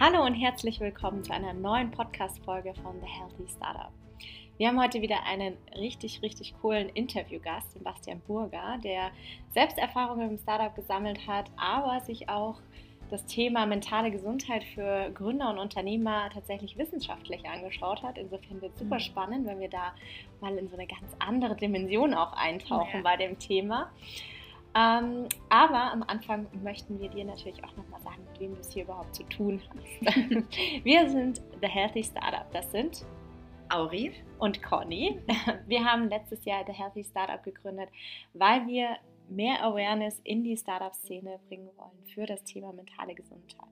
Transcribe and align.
Hallo 0.00 0.24
und 0.24 0.34
herzlich 0.34 0.78
willkommen 0.78 1.24
zu 1.24 1.32
einer 1.32 1.52
neuen 1.52 1.90
Podcast-Folge 1.90 2.72
von 2.84 3.00
The 3.00 3.08
Healthy 3.08 3.52
Startup. 3.56 3.90
Wir 4.56 4.68
haben 4.68 4.80
heute 4.80 5.02
wieder 5.02 5.24
einen 5.24 5.56
richtig, 5.76 6.22
richtig 6.22 6.54
coolen 6.62 6.88
Interviewgast, 6.90 7.72
Sebastian 7.72 8.20
Burger, 8.28 8.78
der 8.84 9.10
selbst 9.52 9.76
Erfahrungen 9.76 10.30
im 10.30 10.38
Startup 10.38 10.72
gesammelt 10.76 11.26
hat, 11.26 11.50
aber 11.56 12.00
sich 12.02 12.28
auch 12.28 12.60
das 13.10 13.26
Thema 13.26 13.66
mentale 13.66 14.12
Gesundheit 14.12 14.62
für 14.62 15.10
Gründer 15.14 15.50
und 15.50 15.58
Unternehmer 15.58 16.30
tatsächlich 16.32 16.78
wissenschaftlich 16.78 17.48
angeschaut 17.48 18.04
hat. 18.04 18.18
Insofern 18.18 18.62
wird 18.62 18.74
es 18.74 18.78
super 18.78 18.96
mhm. 18.96 19.00
spannend, 19.00 19.46
wenn 19.48 19.58
wir 19.58 19.68
da 19.68 19.96
mal 20.40 20.56
in 20.56 20.68
so 20.68 20.76
eine 20.76 20.86
ganz 20.86 21.12
andere 21.18 21.56
Dimension 21.56 22.14
auch 22.14 22.34
eintauchen 22.34 22.98
ja. 22.98 23.02
bei 23.02 23.16
dem 23.16 23.36
Thema. 23.40 23.90
Ähm, 24.74 25.28
aber 25.48 25.92
am 25.92 26.02
Anfang 26.04 26.46
möchten 26.62 27.00
wir 27.00 27.08
dir 27.08 27.24
natürlich 27.24 27.62
auch 27.64 27.74
nochmal 27.76 28.00
sagen, 28.00 28.22
mit 28.30 28.40
wem 28.40 28.54
du 28.54 28.60
es 28.60 28.72
hier 28.72 28.84
überhaupt 28.84 29.14
zu 29.14 29.22
tun 29.24 29.60
hast. 29.68 30.16
wir 30.84 31.08
sind 31.08 31.42
The 31.60 31.68
Healthy 31.68 32.04
Startup. 32.04 32.50
Das 32.52 32.70
sind 32.70 33.04
Auri 33.70 34.12
und 34.38 34.62
Conny. 34.62 35.20
Wir 35.66 35.84
haben 35.84 36.08
letztes 36.08 36.44
Jahr 36.44 36.64
The 36.66 36.72
Healthy 36.72 37.04
Startup 37.04 37.42
gegründet, 37.42 37.90
weil 38.32 38.66
wir 38.66 38.96
mehr 39.28 39.62
Awareness 39.62 40.20
in 40.24 40.42
die 40.42 40.56
Startup-Szene 40.56 41.38
bringen 41.48 41.68
wollen 41.76 42.04
für 42.14 42.24
das 42.24 42.42
Thema 42.44 42.72
mentale 42.72 43.14
Gesundheit. 43.14 43.68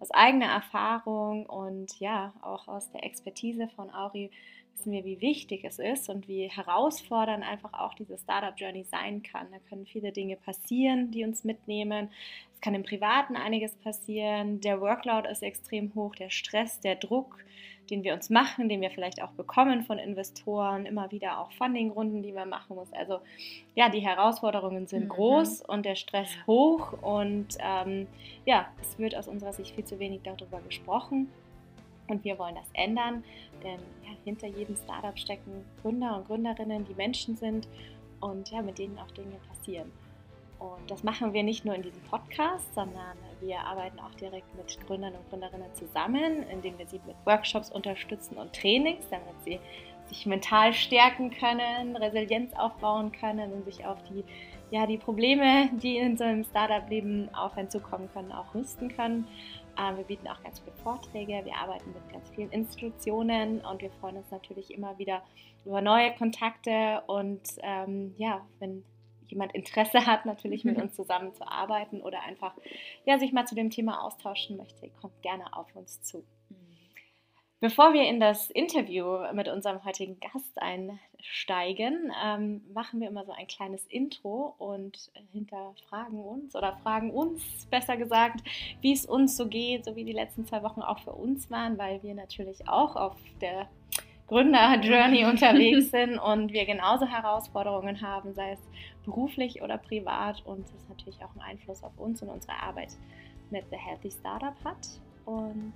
Aus 0.00 0.10
eigener 0.10 0.46
Erfahrung 0.46 1.46
und 1.46 1.98
ja, 2.00 2.32
auch 2.42 2.68
aus 2.68 2.90
der 2.90 3.04
Expertise 3.04 3.68
von 3.76 3.92
Auri 3.92 4.30
wissen 4.74 4.92
wir, 4.92 5.04
wie 5.04 5.20
wichtig 5.20 5.64
es 5.64 5.78
ist 5.78 6.08
und 6.08 6.28
wie 6.28 6.48
herausfordernd 6.48 7.44
einfach 7.44 7.72
auch 7.72 7.94
diese 7.94 8.18
Startup-Journey 8.18 8.84
sein 8.84 9.22
kann. 9.22 9.46
Da 9.50 9.58
können 9.68 9.86
viele 9.86 10.12
Dinge 10.12 10.36
passieren, 10.36 11.10
die 11.10 11.24
uns 11.24 11.44
mitnehmen. 11.44 12.10
Es 12.52 12.60
kann 12.60 12.74
im 12.74 12.82
Privaten 12.82 13.36
einiges 13.36 13.74
passieren. 13.76 14.60
Der 14.60 14.80
Workload 14.80 15.28
ist 15.28 15.42
extrem 15.42 15.94
hoch, 15.94 16.14
der 16.16 16.30
Stress, 16.30 16.80
der 16.80 16.96
Druck, 16.96 17.38
den 17.90 18.02
wir 18.02 18.14
uns 18.14 18.30
machen, 18.30 18.68
den 18.68 18.80
wir 18.80 18.90
vielleicht 18.90 19.22
auch 19.22 19.30
bekommen 19.32 19.84
von 19.84 19.98
Investoren, 19.98 20.86
immer 20.86 21.10
wieder 21.10 21.38
auch 21.38 21.52
Funding-Runden, 21.52 22.22
die 22.22 22.32
man 22.32 22.48
machen 22.48 22.76
muss. 22.76 22.92
Also 22.92 23.20
ja, 23.74 23.88
die 23.88 24.00
Herausforderungen 24.00 24.86
sind 24.86 25.04
mhm. 25.04 25.10
groß 25.10 25.62
und 25.62 25.84
der 25.86 25.96
Stress 25.96 26.30
hoch 26.46 26.94
und 27.02 27.56
ähm, 27.60 28.06
ja, 28.44 28.68
es 28.80 28.98
wird 28.98 29.16
aus 29.16 29.28
unserer 29.28 29.52
Sicht 29.52 29.74
viel 29.74 29.84
zu 29.84 29.98
wenig 29.98 30.20
darüber 30.24 30.60
gesprochen. 30.60 31.30
Und 32.08 32.24
wir 32.24 32.38
wollen 32.38 32.54
das 32.54 32.68
ändern, 32.74 33.24
denn 33.62 33.80
ja, 34.04 34.10
hinter 34.24 34.46
jedem 34.46 34.76
Startup 34.76 35.18
stecken 35.18 35.64
Gründer 35.80 36.16
und 36.16 36.26
Gründerinnen, 36.26 36.84
die 36.84 36.94
Menschen 36.94 37.36
sind 37.36 37.66
und 38.20 38.50
ja, 38.50 38.62
mit 38.62 38.78
denen 38.78 38.98
auch 38.98 39.10
Dinge 39.12 39.36
passieren. 39.48 39.90
Und 40.58 40.90
das 40.90 41.02
machen 41.02 41.32
wir 41.32 41.42
nicht 41.42 41.64
nur 41.64 41.74
in 41.74 41.82
diesem 41.82 42.00
Podcast, 42.02 42.74
sondern 42.74 43.16
wir 43.40 43.58
arbeiten 43.60 43.98
auch 44.00 44.14
direkt 44.14 44.54
mit 44.56 44.78
Gründern 44.86 45.12
und 45.14 45.28
Gründerinnen 45.28 45.74
zusammen, 45.74 46.44
indem 46.50 46.78
wir 46.78 46.86
sie 46.86 47.00
mit 47.06 47.16
Workshops 47.24 47.70
unterstützen 47.70 48.36
und 48.36 48.52
Trainings, 48.54 49.04
damit 49.10 49.34
sie 49.44 49.58
sich 50.08 50.26
mental 50.26 50.72
stärken 50.72 51.30
können, 51.30 51.96
Resilienz 51.96 52.52
aufbauen 52.54 53.12
können 53.12 53.52
und 53.52 53.64
sich 53.64 53.84
auf 53.84 53.98
die, 54.04 54.24
ja, 54.70 54.86
die 54.86 54.98
Probleme, 54.98 55.70
die 55.82 55.96
in 55.96 56.16
so 56.16 56.24
einem 56.24 56.44
Startup-Leben 56.44 57.34
auf 57.34 57.56
einen 57.56 57.70
zukommen 57.70 58.08
können, 58.12 58.32
auch 58.32 58.54
rüsten 58.54 58.94
können. 58.94 59.26
Ähm, 59.78 59.96
wir 59.96 60.04
bieten 60.04 60.28
auch 60.28 60.42
ganz 60.42 60.60
viele 60.60 60.72
Vorträge, 60.76 61.44
wir 61.44 61.56
arbeiten 61.56 61.92
mit 61.92 62.12
ganz 62.12 62.28
vielen 62.30 62.50
Institutionen 62.50 63.60
und 63.60 63.82
wir 63.82 63.90
freuen 63.90 64.16
uns 64.16 64.30
natürlich 64.30 64.72
immer 64.72 64.98
wieder 64.98 65.22
über 65.64 65.80
neue 65.80 66.14
Kontakte 66.14 67.02
und 67.06 67.42
ähm, 67.62 68.14
ja, 68.16 68.46
wenn 68.58 68.84
jemand 69.28 69.54
Interesse 69.54 70.06
hat, 70.06 70.26
natürlich 70.26 70.64
mit 70.64 70.76
uns 70.76 70.94
zusammenzuarbeiten 70.94 72.00
oder 72.02 72.22
einfach 72.22 72.54
ja, 73.04 73.18
sich 73.18 73.32
mal 73.32 73.46
zu 73.46 73.54
dem 73.54 73.70
Thema 73.70 74.02
austauschen 74.02 74.56
möchte, 74.56 74.90
kommt 75.00 75.20
gerne 75.22 75.56
auf 75.56 75.74
uns 75.74 76.02
zu. 76.02 76.24
Bevor 77.60 77.94
wir 77.94 78.02
in 78.02 78.20
das 78.20 78.50
Interview 78.50 79.20
mit 79.32 79.48
unserem 79.48 79.84
heutigen 79.84 80.18
Gast 80.20 80.60
einsteigen, 80.60 82.12
ähm, 82.22 82.60
machen 82.74 83.00
wir 83.00 83.08
immer 83.08 83.24
so 83.24 83.32
ein 83.32 83.46
kleines 83.46 83.86
Intro 83.86 84.54
und 84.58 85.10
hinterfragen 85.32 86.20
uns 86.20 86.54
oder 86.54 86.76
fragen 86.82 87.10
uns, 87.10 87.42
besser 87.70 87.96
gesagt, 87.96 88.40
wie 88.82 88.92
es 88.92 89.06
uns 89.06 89.36
so 89.36 89.46
geht, 89.46 89.84
so 89.86 89.96
wie 89.96 90.04
die 90.04 90.12
letzten 90.12 90.46
zwei 90.46 90.62
Wochen 90.62 90.82
auch 90.82 90.98
für 90.98 91.12
uns 91.12 91.50
waren, 91.50 91.78
weil 91.78 92.02
wir 92.02 92.14
natürlich 92.14 92.68
auch 92.68 92.96
auf 92.96 93.16
der 93.40 93.68
Gründer-Journey 94.26 95.24
unterwegs 95.24 95.90
sind 95.90 96.18
und 96.18 96.52
wir 96.52 96.66
genauso 96.66 97.06
Herausforderungen 97.06 98.00
haben, 98.00 98.34
sei 98.34 98.52
es 98.52 98.60
beruflich 99.04 99.62
oder 99.62 99.78
privat 99.78 100.44
und 100.44 100.66
das 100.66 100.88
natürlich 100.88 101.22
auch 101.22 101.30
einen 101.30 101.42
Einfluss 101.42 101.82
auf 101.82 101.96
uns 101.98 102.22
und 102.22 102.28
unsere 102.28 102.54
Arbeit 102.54 102.90
mit 103.50 103.64
The 103.70 103.76
Healthy 103.76 104.10
Startup 104.10 104.56
hat. 104.64 104.88
Und 105.26 105.72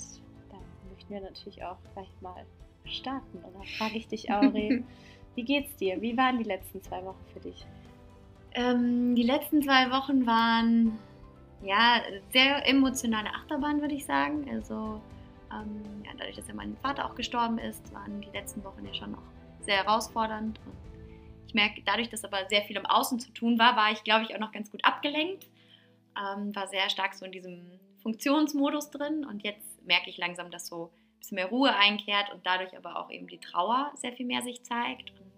möchten 1.08 1.14
wir 1.14 1.20
natürlich 1.20 1.62
auch 1.62 1.78
gleich 1.94 2.08
mal 2.20 2.44
starten. 2.84 3.38
Und 3.38 3.54
da 3.54 3.62
frage 3.78 3.98
ich 3.98 4.08
dich, 4.08 4.30
Auri, 4.30 4.84
wie 5.34 5.44
geht's 5.44 5.76
dir? 5.76 6.00
Wie 6.00 6.16
waren 6.16 6.38
die 6.38 6.44
letzten 6.44 6.82
zwei 6.82 7.04
Wochen 7.04 7.24
für 7.32 7.40
dich? 7.40 7.66
Ähm, 8.52 9.14
die 9.14 9.22
letzten 9.22 9.62
zwei 9.62 9.90
Wochen 9.90 10.26
waren 10.26 10.98
ja 11.62 12.00
sehr 12.32 12.66
emotionale 12.68 13.28
Achterbahn, 13.30 13.80
würde 13.80 13.94
ich 13.94 14.04
sagen. 14.04 14.48
Also 14.50 15.00
ähm, 15.52 16.02
ja, 16.04 16.12
dadurch, 16.16 16.36
dass 16.36 16.48
ja 16.48 16.54
mein 16.54 16.76
Vater 16.78 17.06
auch 17.06 17.14
gestorben 17.14 17.58
ist, 17.58 17.92
waren 17.92 18.20
die 18.20 18.30
letzten 18.30 18.62
Wochen 18.64 18.84
ja 18.84 18.94
schon 18.94 19.12
noch 19.12 19.22
sehr 19.60 19.76
herausfordernd. 19.84 20.58
Und 20.64 20.72
ich 21.46 21.54
merke, 21.54 21.82
dadurch, 21.84 22.08
dass 22.08 22.24
aber 22.24 22.48
sehr 22.48 22.62
viel 22.62 22.76
im 22.76 22.86
Außen 22.86 23.20
zu 23.20 23.32
tun 23.32 23.58
war, 23.58 23.76
war 23.76 23.92
ich, 23.92 24.02
glaube 24.04 24.24
ich, 24.24 24.34
auch 24.34 24.40
noch 24.40 24.52
ganz 24.52 24.70
gut 24.70 24.84
abgelenkt. 24.84 25.46
Ähm, 26.16 26.54
war 26.54 26.68
sehr 26.68 26.88
stark 26.90 27.14
so 27.14 27.24
in 27.24 27.32
diesem 27.32 27.78
Funktionsmodus 28.02 28.90
drin 28.90 29.24
und 29.24 29.42
jetzt 29.42 29.68
merke 29.86 30.10
ich 30.10 30.18
langsam, 30.18 30.50
dass 30.50 30.66
so 30.66 30.90
ein 31.18 31.20
bisschen 31.20 31.34
mehr 31.36 31.46
Ruhe 31.46 31.74
einkehrt 31.74 32.32
und 32.32 32.46
dadurch 32.46 32.76
aber 32.76 32.96
auch 32.96 33.10
eben 33.10 33.26
die 33.26 33.38
Trauer 33.38 33.92
sehr 33.96 34.12
viel 34.12 34.26
mehr 34.26 34.42
sich 34.42 34.62
zeigt. 34.62 35.10
Und 35.10 35.32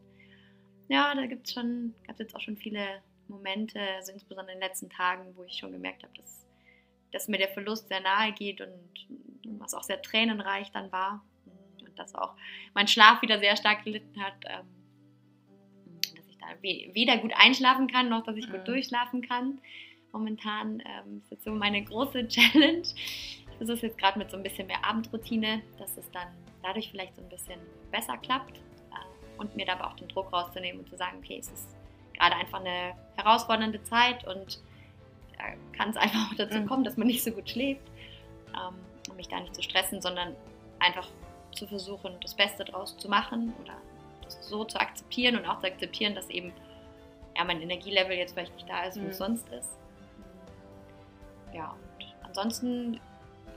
ja, 0.89 1.15
da 1.15 1.27
gibt 1.27 1.47
es 1.47 1.55
schon, 1.55 1.95
gab 2.07 2.15
es 2.15 2.21
jetzt 2.21 2.37
auch 2.37 2.41
schon 2.41 2.57
viele 2.57 3.03
Momente, 3.29 3.81
also 3.97 4.13
insbesondere 4.13 4.55
in 4.55 4.61
den 4.61 4.69
letzten 4.69 4.91
Tagen, 4.91 5.35
wo 5.37 5.45
ich 5.45 5.55
schon 5.55 5.73
gemerkt 5.73 6.03
habe, 6.03 6.13
dass, 6.17 6.47
dass 7.13 7.29
mir 7.29 7.39
der 7.39 7.49
Verlust 7.49 7.89
sehr 7.89 8.01
nahe 8.01 8.33
geht 8.33 8.61
und 8.61 9.59
was 9.59 9.75
auch 9.75 9.83
sehr 9.83 10.03
tränenreich 10.03 10.71
dann 10.73 10.93
war. 10.93 11.25
Und 11.81 11.99
dass 11.99 12.15
auch 12.15 12.35
mein 12.75 12.89
Schlaf 12.89 13.23
wieder 13.23 13.39
sehr 13.39 13.57
stark 13.57 13.85
gelitten 13.85 14.23
hat. 14.23 14.35
Ähm, 14.45 14.67
dass 16.17 16.27
ich 16.29 16.39
da 16.39 16.47
weder 16.61 17.19
gut 17.19 17.33
einschlafen 17.35 17.87
kann, 17.87 18.09
noch 18.09 18.25
dass 18.25 18.37
ich 18.37 18.51
gut 18.51 18.61
mhm. 18.61 18.65
durchschlafen 18.67 19.23
kann. 19.23 19.61
Momentan 20.13 20.81
ähm, 20.81 21.19
ist 21.23 21.31
jetzt 21.31 21.45
so 21.45 21.53
meine 21.53 21.85
große 21.85 22.27
Challenge, 22.29 22.83
ist 23.61 23.69
es 23.69 23.83
jetzt 23.83 23.99
gerade 23.99 24.19
mit 24.19 24.31
so 24.31 24.37
ein 24.37 24.43
bisschen 24.43 24.67
mehr 24.67 24.85
Abendroutine, 24.85 25.63
dass 25.79 25.97
es 25.97 26.11
dann 26.11 26.29
dadurch 26.63 26.91
vielleicht 26.91 27.15
so 27.17 27.23
ein 27.23 27.29
bisschen 27.29 27.61
besser 27.91 28.17
klappt 28.17 28.59
äh, 28.59 29.39
und 29.39 29.55
mir 29.57 29.67
dabei 29.67 29.85
auch 29.85 29.97
den 29.97 30.09
Druck 30.09 30.33
rauszunehmen 30.33 30.81
und 30.81 30.89
zu 30.89 30.97
sagen, 30.97 31.19
okay, 31.19 31.39
es 31.39 31.51
ist 31.51 31.77
gerade 32.15 32.37
einfach 32.37 32.61
eine 32.61 32.95
herausfordernde 33.17 33.83
Zeit 33.83 34.27
und 34.27 34.61
da 35.37 35.45
kann 35.77 35.91
es 35.91 35.97
einfach 35.97 36.31
auch 36.31 36.37
dazu 36.37 36.59
mhm. 36.59 36.67
kommen, 36.67 36.85
dass 36.85 36.97
man 36.97 37.07
nicht 37.07 37.23
so 37.23 37.31
gut 37.31 37.49
schläft, 37.49 37.87
ähm, 38.49 38.75
um 39.09 39.17
mich 39.17 39.29
da 39.29 39.41
nicht 39.41 39.55
zu 39.55 39.63
stressen, 39.63 40.01
sondern 40.01 40.35
einfach 40.79 41.09
zu 41.53 41.67
versuchen, 41.67 42.17
das 42.21 42.35
Beste 42.35 42.65
draus 42.65 42.97
zu 42.97 43.09
machen 43.09 43.53
oder 43.63 43.75
das 44.23 44.49
so 44.49 44.65
zu 44.65 44.79
akzeptieren 44.79 45.37
und 45.37 45.47
auch 45.47 45.61
zu 45.61 45.67
akzeptieren, 45.67 46.15
dass 46.15 46.29
eben 46.31 46.53
ja, 47.37 47.45
mein 47.45 47.61
Energielevel 47.61 48.17
jetzt 48.17 48.33
vielleicht 48.33 48.55
nicht 48.55 48.69
da 48.69 48.85
ist, 48.85 48.99
wo 48.99 49.03
mhm. 49.03 49.11
es 49.11 49.19
sonst 49.19 49.49
ist. 49.49 49.79
Ja, 51.53 51.75
und 51.99 52.15
ansonsten 52.23 53.01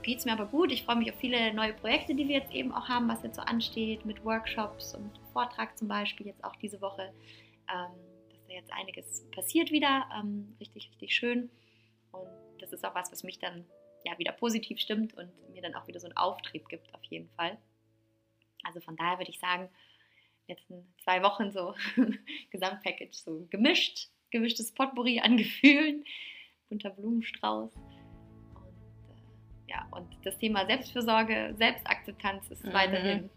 geht 0.04 0.18
es 0.18 0.24
mir 0.24 0.32
aber 0.32 0.46
gut. 0.46 0.70
Ich 0.70 0.84
freue 0.84 0.96
mich 0.96 1.10
auf 1.10 1.18
viele 1.18 1.52
neue 1.52 1.72
Projekte, 1.72 2.14
die 2.14 2.28
wir 2.28 2.38
jetzt 2.38 2.52
eben 2.52 2.72
auch 2.72 2.88
haben, 2.88 3.08
was 3.08 3.22
jetzt 3.22 3.36
so 3.36 3.42
ansteht, 3.42 4.04
mit 4.04 4.24
Workshops 4.24 4.94
und 4.94 5.18
Vortrag 5.32 5.76
zum 5.76 5.88
Beispiel 5.88 6.26
jetzt 6.26 6.44
auch 6.44 6.54
diese 6.56 6.80
Woche. 6.80 7.12
Ähm, 7.68 7.90
dass 8.30 8.46
da 8.46 8.52
jetzt 8.52 8.72
einiges 8.72 9.28
passiert 9.34 9.70
wieder. 9.72 10.06
Ähm, 10.16 10.54
richtig, 10.60 10.90
richtig 10.90 11.16
schön. 11.16 11.50
Und 12.12 12.28
das 12.60 12.72
ist 12.72 12.84
auch 12.84 12.94
was, 12.94 13.10
was 13.10 13.24
mich 13.24 13.38
dann 13.38 13.64
ja 14.04 14.16
wieder 14.18 14.32
positiv 14.32 14.78
stimmt 14.78 15.14
und 15.14 15.30
mir 15.50 15.62
dann 15.62 15.74
auch 15.74 15.88
wieder 15.88 15.98
so 15.98 16.06
einen 16.06 16.16
Auftrieb 16.16 16.68
gibt, 16.68 16.94
auf 16.94 17.02
jeden 17.04 17.30
Fall. 17.30 17.56
Also 18.62 18.80
von 18.80 18.96
daher 18.96 19.18
würde 19.18 19.30
ich 19.30 19.40
sagen, 19.40 19.70
letzten 20.46 20.94
zwei 21.02 21.22
Wochen 21.22 21.50
so 21.50 21.74
Gesamtpackage, 22.50 23.14
so 23.14 23.46
gemischt, 23.50 24.10
gemischtes 24.30 24.72
Potpourri 24.72 25.20
an 25.20 25.38
Gefühlen, 25.38 26.04
bunter 26.68 26.90
Blumenstrauß 26.90 27.72
ja, 29.74 29.86
und 29.90 30.06
das 30.24 30.38
Thema 30.38 30.64
Selbstfürsorge, 30.66 31.54
Selbstakzeptanz 31.58 32.48
ist 32.50 32.64
mhm. 32.64 32.72
weiterhin 32.72 33.30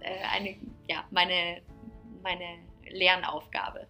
äh, 0.00 0.24
eine, 0.34 0.56
ja, 0.88 1.04
meine, 1.10 1.60
meine 2.22 2.58
Lernaufgabe. 2.90 3.86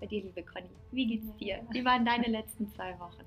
Bei 0.00 0.06
dir, 0.06 0.22
liebe 0.22 0.42
Conny, 0.42 0.70
wie 0.92 1.06
geht's 1.06 1.36
dir? 1.36 1.60
Wie 1.70 1.84
waren 1.84 2.04
deine 2.04 2.28
letzten 2.28 2.72
zwei 2.72 2.98
Wochen? 2.98 3.24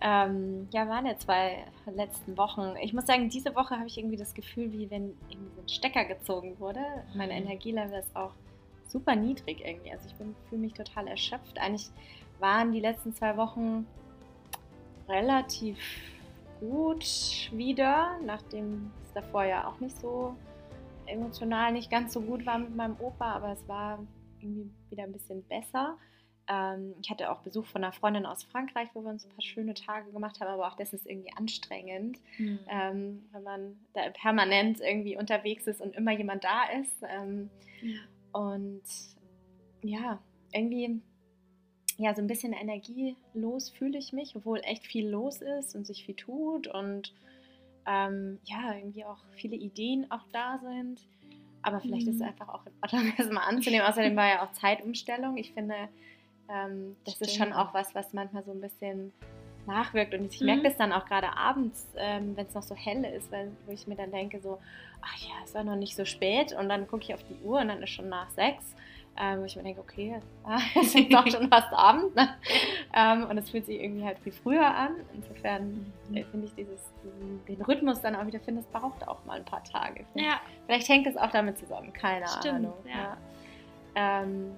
Ähm, 0.00 0.66
ja, 0.72 0.86
meine 0.86 1.16
zwei 1.18 1.64
letzten 1.94 2.36
Wochen. 2.38 2.74
Ich 2.80 2.94
muss 2.94 3.06
sagen, 3.06 3.28
diese 3.28 3.54
Woche 3.54 3.76
habe 3.76 3.86
ich 3.86 3.98
irgendwie 3.98 4.16
das 4.16 4.32
Gefühl, 4.32 4.72
wie 4.72 4.90
wenn 4.90 5.14
irgendwie 5.28 5.54
so 5.54 5.60
ein 5.60 5.68
Stecker 5.68 6.06
gezogen 6.06 6.58
wurde. 6.58 6.80
Mein 7.14 7.28
mhm. 7.28 7.44
Energielevel 7.44 8.00
ist 8.00 8.16
auch 8.16 8.32
super 8.88 9.14
niedrig 9.14 9.60
irgendwie. 9.64 9.92
Also 9.92 10.08
ich 10.08 10.14
fühle 10.14 10.60
mich 10.60 10.72
total 10.72 11.06
erschöpft. 11.06 11.58
Eigentlich 11.58 11.90
waren 12.40 12.72
die 12.72 12.80
letzten 12.80 13.14
zwei 13.14 13.36
Wochen 13.36 13.86
relativ 15.10 15.78
gut 16.60 17.50
wieder, 17.52 18.18
nachdem 18.24 18.90
es 19.02 19.12
davor 19.12 19.44
ja 19.44 19.66
auch 19.66 19.80
nicht 19.80 19.98
so 20.00 20.36
emotional 21.06 21.72
nicht 21.72 21.90
ganz 21.90 22.12
so 22.12 22.20
gut 22.20 22.46
war 22.46 22.58
mit 22.58 22.74
meinem 22.76 22.96
Opa, 23.00 23.32
aber 23.32 23.52
es 23.52 23.66
war 23.68 23.98
irgendwie 24.40 24.70
wieder 24.90 25.04
ein 25.04 25.12
bisschen 25.12 25.42
besser. 25.44 25.98
Ähm, 26.48 26.94
ich 27.02 27.10
hatte 27.10 27.30
auch 27.30 27.40
Besuch 27.40 27.66
von 27.66 27.84
einer 27.84 27.92
Freundin 27.92 28.26
aus 28.26 28.44
Frankreich, 28.44 28.88
wo 28.94 29.02
wir 29.02 29.10
uns 29.10 29.24
ein 29.24 29.30
paar 29.30 29.42
schöne 29.42 29.74
Tage 29.74 30.10
gemacht 30.12 30.40
haben, 30.40 30.48
aber 30.48 30.68
auch 30.68 30.76
das 30.76 30.92
ist 30.92 31.06
irgendwie 31.06 31.32
anstrengend, 31.36 32.18
mhm. 32.38 32.58
ähm, 32.68 33.24
wenn 33.32 33.42
man 33.42 33.76
da 33.94 34.10
permanent 34.10 34.80
irgendwie 34.80 35.16
unterwegs 35.16 35.66
ist 35.66 35.80
und 35.80 35.94
immer 35.94 36.12
jemand 36.12 36.44
da 36.44 36.64
ist. 36.80 36.96
Ähm, 37.08 37.50
ja. 37.82 38.00
Und 38.32 38.82
ja, 39.82 40.18
irgendwie 40.52 41.00
ja, 42.00 42.14
so 42.14 42.22
ein 42.22 42.26
bisschen 42.26 42.52
energielos 42.52 43.68
fühle 43.70 43.98
ich 43.98 44.12
mich, 44.12 44.34
obwohl 44.34 44.60
echt 44.64 44.86
viel 44.86 45.08
los 45.08 45.42
ist 45.42 45.74
und 45.74 45.86
sich 45.86 46.04
viel 46.04 46.14
tut 46.14 46.66
und 46.66 47.12
ähm, 47.86 48.38
ja, 48.44 48.74
irgendwie 48.74 49.04
auch 49.04 49.18
viele 49.32 49.56
Ideen 49.56 50.10
auch 50.10 50.24
da 50.32 50.58
sind. 50.62 51.06
Aber 51.62 51.80
vielleicht 51.80 52.06
mhm. 52.06 52.12
ist 52.12 52.14
es 52.16 52.22
mhm. 52.22 52.28
einfach 52.28 52.48
auch 52.48 52.64
in 52.64 52.72
Ordnung, 52.82 53.12
das 53.18 53.30
mal 53.30 53.42
anzunehmen. 53.42 53.86
Außerdem 53.86 54.16
war 54.16 54.28
ja 54.28 54.42
auch 54.42 54.52
Zeitumstellung. 54.52 55.36
Ich 55.36 55.52
finde, 55.52 55.74
ähm, 56.48 56.96
das 57.04 57.14
Stimmt. 57.14 57.30
ist 57.30 57.36
schon 57.36 57.52
auch 57.52 57.74
was, 57.74 57.94
was 57.94 58.12
manchmal 58.14 58.44
so 58.44 58.52
ein 58.52 58.60
bisschen 58.62 59.12
nachwirkt. 59.66 60.14
Und 60.14 60.32
ich 60.32 60.40
mhm. 60.40 60.46
merke 60.46 60.62
das 60.62 60.76
dann 60.76 60.92
auch 60.92 61.04
gerade 61.04 61.36
abends, 61.36 61.86
ähm, 61.96 62.34
wenn 62.34 62.46
es 62.46 62.54
noch 62.54 62.62
so 62.62 62.74
hell 62.74 63.04
ist, 63.04 63.30
weil, 63.30 63.52
wo 63.66 63.72
ich 63.72 63.86
mir 63.86 63.96
dann 63.96 64.10
denke, 64.10 64.40
so, 64.40 64.58
ach 65.02 65.16
ja, 65.18 65.34
es 65.44 65.54
war 65.54 65.64
noch 65.64 65.76
nicht 65.76 65.96
so 65.96 66.06
spät. 66.06 66.54
Und 66.54 66.70
dann 66.70 66.86
gucke 66.88 67.02
ich 67.02 67.14
auf 67.14 67.24
die 67.24 67.36
Uhr 67.44 67.60
und 67.60 67.68
dann 67.68 67.82
ist 67.82 67.90
schon 67.90 68.08
nach 68.08 68.30
sechs. 68.30 68.74
Ähm, 69.18 69.40
wo 69.40 69.44
ich 69.44 69.56
mir 69.56 69.62
denke, 69.62 69.80
okay, 69.80 70.20
es 70.80 70.94
ist 70.94 71.12
doch 71.12 71.26
schon 71.26 71.48
fast 71.48 71.72
Abend. 71.72 72.14
Ne? 72.14 72.28
Ähm, 72.94 73.24
und 73.24 73.36
es 73.38 73.50
fühlt 73.50 73.66
sich 73.66 73.80
irgendwie 73.80 74.04
halt 74.04 74.18
viel 74.20 74.32
früher 74.32 74.66
an. 74.66 74.96
Insofern 75.14 75.92
mhm. 76.08 76.16
Äh, 76.16 76.24
finde 76.24 76.46
ich 76.46 76.54
dieses, 76.54 76.80
diesen, 77.04 77.44
den 77.46 77.62
Rhythmus 77.62 78.00
dann 78.00 78.16
auch 78.16 78.26
wieder, 78.26 78.40
finde, 78.40 78.62
es 78.62 78.66
braucht 78.68 79.06
auch 79.06 79.24
mal 79.26 79.38
ein 79.38 79.44
paar 79.44 79.62
Tage. 79.64 80.04
Ja. 80.14 80.40
Vielleicht 80.66 80.88
hängt 80.88 81.06
es 81.06 81.16
auch 81.16 81.30
damit 81.30 81.58
zusammen, 81.58 81.92
keine 81.92 82.26
Stimmt, 82.26 82.54
Ahnung. 82.54 82.74
Ja. 82.84 83.16
ja. 83.96 84.22
Ähm, 84.22 84.52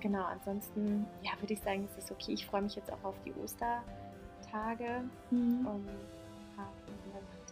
genau, 0.00 0.24
ansonsten 0.24 1.06
ja, 1.22 1.32
würde 1.40 1.52
ich 1.52 1.60
sagen, 1.60 1.88
es 1.90 2.04
ist 2.04 2.10
okay. 2.10 2.32
Ich 2.32 2.46
freue 2.46 2.62
mich 2.62 2.74
jetzt 2.74 2.92
auch 2.92 3.04
auf 3.04 3.14
die 3.24 3.32
Ostertage, 3.34 5.04
mhm. 5.30 5.66
um 5.66 5.86
ja, 6.56 6.66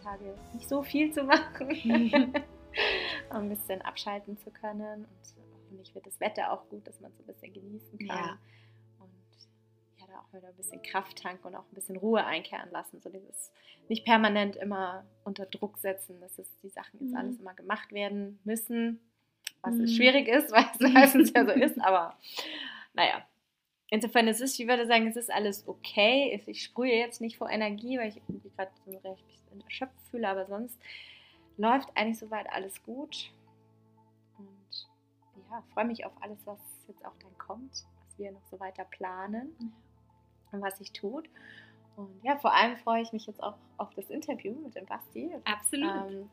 Tage 0.03 0.35
nicht 0.53 0.69
so 0.69 0.83
viel 0.83 1.11
zu 1.11 1.23
machen, 1.23 1.69
um 3.29 3.37
ein 3.37 3.49
bisschen 3.49 3.81
abschalten 3.81 4.37
zu 4.37 4.51
können. 4.51 5.05
Und 5.05 5.44
hoffentlich 5.75 5.93
wird 5.95 6.05
das 6.05 6.19
Wetter 6.19 6.51
auch 6.51 6.67
gut, 6.69 6.87
dass 6.87 6.99
man 7.01 7.11
es 7.11 7.19
ein 7.19 7.25
bisschen 7.25 7.53
genießen 7.53 7.99
kann. 7.99 8.07
Ja. 8.07 8.39
Und 8.99 9.99
ja, 9.99 10.07
da 10.07 10.19
auch 10.19 10.33
wieder 10.33 10.47
ein 10.47 10.55
bisschen 10.55 10.81
Kraft 10.81 11.21
tanken 11.21 11.47
und 11.47 11.55
auch 11.55 11.65
ein 11.65 11.75
bisschen 11.75 11.97
Ruhe 11.97 12.25
einkehren 12.25 12.69
lassen. 12.71 13.01
So 13.01 13.09
dieses 13.09 13.51
nicht 13.87 14.05
permanent 14.05 14.55
immer 14.55 15.05
unter 15.23 15.45
Druck 15.45 15.77
setzen, 15.77 16.19
dass 16.21 16.39
es 16.39 16.47
die 16.63 16.69
Sachen 16.69 16.99
jetzt 16.99 17.11
mhm. 17.11 17.17
alles 17.17 17.39
immer 17.39 17.53
gemacht 17.53 17.91
werden 17.91 18.39
müssen, 18.43 18.99
was 19.61 19.75
mhm. 19.75 19.87
schwierig 19.87 20.27
ist, 20.27 20.51
weil 20.51 20.65
es 20.73 20.79
meistens 20.79 21.33
ja 21.35 21.45
so 21.45 21.51
ist, 21.51 21.79
aber 21.79 22.17
naja. 22.93 23.25
Insofern 23.91 24.27
es 24.27 24.41
ist, 24.41 24.59
ich 24.59 24.67
würde 24.67 24.87
sagen, 24.87 25.05
es 25.07 25.15
ist 25.15 25.31
alles 25.31 25.67
okay. 25.67 26.41
Ich 26.47 26.63
sprühe 26.63 26.95
jetzt 26.95 27.21
nicht 27.21 27.37
vor 27.37 27.51
Energie, 27.51 27.99
weil 27.99 28.09
ich 28.09 28.17
irgendwie 28.27 28.49
gerade 28.49 28.71
so 28.83 28.97
recht 28.97 29.23
erschöpft 29.63 30.01
fühle, 30.09 30.27
aber 30.27 30.47
sonst 30.47 30.77
läuft 31.55 31.95
eigentlich 31.95 32.17
soweit 32.17 32.47
alles 32.51 32.83
gut 32.83 33.31
ja, 35.55 35.63
freue 35.73 35.85
mich 35.85 36.05
auf 36.05 36.13
alles, 36.21 36.39
was 36.45 36.59
jetzt 36.87 37.05
auch 37.05 37.15
dann 37.21 37.37
kommt, 37.37 37.71
was 37.71 38.17
wir 38.17 38.31
noch 38.31 38.45
so 38.51 38.59
weiter 38.59 38.85
planen 38.85 39.55
und 40.51 40.61
was 40.61 40.77
sich 40.77 40.91
tut. 40.91 41.29
Und 41.95 42.09
ja, 42.23 42.37
vor 42.37 42.53
allem 42.53 42.75
freue 42.77 43.01
ich 43.01 43.13
mich 43.13 43.25
jetzt 43.25 43.41
auch 43.41 43.55
auf 43.77 43.93
das 43.95 44.09
Interview 44.09 44.53
mit 44.53 44.75
dem 44.75 44.85
Basti. 44.85 45.31
Absolut. 45.45 46.11
Ähm, 46.11 46.29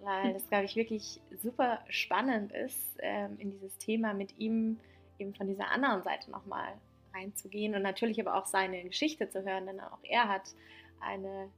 weil 0.00 0.34
das, 0.34 0.46
glaube 0.48 0.64
ich, 0.64 0.76
wirklich 0.76 1.20
super 1.42 1.80
spannend 1.88 2.52
ist, 2.52 2.96
ähm, 2.98 3.36
in 3.38 3.50
dieses 3.52 3.78
Thema 3.78 4.12
mit 4.12 4.38
ihm 4.38 4.78
eben 5.18 5.34
von 5.34 5.46
dieser 5.46 5.70
anderen 5.70 6.02
Seite 6.02 6.30
nochmal 6.30 6.74
reinzugehen 7.14 7.74
und 7.74 7.82
natürlich 7.82 8.20
aber 8.20 8.36
auch 8.36 8.46
seine 8.46 8.82
Geschichte 8.84 9.30
zu 9.30 9.42
hören, 9.44 9.66
denn 9.66 9.80
auch 9.80 9.98
er 10.02 10.28
hat 10.28 10.54
eine 11.00 11.48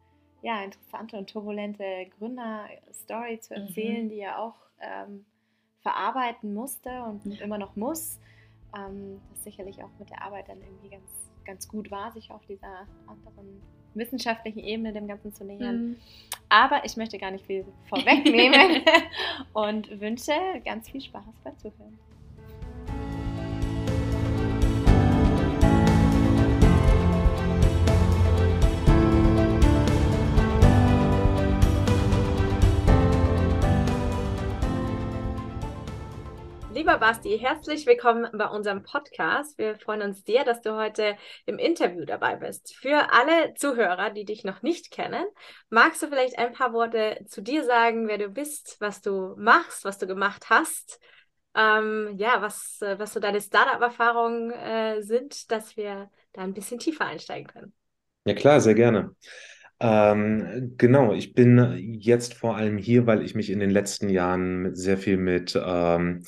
ja, 0.43 0.62
interessante 0.62 1.16
und 1.16 1.28
turbulente 1.28 2.06
Gründerstory 2.16 3.40
zu 3.40 3.54
mhm. 3.54 3.62
erzählen, 3.62 4.04
mhm. 4.04 4.11
die 4.11 4.20
er 4.20 4.38
auch 4.38 4.54
ähm, 4.81 5.25
verarbeiten 5.82 6.54
musste 6.54 6.90
und 7.02 7.25
ja. 7.25 7.44
immer 7.44 7.58
noch 7.58 7.76
muss. 7.76 8.19
Ähm, 8.76 9.20
das 9.30 9.44
sicherlich 9.44 9.82
auch 9.82 9.90
mit 9.98 10.10
der 10.10 10.22
Arbeit 10.22 10.48
dann 10.48 10.60
irgendwie 10.60 10.90
ganz, 10.90 11.30
ganz 11.44 11.69
gut 11.69 11.90
war, 11.90 12.12
sich 12.12 12.30
auf 12.30 12.44
dieser 12.46 12.86
anderen 13.06 13.62
wissenschaftlichen 13.94 14.60
Ebene 14.60 14.92
dem 14.92 15.08
Ganzen 15.08 15.34
zu 15.34 15.44
nähern. 15.44 15.90
Mhm. 15.90 15.96
Aber 16.48 16.84
ich 16.84 16.96
möchte 16.96 17.19
gar 17.19 17.30
nicht 17.30 17.46
viel 17.46 17.64
vorwegnehmen 17.88 18.82
und 19.52 20.00
wünsche 20.00 20.32
ganz 20.64 20.88
viel 20.88 21.00
Spaß 21.00 21.25
beim 21.44 21.58
Zuhören. 21.58 21.98
Lieber 36.78 36.98
Basti, 36.98 37.36
herzlich 37.40 37.86
willkommen 37.86 38.28
bei 38.32 38.46
unserem 38.46 38.84
Podcast. 38.84 39.58
Wir 39.58 39.75
freuen 39.75 40.00
uns 40.00 40.25
sehr, 40.25 40.44
dass 40.44 40.60
du 40.60 40.76
heute 40.76 41.16
im 41.44 41.58
Interview 41.58 42.04
dabei 42.04 42.36
bist. 42.36 42.76
Für 42.76 43.12
alle 43.12 43.52
Zuhörer, 43.54 44.10
die 44.10 44.25
dich 44.25 44.44
noch 44.44 44.62
nicht 44.62 44.92
kennen, 44.92 45.25
magst 45.70 46.04
du 46.04 46.06
vielleicht 46.06 46.38
ein 46.38 46.52
paar 46.52 46.72
Worte 46.72 47.19
zu 47.26 47.40
dir 47.40 47.64
sagen, 47.64 48.06
wer 48.06 48.19
du 48.19 48.28
bist, 48.28 48.76
was 48.78 49.00
du 49.00 49.34
machst, 49.36 49.84
was 49.84 49.98
du 49.98 50.06
gemacht 50.06 50.50
hast? 50.50 51.00
Ähm, 51.56 52.14
ja, 52.16 52.42
was, 52.42 52.80
äh, 52.80 52.96
was 52.96 53.12
so 53.12 53.19
deine 53.19 53.40
Startup-Erfahrungen 53.40 54.52
äh, 54.52 55.02
sind, 55.02 55.50
dass 55.50 55.76
wir 55.76 56.08
da 56.32 56.42
ein 56.42 56.54
bisschen 56.54 56.78
tiefer 56.78 57.06
einsteigen 57.06 57.48
können. 57.48 57.72
Ja, 58.25 58.34
klar, 58.34 58.60
sehr 58.60 58.75
gerne. 58.75 59.16
Ähm, 59.80 60.75
genau, 60.78 61.12
ich 61.12 61.34
bin 61.34 61.98
jetzt 61.98 62.34
vor 62.34 62.56
allem 62.56 62.78
hier, 62.78 63.08
weil 63.08 63.25
ich 63.25 63.34
mich 63.34 63.50
in 63.50 63.58
den 63.58 63.70
letzten 63.70 64.08
Jahren 64.08 64.76
sehr 64.76 64.96
viel 64.96 65.16
mit 65.16 65.60
ähm, 65.60 66.23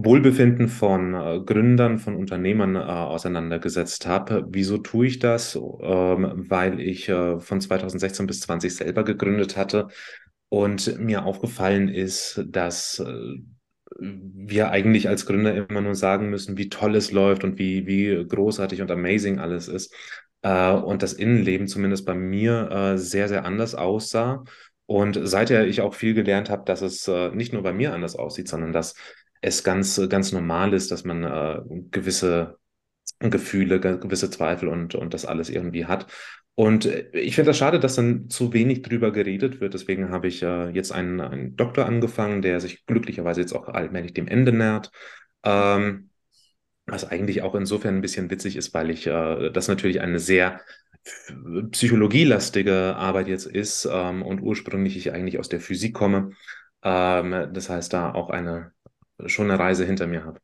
Wohlbefinden 0.00 0.68
von 0.68 1.14
äh, 1.14 1.40
Gründern, 1.44 1.98
von 1.98 2.14
Unternehmern 2.14 2.76
äh, 2.76 2.78
auseinandergesetzt 2.78 4.06
habe. 4.06 4.46
Wieso 4.48 4.78
tue 4.78 5.08
ich 5.08 5.18
das? 5.18 5.56
Ähm, 5.56 6.44
weil 6.48 6.78
ich 6.78 7.08
äh, 7.08 7.40
von 7.40 7.60
2016 7.60 8.28
bis 8.28 8.40
20 8.42 8.76
selber 8.76 9.02
gegründet 9.02 9.56
hatte 9.56 9.88
und 10.50 11.00
mir 11.00 11.24
aufgefallen 11.24 11.88
ist, 11.88 12.44
dass 12.46 13.00
äh, 13.00 13.38
wir 13.98 14.70
eigentlich 14.70 15.08
als 15.08 15.26
Gründer 15.26 15.52
immer 15.52 15.80
nur 15.80 15.96
sagen 15.96 16.30
müssen, 16.30 16.56
wie 16.56 16.68
toll 16.68 16.94
es 16.94 17.10
läuft 17.10 17.42
und 17.42 17.58
wie, 17.58 17.88
wie 17.88 18.24
großartig 18.24 18.80
und 18.80 18.92
amazing 18.92 19.40
alles 19.40 19.66
ist. 19.66 19.92
Äh, 20.42 20.74
und 20.74 21.02
das 21.02 21.12
Innenleben 21.12 21.66
zumindest 21.66 22.06
bei 22.06 22.14
mir 22.14 22.70
äh, 22.70 22.98
sehr, 22.98 23.26
sehr 23.28 23.44
anders 23.44 23.74
aussah. 23.74 24.44
Und 24.86 25.18
seither 25.20 25.66
ich 25.66 25.80
auch 25.80 25.94
viel 25.94 26.14
gelernt 26.14 26.50
habe, 26.50 26.62
dass 26.64 26.80
es 26.80 27.10
nicht 27.34 27.52
nur 27.52 27.62
bei 27.62 27.74
mir 27.74 27.92
anders 27.92 28.16
aussieht, 28.16 28.48
sondern 28.48 28.72
dass 28.72 28.94
es 29.40 29.64
ganz, 29.64 30.00
ganz 30.08 30.32
normal 30.32 30.74
ist, 30.74 30.90
dass 30.90 31.04
man 31.04 31.24
äh, 31.24 31.60
gewisse 31.90 32.58
Gefühle, 33.20 33.80
gewisse 33.80 34.30
Zweifel 34.30 34.68
und, 34.68 34.94
und 34.94 35.14
das 35.14 35.24
alles 35.24 35.50
irgendwie 35.50 35.86
hat. 35.86 36.06
Und 36.54 36.86
äh, 36.86 37.08
ich 37.12 37.34
finde 37.34 37.50
das 37.50 37.58
schade, 37.58 37.80
dass 37.80 37.94
dann 37.96 38.28
zu 38.30 38.52
wenig 38.52 38.82
drüber 38.82 39.12
geredet 39.12 39.60
wird. 39.60 39.74
Deswegen 39.74 40.10
habe 40.10 40.28
ich 40.28 40.42
äh, 40.42 40.70
jetzt 40.70 40.92
einen, 40.92 41.20
einen 41.20 41.56
Doktor 41.56 41.86
angefangen, 41.86 42.42
der 42.42 42.60
sich 42.60 42.84
glücklicherweise 42.86 43.40
jetzt 43.40 43.52
auch 43.54 43.68
allmählich 43.68 44.12
dem 44.12 44.28
Ende 44.28 44.52
nähert. 44.52 44.90
Ähm, 45.44 46.10
was 46.86 47.04
eigentlich 47.04 47.42
auch 47.42 47.54
insofern 47.54 47.96
ein 47.96 48.00
bisschen 48.00 48.30
witzig 48.30 48.56
ist, 48.56 48.74
weil 48.74 48.90
ich 48.90 49.06
äh, 49.06 49.50
das 49.50 49.68
natürlich 49.68 50.00
eine 50.00 50.18
sehr 50.18 50.60
psychologielastige 51.70 52.96
Arbeit 52.96 53.28
jetzt 53.28 53.46
ist 53.46 53.88
ähm, 53.90 54.22
und 54.22 54.40
ursprünglich 54.40 54.96
ich 54.96 55.12
eigentlich 55.12 55.38
aus 55.38 55.48
der 55.48 55.60
Physik 55.60 55.94
komme. 55.94 56.30
Ähm, 56.82 57.50
das 57.52 57.70
heißt, 57.70 57.92
da 57.92 58.12
auch 58.12 58.30
eine 58.30 58.72
schon 59.26 59.50
eine 59.50 59.58
Reise 59.58 59.84
hinter 59.84 60.06
mir 60.06 60.24
habe. 60.24 60.40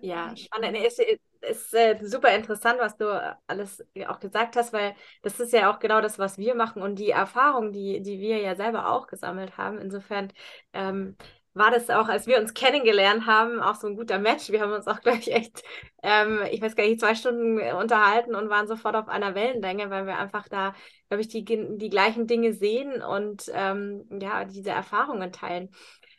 Ja, 0.00 0.36
spannend. 0.36 0.76
Es 0.76 0.98
ist, 0.98 1.72
äh, 1.74 1.98
super 2.02 2.34
interessant, 2.34 2.78
was 2.78 2.96
du 2.96 3.06
alles 3.46 3.82
auch 4.06 4.20
gesagt 4.20 4.56
hast, 4.56 4.72
weil 4.72 4.94
das 5.22 5.40
ist 5.40 5.52
ja 5.52 5.72
auch 5.72 5.78
genau 5.78 6.00
das, 6.02 6.18
was 6.18 6.36
wir 6.36 6.54
machen 6.54 6.82
und 6.82 6.96
die 6.98 7.10
Erfahrung, 7.10 7.72
die, 7.72 8.02
die 8.02 8.18
wir 8.18 8.38
ja 8.38 8.54
selber 8.54 8.90
auch 8.90 9.06
gesammelt 9.06 9.56
haben. 9.56 9.78
Insofern 9.78 10.30
ähm, 10.74 11.16
war 11.54 11.70
das 11.70 11.88
auch, 11.88 12.08
als 12.08 12.26
wir 12.26 12.38
uns 12.38 12.52
kennengelernt 12.52 13.26
haben, 13.26 13.60
auch 13.60 13.76
so 13.76 13.86
ein 13.86 13.96
guter 13.96 14.18
Match. 14.18 14.50
Wir 14.50 14.60
haben 14.60 14.72
uns 14.72 14.86
auch, 14.88 15.00
glaube 15.00 15.18
ich, 15.18 15.32
echt, 15.32 15.62
ähm, 16.02 16.40
ich 16.50 16.60
weiß 16.60 16.76
gar 16.76 16.84
nicht, 16.84 17.00
zwei 17.00 17.14
Stunden 17.14 17.58
unterhalten 17.76 18.34
und 18.34 18.50
waren 18.50 18.66
sofort 18.66 18.96
auf 18.96 19.08
einer 19.08 19.34
Wellenlänge, 19.34 19.88
weil 19.88 20.06
wir 20.06 20.18
einfach 20.18 20.48
da, 20.48 20.74
glaube 21.08 21.22
ich, 21.22 21.28
die, 21.28 21.44
die 21.44 21.90
gleichen 21.90 22.26
Dinge 22.26 22.52
sehen 22.52 23.02
und 23.02 23.50
ähm, 23.54 24.04
ja, 24.20 24.44
diese 24.44 24.70
Erfahrungen 24.70 25.32
teilen. 25.32 25.70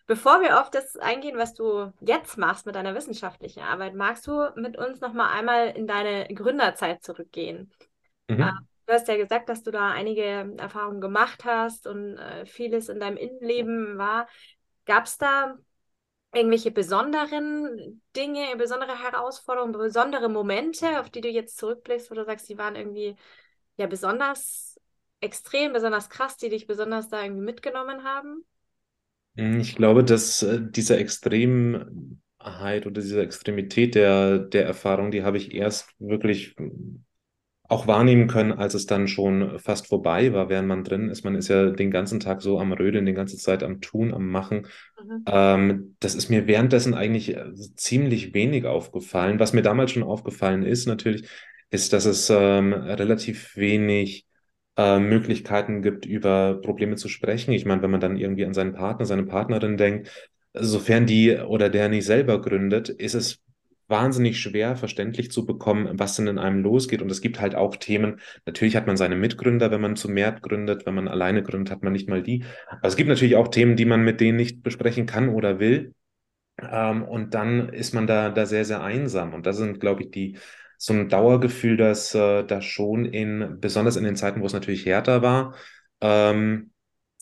Bevor 0.07 0.41
wir 0.41 0.61
auf 0.61 0.69
das 0.69 0.97
eingehen, 0.97 1.37
was 1.37 1.53
du 1.55 1.91
jetzt 1.99 2.37
machst 2.37 2.65
mit 2.67 2.75
deiner 2.75 2.93
wissenschaftlichen 2.93 3.61
Arbeit, 3.63 3.95
magst 3.95 4.27
du 4.27 4.49
mit 4.55 4.77
uns 4.77 5.01
noch 5.01 5.13
mal 5.13 5.31
einmal 5.31 5.69
in 5.69 5.87
deine 5.87 6.27
Gründerzeit 6.33 7.03
zurückgehen? 7.03 7.71
Mhm. 8.29 8.41
Äh, 8.41 8.51
Du 8.87 8.93
hast 8.93 9.07
ja 9.07 9.17
gesagt, 9.17 9.49
dass 9.49 9.63
du 9.63 9.71
da 9.71 9.89
einige 9.91 10.53
Erfahrungen 10.59 11.01
gemacht 11.01 11.43
hast 11.43 11.87
und 11.87 12.17
äh, 12.19 12.45
vieles 12.45 12.87
in 12.87 12.99
deinem 12.99 13.17
Innenleben 13.17 13.97
war. 13.97 14.27
Gab 14.85 15.05
es 15.05 15.17
da 15.17 15.57
irgendwelche 16.33 16.71
besonderen 16.71 18.01
Dinge, 18.15 18.55
besondere 18.57 19.01
Herausforderungen, 19.01 19.73
besondere 19.73 20.29
Momente, 20.29 20.99
auf 20.99 21.09
die 21.09 21.21
du 21.21 21.29
jetzt 21.29 21.57
zurückblickst, 21.57 22.11
wo 22.11 22.15
du 22.15 22.25
sagst, 22.25 22.49
die 22.49 22.57
waren 22.57 22.75
irgendwie 22.75 23.15
ja 23.77 23.87
besonders 23.87 24.79
extrem, 25.21 25.73
besonders 25.73 26.09
krass, 26.09 26.37
die 26.37 26.49
dich 26.49 26.67
besonders 26.67 27.09
da 27.09 27.23
irgendwie 27.23 27.43
mitgenommen 27.43 28.03
haben? 28.03 28.45
Hm, 29.37 29.59
ich 29.59 29.75
glaube, 29.75 30.03
dass 30.03 30.43
äh, 30.43 30.59
diese 30.61 30.97
Extremheit 30.97 32.85
oder 32.85 33.01
diese 33.01 33.21
Extremität 33.21 33.95
der, 33.95 34.39
der 34.39 34.65
Erfahrung, 34.65 35.11
die 35.11 35.23
habe 35.23 35.37
ich 35.37 35.53
erst 35.53 35.89
wirklich 35.99 36.55
auch 37.67 37.87
wahrnehmen 37.87 38.27
können, 38.27 38.53
als 38.53 38.75
es 38.75 38.85
dann 38.85 39.07
schon 39.07 39.57
fast 39.59 39.87
vorbei 39.87 40.33
war, 40.33 40.49
während 40.49 40.67
man 40.67 40.83
drin 40.83 41.09
ist. 41.09 41.23
Man 41.23 41.35
ist 41.35 41.47
ja 41.47 41.71
den 41.71 41.89
ganzen 41.89 42.19
Tag 42.19 42.41
so 42.41 42.59
am 42.59 42.71
Rödeln, 42.73 43.05
die 43.05 43.13
ganze 43.13 43.37
Zeit 43.37 43.63
am 43.63 43.81
Tun, 43.81 44.13
am 44.13 44.29
Machen. 44.29 44.67
Mhm. 45.03 45.23
Ähm, 45.25 45.95
das 45.99 46.13
ist 46.13 46.29
mir 46.29 46.47
währenddessen 46.47 46.93
eigentlich 46.93 47.35
äh, 47.35 47.53
ziemlich 47.75 48.33
wenig 48.35 48.65
aufgefallen. 48.65 49.39
Was 49.39 49.53
mir 49.53 49.63
damals 49.63 49.91
schon 49.91 50.03
aufgefallen 50.03 50.63
ist, 50.63 50.85
natürlich, 50.85 51.27
ist, 51.71 51.91
dass 51.91 52.05
es 52.05 52.29
ähm, 52.29 52.73
relativ 52.73 53.55
wenig 53.57 54.27
äh, 54.77 54.99
Möglichkeiten 54.99 55.81
gibt, 55.81 56.05
über 56.05 56.61
Probleme 56.61 56.95
zu 56.95 57.09
sprechen. 57.09 57.51
Ich 57.53 57.65
meine, 57.65 57.81
wenn 57.81 57.91
man 57.91 58.01
dann 58.01 58.17
irgendwie 58.17 58.45
an 58.45 58.53
seinen 58.53 58.73
Partner, 58.73 59.05
seine 59.05 59.23
Partnerin 59.23 59.77
denkt, 59.77 60.11
sofern 60.53 61.05
die 61.05 61.37
oder 61.37 61.69
der 61.69 61.89
nicht 61.89 62.05
selber 62.05 62.41
gründet, 62.41 62.89
ist 62.89 63.13
es 63.13 63.41
wahnsinnig 63.87 64.39
schwer 64.39 64.75
verständlich 64.75 65.31
zu 65.31 65.45
bekommen, 65.45 65.89
was 65.93 66.15
denn 66.15 66.27
in 66.27 66.39
einem 66.39 66.63
losgeht. 66.63 67.01
Und 67.01 67.11
es 67.11 67.21
gibt 67.21 67.39
halt 67.39 67.55
auch 67.55 67.75
Themen, 67.75 68.19
natürlich 68.45 68.75
hat 68.75 68.87
man 68.87 68.97
seine 68.97 69.15
Mitgründer, 69.15 69.69
wenn 69.71 69.81
man 69.81 69.95
zu 69.95 70.09
mehr 70.09 70.31
gründet, 70.31 70.85
wenn 70.85 70.95
man 70.95 71.07
alleine 71.07 71.43
gründet, 71.43 71.71
hat 71.71 71.83
man 71.83 71.93
nicht 71.93 72.09
mal 72.09 72.23
die. 72.23 72.43
Aber 72.67 72.87
es 72.87 72.95
gibt 72.95 73.09
natürlich 73.09 73.35
auch 73.35 73.49
Themen, 73.49 73.75
die 73.75 73.85
man 73.85 74.03
mit 74.03 74.21
denen 74.21 74.37
nicht 74.37 74.63
besprechen 74.63 75.05
kann 75.05 75.29
oder 75.29 75.59
will. 75.59 75.93
Ähm, 76.59 77.03
und 77.03 77.33
dann 77.33 77.69
ist 77.69 77.93
man 77.93 78.07
da, 78.07 78.29
da 78.29 78.45
sehr, 78.45 78.65
sehr 78.65 78.81
einsam. 78.83 79.33
Und 79.33 79.45
das 79.45 79.57
sind, 79.57 79.79
glaube 79.79 80.03
ich, 80.03 80.11
die, 80.11 80.37
so 80.85 80.93
ein 80.93 81.09
Dauergefühl, 81.09 81.77
dass 81.77 82.13
äh, 82.15 82.43
da 82.43 82.61
schon 82.61 83.05
in, 83.05 83.59
besonders 83.59 83.95
in 83.95 84.03
den 84.03 84.15
Zeiten, 84.15 84.41
wo 84.41 84.45
es 84.45 84.53
natürlich 84.53 84.85
härter 84.85 85.21
war, 85.21 85.55
ähm, 86.01 86.71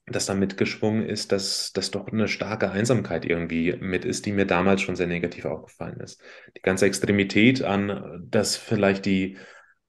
dass 0.06 0.26
da 0.26 0.34
mitgeschwungen 0.34 1.06
ist, 1.06 1.32
dass 1.32 1.72
das 1.74 1.92
doch 1.92 2.08
eine 2.08 2.28
starke 2.28 2.72
Einsamkeit 2.72 3.26
irgendwie 3.26 3.78
mit 3.80 4.04
ist, 4.04 4.26
die 4.26 4.34
mir 4.34 4.46
damals 4.46 4.82
schon 4.82 4.98
sehr 4.98 5.08
negativ 5.08 5.46
aufgefallen 5.46 6.00
ist. 6.02 6.22
Die 6.58 6.62
ganze 6.62 6.86
Extremität 6.88 7.64
an, 7.64 8.28
dass 8.30 8.58
vielleicht 8.58 9.06
die, 9.06 9.38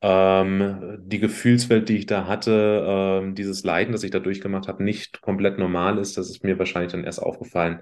ähm, 0.02 0.98
die 1.02 1.18
Gefühlswelt, 1.18 1.88
die 1.88 1.96
ich 1.98 2.06
da 2.06 2.28
hatte, 2.28 2.84
ähm, 2.86 3.34
dieses 3.34 3.64
Leiden, 3.64 3.90
das 3.92 4.04
ich 4.04 4.12
da 4.12 4.20
durchgemacht 4.20 4.68
habe, 4.68 4.84
nicht 4.84 5.20
komplett 5.20 5.58
normal 5.58 5.98
ist, 5.98 6.16
das 6.16 6.30
ist 6.30 6.44
mir 6.44 6.58
wahrscheinlich 6.60 6.92
dann 6.92 7.04
erst 7.04 7.20
aufgefallen, 7.20 7.80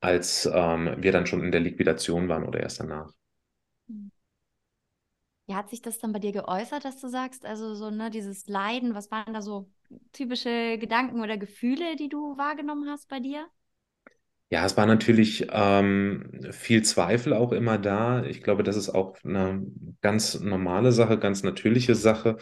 als 0.00 0.48
ähm, 0.52 0.96
wir 0.98 1.12
dann 1.12 1.26
schon 1.26 1.44
in 1.44 1.52
der 1.52 1.60
Liquidation 1.60 2.28
waren 2.28 2.44
oder 2.44 2.60
erst 2.60 2.80
danach. 2.80 3.12
Wie 5.46 5.54
hat 5.54 5.68
sich 5.70 5.82
das 5.82 5.98
dann 5.98 6.12
bei 6.12 6.18
dir 6.18 6.32
geäußert, 6.32 6.84
dass 6.84 7.00
du 7.00 7.08
sagst, 7.08 7.44
also 7.46 7.74
so, 7.74 7.90
ne, 7.90 8.10
dieses 8.10 8.46
Leiden, 8.48 8.94
was 8.94 9.10
waren 9.10 9.34
da 9.34 9.42
so 9.42 9.68
typische 10.12 10.78
Gedanken 10.78 11.20
oder 11.22 11.36
Gefühle, 11.36 11.96
die 11.96 12.08
du 12.08 12.36
wahrgenommen 12.38 12.88
hast 12.90 13.08
bei 13.08 13.20
dir? 13.20 13.46
Ja, 14.50 14.64
es 14.66 14.76
war 14.76 14.86
natürlich 14.86 15.48
ähm, 15.50 16.30
viel 16.52 16.82
Zweifel 16.84 17.32
auch 17.32 17.50
immer 17.52 17.78
da. 17.78 18.22
Ich 18.24 18.42
glaube, 18.42 18.62
das 18.62 18.76
ist 18.76 18.90
auch 18.90 19.16
eine 19.24 19.62
ganz 20.00 20.38
normale 20.40 20.92
Sache, 20.92 21.18
ganz 21.18 21.42
natürliche 21.42 21.94
Sache. 21.96 22.36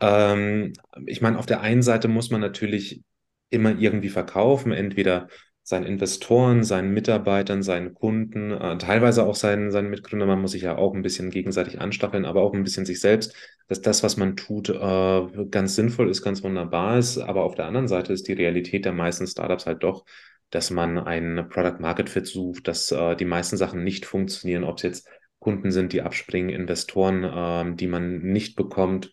Ähm, 0.00 0.74
ich 1.06 1.22
meine, 1.22 1.38
auf 1.38 1.46
der 1.46 1.60
einen 1.62 1.82
Seite 1.82 2.08
muss 2.08 2.30
man 2.30 2.40
natürlich 2.42 3.02
immer 3.50 3.78
irgendwie 3.78 4.10
verkaufen, 4.10 4.72
entweder 4.72 5.28
seinen 5.68 5.84
Investoren, 5.84 6.64
seinen 6.64 6.94
Mitarbeitern, 6.94 7.62
seinen 7.62 7.92
Kunden, 7.92 8.52
äh, 8.52 8.78
teilweise 8.78 9.26
auch 9.26 9.34
seinen, 9.34 9.70
seinen 9.70 9.90
Mitgründern. 9.90 10.26
Man 10.26 10.40
muss 10.40 10.52
sich 10.52 10.62
ja 10.62 10.78
auch 10.78 10.94
ein 10.94 11.02
bisschen 11.02 11.28
gegenseitig 11.28 11.78
anstacheln, 11.78 12.24
aber 12.24 12.40
auch 12.40 12.54
ein 12.54 12.62
bisschen 12.64 12.86
sich 12.86 13.00
selbst, 13.00 13.34
dass 13.66 13.82
das, 13.82 14.02
was 14.02 14.16
man 14.16 14.34
tut, 14.34 14.70
äh, 14.70 15.26
ganz 15.50 15.74
sinnvoll 15.74 16.08
ist, 16.08 16.22
ganz 16.22 16.42
wunderbar 16.42 16.96
ist. 16.98 17.18
Aber 17.18 17.44
auf 17.44 17.54
der 17.54 17.66
anderen 17.66 17.86
Seite 17.86 18.14
ist 18.14 18.28
die 18.28 18.32
Realität 18.32 18.86
der 18.86 18.94
meisten 18.94 19.26
Startups 19.26 19.66
halt 19.66 19.82
doch, 19.82 20.06
dass 20.48 20.70
man 20.70 20.96
ein 20.96 21.50
Product 21.50 21.80
Market 21.80 22.08
Fit 22.08 22.26
sucht, 22.26 22.66
dass 22.66 22.90
äh, 22.90 23.14
die 23.14 23.26
meisten 23.26 23.58
Sachen 23.58 23.84
nicht 23.84 24.06
funktionieren, 24.06 24.64
ob 24.64 24.78
es 24.78 24.84
jetzt 24.84 25.08
Kunden 25.38 25.70
sind, 25.70 25.92
die 25.92 26.00
abspringen, 26.00 26.48
Investoren, 26.48 27.24
äh, 27.24 27.76
die 27.76 27.88
man 27.88 28.20
nicht 28.22 28.56
bekommt, 28.56 29.12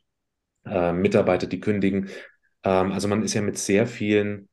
äh, 0.66 0.94
Mitarbeiter, 0.94 1.48
die 1.48 1.60
kündigen. 1.60 2.08
Ähm, 2.64 2.94
also 2.94 3.10
man 3.10 3.24
ist 3.24 3.34
ja 3.34 3.42
mit 3.42 3.58
sehr 3.58 3.88
vielen 3.88 4.48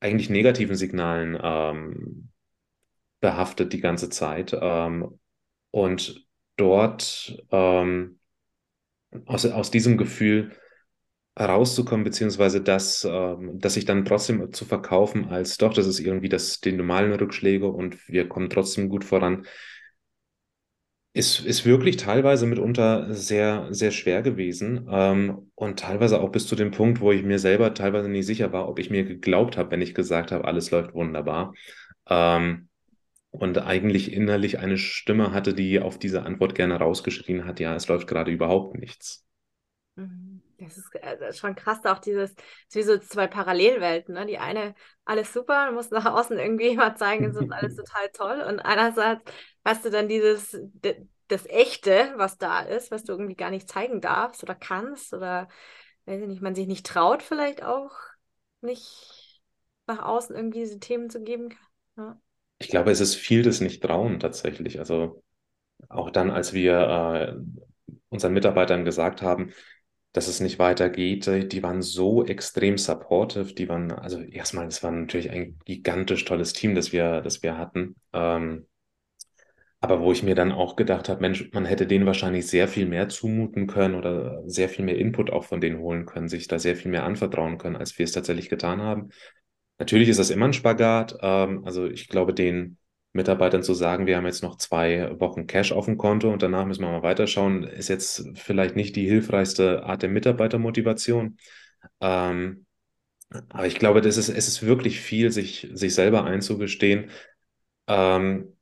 eigentlich 0.00 0.30
negativen 0.30 0.76
Signalen 0.76 1.38
ähm, 1.42 2.28
behaftet 3.20 3.72
die 3.72 3.80
ganze 3.80 4.10
Zeit. 4.10 4.56
Ähm, 4.60 5.18
und 5.70 6.26
dort 6.56 7.42
ähm, 7.50 8.18
aus, 9.26 9.46
aus 9.46 9.70
diesem 9.70 9.96
Gefühl 9.96 10.52
herauszukommen, 11.36 12.04
beziehungsweise 12.04 12.60
das, 12.60 13.06
ähm, 13.08 13.60
dass 13.60 13.74
sich 13.74 13.84
dann 13.84 14.04
trotzdem 14.04 14.52
zu 14.52 14.64
verkaufen 14.64 15.26
als 15.26 15.56
doch, 15.56 15.72
das 15.72 15.86
ist 15.86 16.00
irgendwie 16.00 16.28
das, 16.28 16.60
die 16.60 16.72
normalen 16.72 17.12
Rückschläge 17.12 17.68
und 17.68 18.08
wir 18.08 18.28
kommen 18.28 18.50
trotzdem 18.50 18.88
gut 18.88 19.04
voran, 19.04 19.46
ist, 21.18 21.40
ist 21.40 21.66
wirklich 21.66 21.96
teilweise 21.96 22.46
mitunter 22.46 23.12
sehr, 23.12 23.66
sehr 23.70 23.90
schwer 23.90 24.22
gewesen 24.22 24.88
ähm, 24.90 25.50
und 25.56 25.80
teilweise 25.80 26.20
auch 26.20 26.30
bis 26.30 26.46
zu 26.46 26.54
dem 26.54 26.70
Punkt, 26.70 27.00
wo 27.00 27.10
ich 27.10 27.24
mir 27.24 27.40
selber 27.40 27.74
teilweise 27.74 28.08
nicht 28.08 28.26
sicher 28.26 28.52
war, 28.52 28.68
ob 28.68 28.78
ich 28.78 28.88
mir 28.90 29.04
geglaubt 29.04 29.56
habe, 29.56 29.72
wenn 29.72 29.82
ich 29.82 29.94
gesagt 29.94 30.30
habe, 30.30 30.44
alles 30.44 30.70
läuft 30.70 30.94
wunderbar. 30.94 31.54
Ähm, 32.08 32.68
und 33.30 33.58
eigentlich 33.58 34.12
innerlich 34.12 34.60
eine 34.60 34.78
Stimme 34.78 35.32
hatte, 35.32 35.54
die 35.54 35.80
auf 35.80 35.98
diese 35.98 36.22
Antwort 36.22 36.54
gerne 36.54 36.76
rausgeschrien 36.76 37.44
hat, 37.44 37.58
ja, 37.58 37.74
es 37.74 37.88
läuft 37.88 38.06
gerade 38.06 38.30
überhaupt 38.30 38.78
nichts. 38.78 39.26
Mhm. 39.96 40.27
Das 40.68 40.78
ist, 40.78 40.94
äh, 40.94 41.18
das 41.18 41.30
ist 41.30 41.38
schon 41.38 41.54
krass, 41.54 41.84
auch 41.84 41.98
dieses, 41.98 42.34
wie 42.72 42.82
so 42.82 42.98
zwei 42.98 43.26
Parallelwelten. 43.26 44.14
Ne? 44.14 44.26
Die 44.26 44.38
eine, 44.38 44.74
alles 45.04 45.32
super, 45.32 45.70
muss 45.72 45.90
nach 45.90 46.06
außen 46.06 46.38
irgendwie 46.38 46.76
mal 46.76 46.96
zeigen, 46.96 47.24
es 47.24 47.36
ist 47.36 47.52
alles 47.52 47.76
total 47.76 48.08
toll. 48.12 48.40
Und 48.46 48.60
einerseits 48.60 49.22
hast 49.64 49.84
du 49.84 49.90
dann 49.90 50.08
dieses, 50.08 50.56
das 51.28 51.46
Echte, 51.46 52.12
was 52.16 52.38
da 52.38 52.60
ist, 52.60 52.90
was 52.90 53.04
du 53.04 53.12
irgendwie 53.12 53.36
gar 53.36 53.50
nicht 53.50 53.68
zeigen 53.68 54.00
darfst 54.00 54.42
oder 54.42 54.54
kannst 54.54 55.12
oder, 55.14 55.48
weiß 56.06 56.22
ich 56.22 56.28
nicht, 56.28 56.42
man 56.42 56.54
sich 56.54 56.66
nicht 56.66 56.86
traut, 56.86 57.22
vielleicht 57.22 57.62
auch 57.62 57.92
nicht 58.60 59.42
nach 59.86 60.02
außen 60.02 60.34
irgendwie 60.34 60.60
diese 60.60 60.80
Themen 60.80 61.10
zu 61.10 61.22
geben. 61.22 61.50
Ja. 61.96 62.20
Ich 62.58 62.68
glaube, 62.68 62.90
es 62.90 63.00
ist 63.00 63.14
viel 63.14 63.42
des 63.42 63.60
Nicht-Trauen 63.60 64.18
tatsächlich. 64.18 64.78
Also 64.78 65.22
auch 65.88 66.10
dann, 66.10 66.30
als 66.30 66.52
wir 66.52 66.74
äh, 66.80 67.94
unseren 68.08 68.32
Mitarbeitern 68.32 68.84
gesagt 68.84 69.22
haben, 69.22 69.52
dass 70.18 70.26
es 70.26 70.40
nicht 70.40 70.58
weitergeht. 70.58 71.26
Die 71.52 71.62
waren 71.62 71.80
so 71.80 72.24
extrem 72.24 72.76
supportive. 72.76 73.54
Die 73.54 73.68
waren, 73.68 73.92
also 73.92 74.20
erstmal, 74.20 74.66
es 74.66 74.82
war 74.82 74.90
natürlich 74.90 75.30
ein 75.30 75.60
gigantisch 75.64 76.24
tolles 76.24 76.52
Team, 76.52 76.74
das 76.74 76.90
wir, 76.92 77.20
das 77.20 77.44
wir 77.44 77.56
hatten. 77.56 77.94
Ähm, 78.12 78.66
aber 79.78 80.00
wo 80.00 80.10
ich 80.10 80.24
mir 80.24 80.34
dann 80.34 80.50
auch 80.50 80.74
gedacht 80.74 81.08
habe, 81.08 81.20
Mensch, 81.20 81.50
man 81.52 81.64
hätte 81.66 81.86
denen 81.86 82.04
wahrscheinlich 82.04 82.48
sehr 82.48 82.66
viel 82.66 82.86
mehr 82.86 83.08
zumuten 83.08 83.68
können 83.68 83.94
oder 83.94 84.42
sehr 84.44 84.68
viel 84.68 84.84
mehr 84.84 84.98
Input 84.98 85.30
auch 85.30 85.44
von 85.44 85.60
denen 85.60 85.78
holen 85.78 86.04
können, 86.04 86.26
sich 86.26 86.48
da 86.48 86.58
sehr 86.58 86.74
viel 86.74 86.90
mehr 86.90 87.04
anvertrauen 87.04 87.56
können, 87.56 87.76
als 87.76 87.96
wir 87.96 88.02
es 88.02 88.10
tatsächlich 88.10 88.48
getan 88.48 88.82
haben. 88.82 89.10
Natürlich 89.78 90.08
ist 90.08 90.18
das 90.18 90.30
immer 90.30 90.46
ein 90.46 90.52
Spagat. 90.52 91.16
Ähm, 91.22 91.64
also 91.64 91.86
ich 91.86 92.08
glaube, 92.08 92.34
den 92.34 92.76
Mitarbeitern 93.18 93.62
zu 93.62 93.74
sagen, 93.74 94.06
wir 94.06 94.16
haben 94.16 94.26
jetzt 94.26 94.42
noch 94.42 94.56
zwei 94.56 95.20
Wochen 95.20 95.46
Cash 95.46 95.72
auf 95.72 95.84
dem 95.86 95.98
Konto 95.98 96.32
und 96.32 96.42
danach 96.42 96.64
müssen 96.64 96.82
wir 96.82 96.90
mal 96.90 97.02
weiterschauen, 97.02 97.64
ist 97.64 97.88
jetzt 97.88 98.26
vielleicht 98.34 98.76
nicht 98.76 98.96
die 98.96 99.06
hilfreichste 99.08 99.84
Art 99.84 100.02
der 100.02 100.08
Mitarbeitermotivation. 100.10 101.36
Ähm, 102.00 102.66
aber 103.30 103.66
ich 103.66 103.78
glaube, 103.78 104.00
das 104.00 104.16
ist, 104.16 104.28
es 104.30 104.48
ist 104.48 104.62
wirklich 104.62 105.00
viel, 105.00 105.30
sich, 105.32 105.68
sich 105.72 105.94
selber 105.94 106.24
einzugestehen. 106.24 107.10
Ähm, 107.86 108.56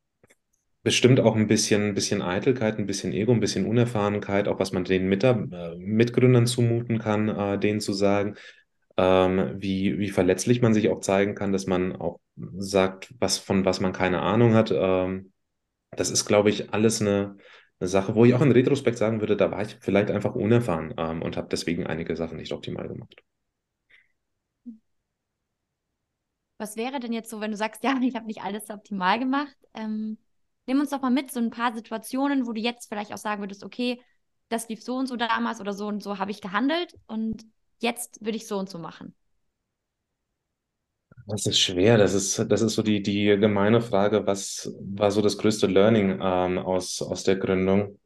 bestimmt 0.83 1.21
auch 1.21 1.37
ein 1.37 1.49
bisschen, 1.49 1.95
bisschen 1.95 2.23
Eitelkeit, 2.23 2.79
ein 2.79 2.87
bisschen 2.87 3.13
Ego, 3.13 3.33
ein 3.33 3.41
bisschen 3.41 3.67
Unerfahrenheit, 3.67 4.49
auch 4.49 4.59
was 4.61 4.73
man 4.73 4.85
den 4.85 5.09
Mitar 5.09 5.37
äh, 5.53 5.77
Mitgründern 5.79 6.47
zumuten 6.47 6.99
kann, 6.99 7.29
äh, 7.29 7.59
denen 7.59 7.81
zu 7.81 7.93
sagen, 7.93 8.37
ähm, 8.97 9.55
wie, 9.57 9.99
wie 9.99 10.11
verletzlich 10.11 10.63
man 10.63 10.75
sich 10.75 10.89
auch 10.91 11.01
zeigen 11.01 11.35
kann, 11.35 11.53
dass 11.53 11.67
man 11.67 11.95
auch 11.97 12.21
sagt, 12.59 13.15
was, 13.21 13.39
von 13.39 13.65
was 13.65 13.81
man 13.81 13.93
keine 13.93 14.21
Ahnung 14.23 14.55
hat. 14.55 14.71
Ähm, 14.73 15.33
das 15.91 16.11
ist, 16.11 16.27
glaube 16.27 16.51
ich, 16.51 16.73
alles 16.75 17.01
eine, 17.01 17.37
eine 17.81 17.89
Sache, 17.89 18.15
wo 18.15 18.25
ich 18.25 18.35
auch 18.35 18.43
in 18.43 18.53
Retrospekt 18.53 18.99
sagen 18.99 19.21
würde, 19.21 19.37
da 19.37 19.51
war 19.51 19.63
ich 19.63 19.77
vielleicht 19.81 20.11
einfach 20.11 20.35
unerfahren 20.35 20.95
ähm, 20.99 21.23
und 21.23 21.37
habe 21.37 21.49
deswegen 21.51 21.87
einige 21.87 22.17
Sachen 22.17 22.39
nicht 22.39 22.53
optimal 22.53 22.89
gemacht. 22.89 23.17
Was 26.59 26.77
wäre 26.77 27.01
denn 27.01 27.13
jetzt 27.13 27.31
so, 27.31 27.41
wenn 27.41 27.51
du 27.51 27.57
sagst, 27.57 27.83
ja, 27.85 27.99
ich 28.01 28.15
habe 28.17 28.27
nicht 28.27 28.43
alles 28.43 28.71
optimal 28.71 29.19
gemacht? 29.19 29.57
Ähm, 29.75 30.19
nimm 30.67 30.81
uns 30.81 30.91
doch 30.91 31.03
mal 31.03 31.11
mit, 31.11 31.31
so 31.31 31.41
ein 31.41 31.51
paar 31.51 31.75
Situationen, 31.75 32.47
wo 32.47 32.53
du 32.53 32.61
jetzt 32.61 32.89
vielleicht 32.89 33.13
auch 33.13 33.19
sagen 33.19 33.43
würdest, 33.43 33.65
okay, 33.65 34.01
das 34.49 34.69
lief 34.69 34.83
so 34.83 34.97
und 34.97 35.07
so 35.07 35.17
damals 35.17 35.61
oder 35.61 35.73
so 35.73 35.87
und 35.89 36.03
so 36.03 36.19
habe 36.19 36.31
ich 36.31 36.41
gehandelt 36.41 36.95
und 37.09 37.45
jetzt 37.81 38.25
würde 38.25 38.37
ich 38.37 38.47
so 38.47 38.59
und 38.59 38.71
so 38.71 38.79
machen? 38.79 39.15
Das 41.29 41.47
ist 41.47 41.59
schwer. 41.59 41.99
Das 41.99 42.15
ist, 42.15 42.39
das 42.51 42.63
ist 42.63 42.75
so 42.75 42.83
die, 42.83 43.03
die 43.03 43.25
gemeine 43.39 43.81
Frage, 43.81 44.27
was 44.27 44.73
war 44.81 45.11
so 45.11 45.21
das 45.23 45.39
größte 45.39 45.67
Learning 45.67 46.21
ähm, 46.23 46.59
aus, 46.59 47.03
aus 47.03 47.25
der 47.25 47.37
Gründung? 47.37 47.99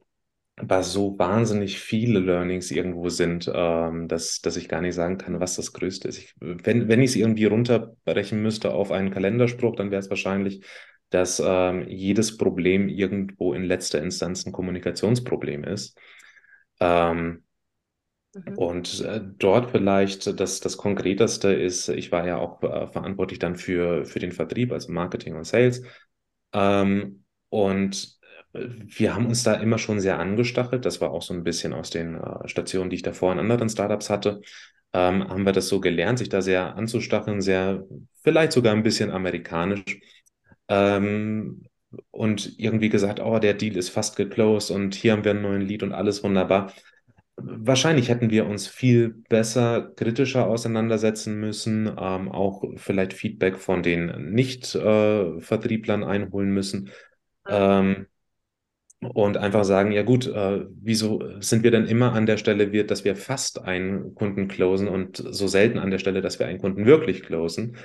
Weil 0.57 0.83
so 0.83 1.17
wahnsinnig 1.19 1.79
viele 1.79 2.19
Learnings 2.19 2.71
irgendwo 2.71 3.09
sind, 3.09 3.51
ähm, 3.53 4.07
dass, 4.07 4.41
dass 4.41 4.57
ich 4.57 4.69
gar 4.69 4.81
nicht 4.81 4.95
sagen 4.95 5.17
kann, 5.17 5.39
was 5.39 5.55
das 5.55 5.73
Größte 5.73 6.07
ist. 6.07 6.17
Ich, 6.19 6.35
wenn, 6.39 6.87
wenn 6.87 7.01
ich 7.01 7.11
es 7.11 7.15
irgendwie 7.15 7.45
runterbrechen 7.45 8.41
müsste 8.41 8.73
auf 8.73 8.91
einen 8.91 9.11
Kalenderspruch, 9.11 9.75
dann 9.75 9.91
wäre 9.91 10.01
es 10.01 10.09
wahrscheinlich, 10.09 10.63
dass 11.09 11.41
ähm, 11.45 11.87
jedes 11.89 12.37
Problem 12.37 12.89
irgendwo 12.89 13.53
in 13.53 13.63
letzter 13.63 14.01
Instanz 14.01 14.45
ein 14.45 14.51
Kommunikationsproblem 14.51 15.63
ist. 15.63 15.97
Ähm. 16.79 17.43
Und 18.55 19.01
äh, 19.01 19.21
dort 19.39 19.71
vielleicht 19.71 20.39
das, 20.39 20.61
das 20.61 20.77
Konkreteste 20.77 21.51
ist, 21.51 21.89
ich 21.89 22.11
war 22.11 22.25
ja 22.25 22.37
auch 22.37 22.63
äh, 22.63 22.87
verantwortlich 22.87 23.39
dann 23.39 23.57
für, 23.57 24.05
für 24.05 24.19
den 24.19 24.31
Vertrieb, 24.31 24.71
also 24.71 24.91
Marketing 24.91 25.35
und 25.35 25.43
Sales. 25.43 25.83
Ähm, 26.53 27.25
und 27.49 28.17
äh, 28.53 28.67
wir 28.69 29.15
haben 29.15 29.25
uns 29.25 29.43
da 29.43 29.55
immer 29.55 29.77
schon 29.77 29.99
sehr 29.99 30.17
angestachelt. 30.19 30.85
Das 30.85 31.01
war 31.01 31.11
auch 31.11 31.21
so 31.21 31.33
ein 31.33 31.43
bisschen 31.43 31.73
aus 31.73 31.89
den 31.89 32.15
äh, 32.15 32.47
Stationen, 32.47 32.89
die 32.89 32.97
ich 32.97 33.01
davor 33.01 33.33
in 33.33 33.39
anderen 33.39 33.69
Startups 33.69 34.09
hatte. 34.09 34.41
Ähm, 34.93 35.27
haben 35.27 35.45
wir 35.45 35.53
das 35.53 35.67
so 35.67 35.81
gelernt, 35.81 36.19
sich 36.19 36.29
da 36.29 36.41
sehr 36.41 36.75
anzustacheln, 36.75 37.41
sehr, 37.41 37.85
vielleicht 38.23 38.53
sogar 38.53 38.73
ein 38.73 38.83
bisschen 38.83 39.11
amerikanisch. 39.11 39.99
Ähm, 40.69 41.65
und 42.11 42.57
irgendwie 42.57 42.87
gesagt, 42.87 43.19
oh, 43.19 43.39
der 43.39 43.53
Deal 43.53 43.75
ist 43.75 43.89
fast 43.89 44.15
geclosed 44.15 44.71
und 44.71 44.95
hier 44.95 45.11
haben 45.11 45.25
wir 45.25 45.31
einen 45.31 45.41
neuen 45.41 45.61
Lead 45.61 45.83
und 45.83 45.91
alles 45.91 46.23
wunderbar 46.23 46.71
wahrscheinlich 47.43 48.09
hätten 48.09 48.29
wir 48.29 48.45
uns 48.45 48.67
viel 48.67 49.09
besser, 49.29 49.91
kritischer 49.95 50.47
auseinandersetzen 50.47 51.39
müssen, 51.39 51.87
ähm, 51.87 52.29
auch 52.29 52.63
vielleicht 52.77 53.13
Feedback 53.13 53.57
von 53.57 53.83
den 53.83 54.31
Nicht-Vertrieblern 54.31 56.03
äh, 56.03 56.05
einholen 56.05 56.51
müssen. 56.51 56.89
Ähm, 57.47 58.07
und 58.99 59.37
einfach 59.37 59.63
sagen, 59.63 59.91
ja 59.91 60.03
gut, 60.03 60.27
äh, 60.27 60.65
wieso 60.79 61.23
sind 61.39 61.63
wir 61.63 61.71
denn 61.71 61.87
immer 61.87 62.13
an 62.13 62.27
der 62.27 62.37
Stelle, 62.37 62.71
wir, 62.71 62.85
dass 62.85 63.03
wir 63.03 63.15
fast 63.15 63.63
einen 63.63 64.13
Kunden 64.13 64.47
closen 64.47 64.87
und 64.87 65.17
so 65.17 65.47
selten 65.47 65.79
an 65.79 65.89
der 65.89 65.97
Stelle, 65.97 66.21
dass 66.21 66.37
wir 66.37 66.45
einen 66.45 66.59
Kunden 66.59 66.85
wirklich 66.85 67.23
closen? 67.23 67.77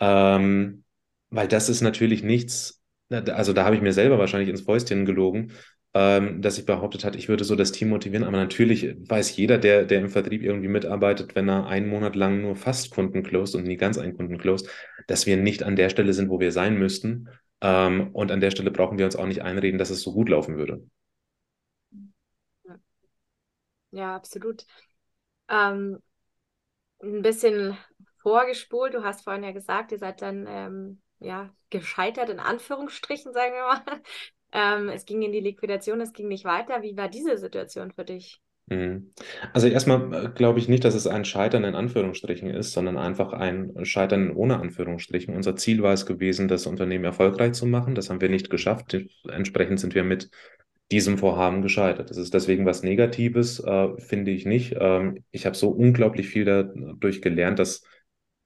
Ähm, 0.00 0.82
weil 1.30 1.46
das 1.46 1.68
ist 1.68 1.80
natürlich 1.80 2.24
nichts, 2.24 2.82
also 3.10 3.52
da 3.52 3.64
habe 3.64 3.76
ich 3.76 3.82
mir 3.82 3.92
selber 3.92 4.18
wahrscheinlich 4.18 4.48
ins 4.48 4.62
Fäustchen 4.62 5.04
gelogen, 5.04 5.52
ähm, 5.94 6.42
dass 6.42 6.58
ich 6.58 6.66
behauptet 6.66 7.04
hat, 7.04 7.16
ich 7.16 7.28
würde 7.28 7.44
so 7.44 7.56
das 7.56 7.72
Team 7.72 7.88
motivieren. 7.88 8.26
Aber 8.26 8.36
natürlich 8.36 8.96
weiß 9.08 9.36
jeder, 9.36 9.58
der, 9.58 9.84
der 9.84 10.00
im 10.00 10.10
Vertrieb 10.10 10.42
irgendwie 10.42 10.68
mitarbeitet, 10.68 11.34
wenn 11.34 11.48
er 11.48 11.66
einen 11.66 11.88
Monat 11.88 12.14
lang 12.16 12.42
nur 12.42 12.56
fast 12.56 12.90
Kunden 12.90 13.22
closed 13.22 13.54
und 13.54 13.64
nie 13.64 13.76
ganz 13.76 13.98
einen 13.98 14.16
Kunden 14.16 14.38
closed, 14.38 14.68
dass 15.06 15.26
wir 15.26 15.36
nicht 15.36 15.62
an 15.62 15.76
der 15.76 15.88
Stelle 15.90 16.12
sind, 16.12 16.28
wo 16.30 16.40
wir 16.40 16.52
sein 16.52 16.78
müssten. 16.78 17.28
Ähm, 17.60 18.10
und 18.12 18.30
an 18.30 18.40
der 18.40 18.50
Stelle 18.50 18.70
brauchen 18.70 18.98
wir 18.98 19.06
uns 19.06 19.16
auch 19.16 19.26
nicht 19.26 19.42
einreden, 19.42 19.78
dass 19.78 19.90
es 19.90 20.02
so 20.02 20.12
gut 20.12 20.28
laufen 20.28 20.56
würde. 20.56 20.82
Ja, 23.90 24.14
absolut. 24.14 24.66
Ähm, 25.48 26.02
ein 27.02 27.22
bisschen 27.22 27.76
vorgespult. 28.22 28.94
Du 28.94 29.02
hast 29.04 29.22
vorhin 29.22 29.44
ja 29.44 29.52
gesagt, 29.52 29.92
ihr 29.92 29.98
seid 29.98 30.22
dann 30.22 30.46
ähm, 30.46 31.02
ja 31.20 31.54
gescheitert 31.70 32.28
in 32.28 32.40
Anführungsstrichen, 32.40 33.32
sagen 33.32 33.54
wir 33.54 33.62
mal. 33.62 34.02
Ähm, 34.52 34.88
es 34.88 35.04
ging 35.04 35.22
in 35.22 35.32
die 35.32 35.40
Liquidation, 35.40 36.00
es 36.00 36.12
ging 36.12 36.28
nicht 36.28 36.44
weiter. 36.44 36.82
Wie 36.82 36.96
war 36.96 37.08
diese 37.08 37.36
Situation 37.36 37.92
für 37.92 38.04
dich? 38.04 38.40
Mhm. 38.70 39.12
Also 39.52 39.66
erstmal 39.66 40.26
äh, 40.26 40.28
glaube 40.34 40.58
ich 40.58 40.68
nicht, 40.68 40.84
dass 40.84 40.94
es 40.94 41.06
ein 41.06 41.24
Scheitern 41.24 41.64
in 41.64 41.74
Anführungsstrichen 41.74 42.50
ist, 42.50 42.72
sondern 42.72 42.98
einfach 42.98 43.32
ein 43.32 43.84
Scheitern 43.84 44.30
ohne 44.30 44.58
Anführungsstrichen. 44.60 45.34
Unser 45.34 45.56
Ziel 45.56 45.82
war 45.82 45.92
es 45.92 46.06
gewesen, 46.06 46.48
das 46.48 46.66
Unternehmen 46.66 47.04
erfolgreich 47.04 47.52
zu 47.52 47.66
machen. 47.66 47.94
Das 47.94 48.10
haben 48.10 48.20
wir 48.20 48.28
nicht 48.28 48.50
geschafft. 48.50 48.96
Entsprechend 49.28 49.80
sind 49.80 49.94
wir 49.94 50.04
mit 50.04 50.30
diesem 50.90 51.18
Vorhaben 51.18 51.62
gescheitert. 51.62 52.10
Das 52.10 52.16
ist 52.16 52.32
deswegen 52.32 52.64
was 52.64 52.82
Negatives, 52.82 53.60
äh, 53.60 53.88
finde 53.98 54.30
ich 54.30 54.46
nicht. 54.46 54.76
Ähm, 54.78 55.24
ich 55.30 55.46
habe 55.46 55.56
so 55.56 55.68
unglaublich 55.68 56.28
viel 56.28 56.44
dadurch 56.44 57.20
gelernt, 57.20 57.58
dass 57.58 57.82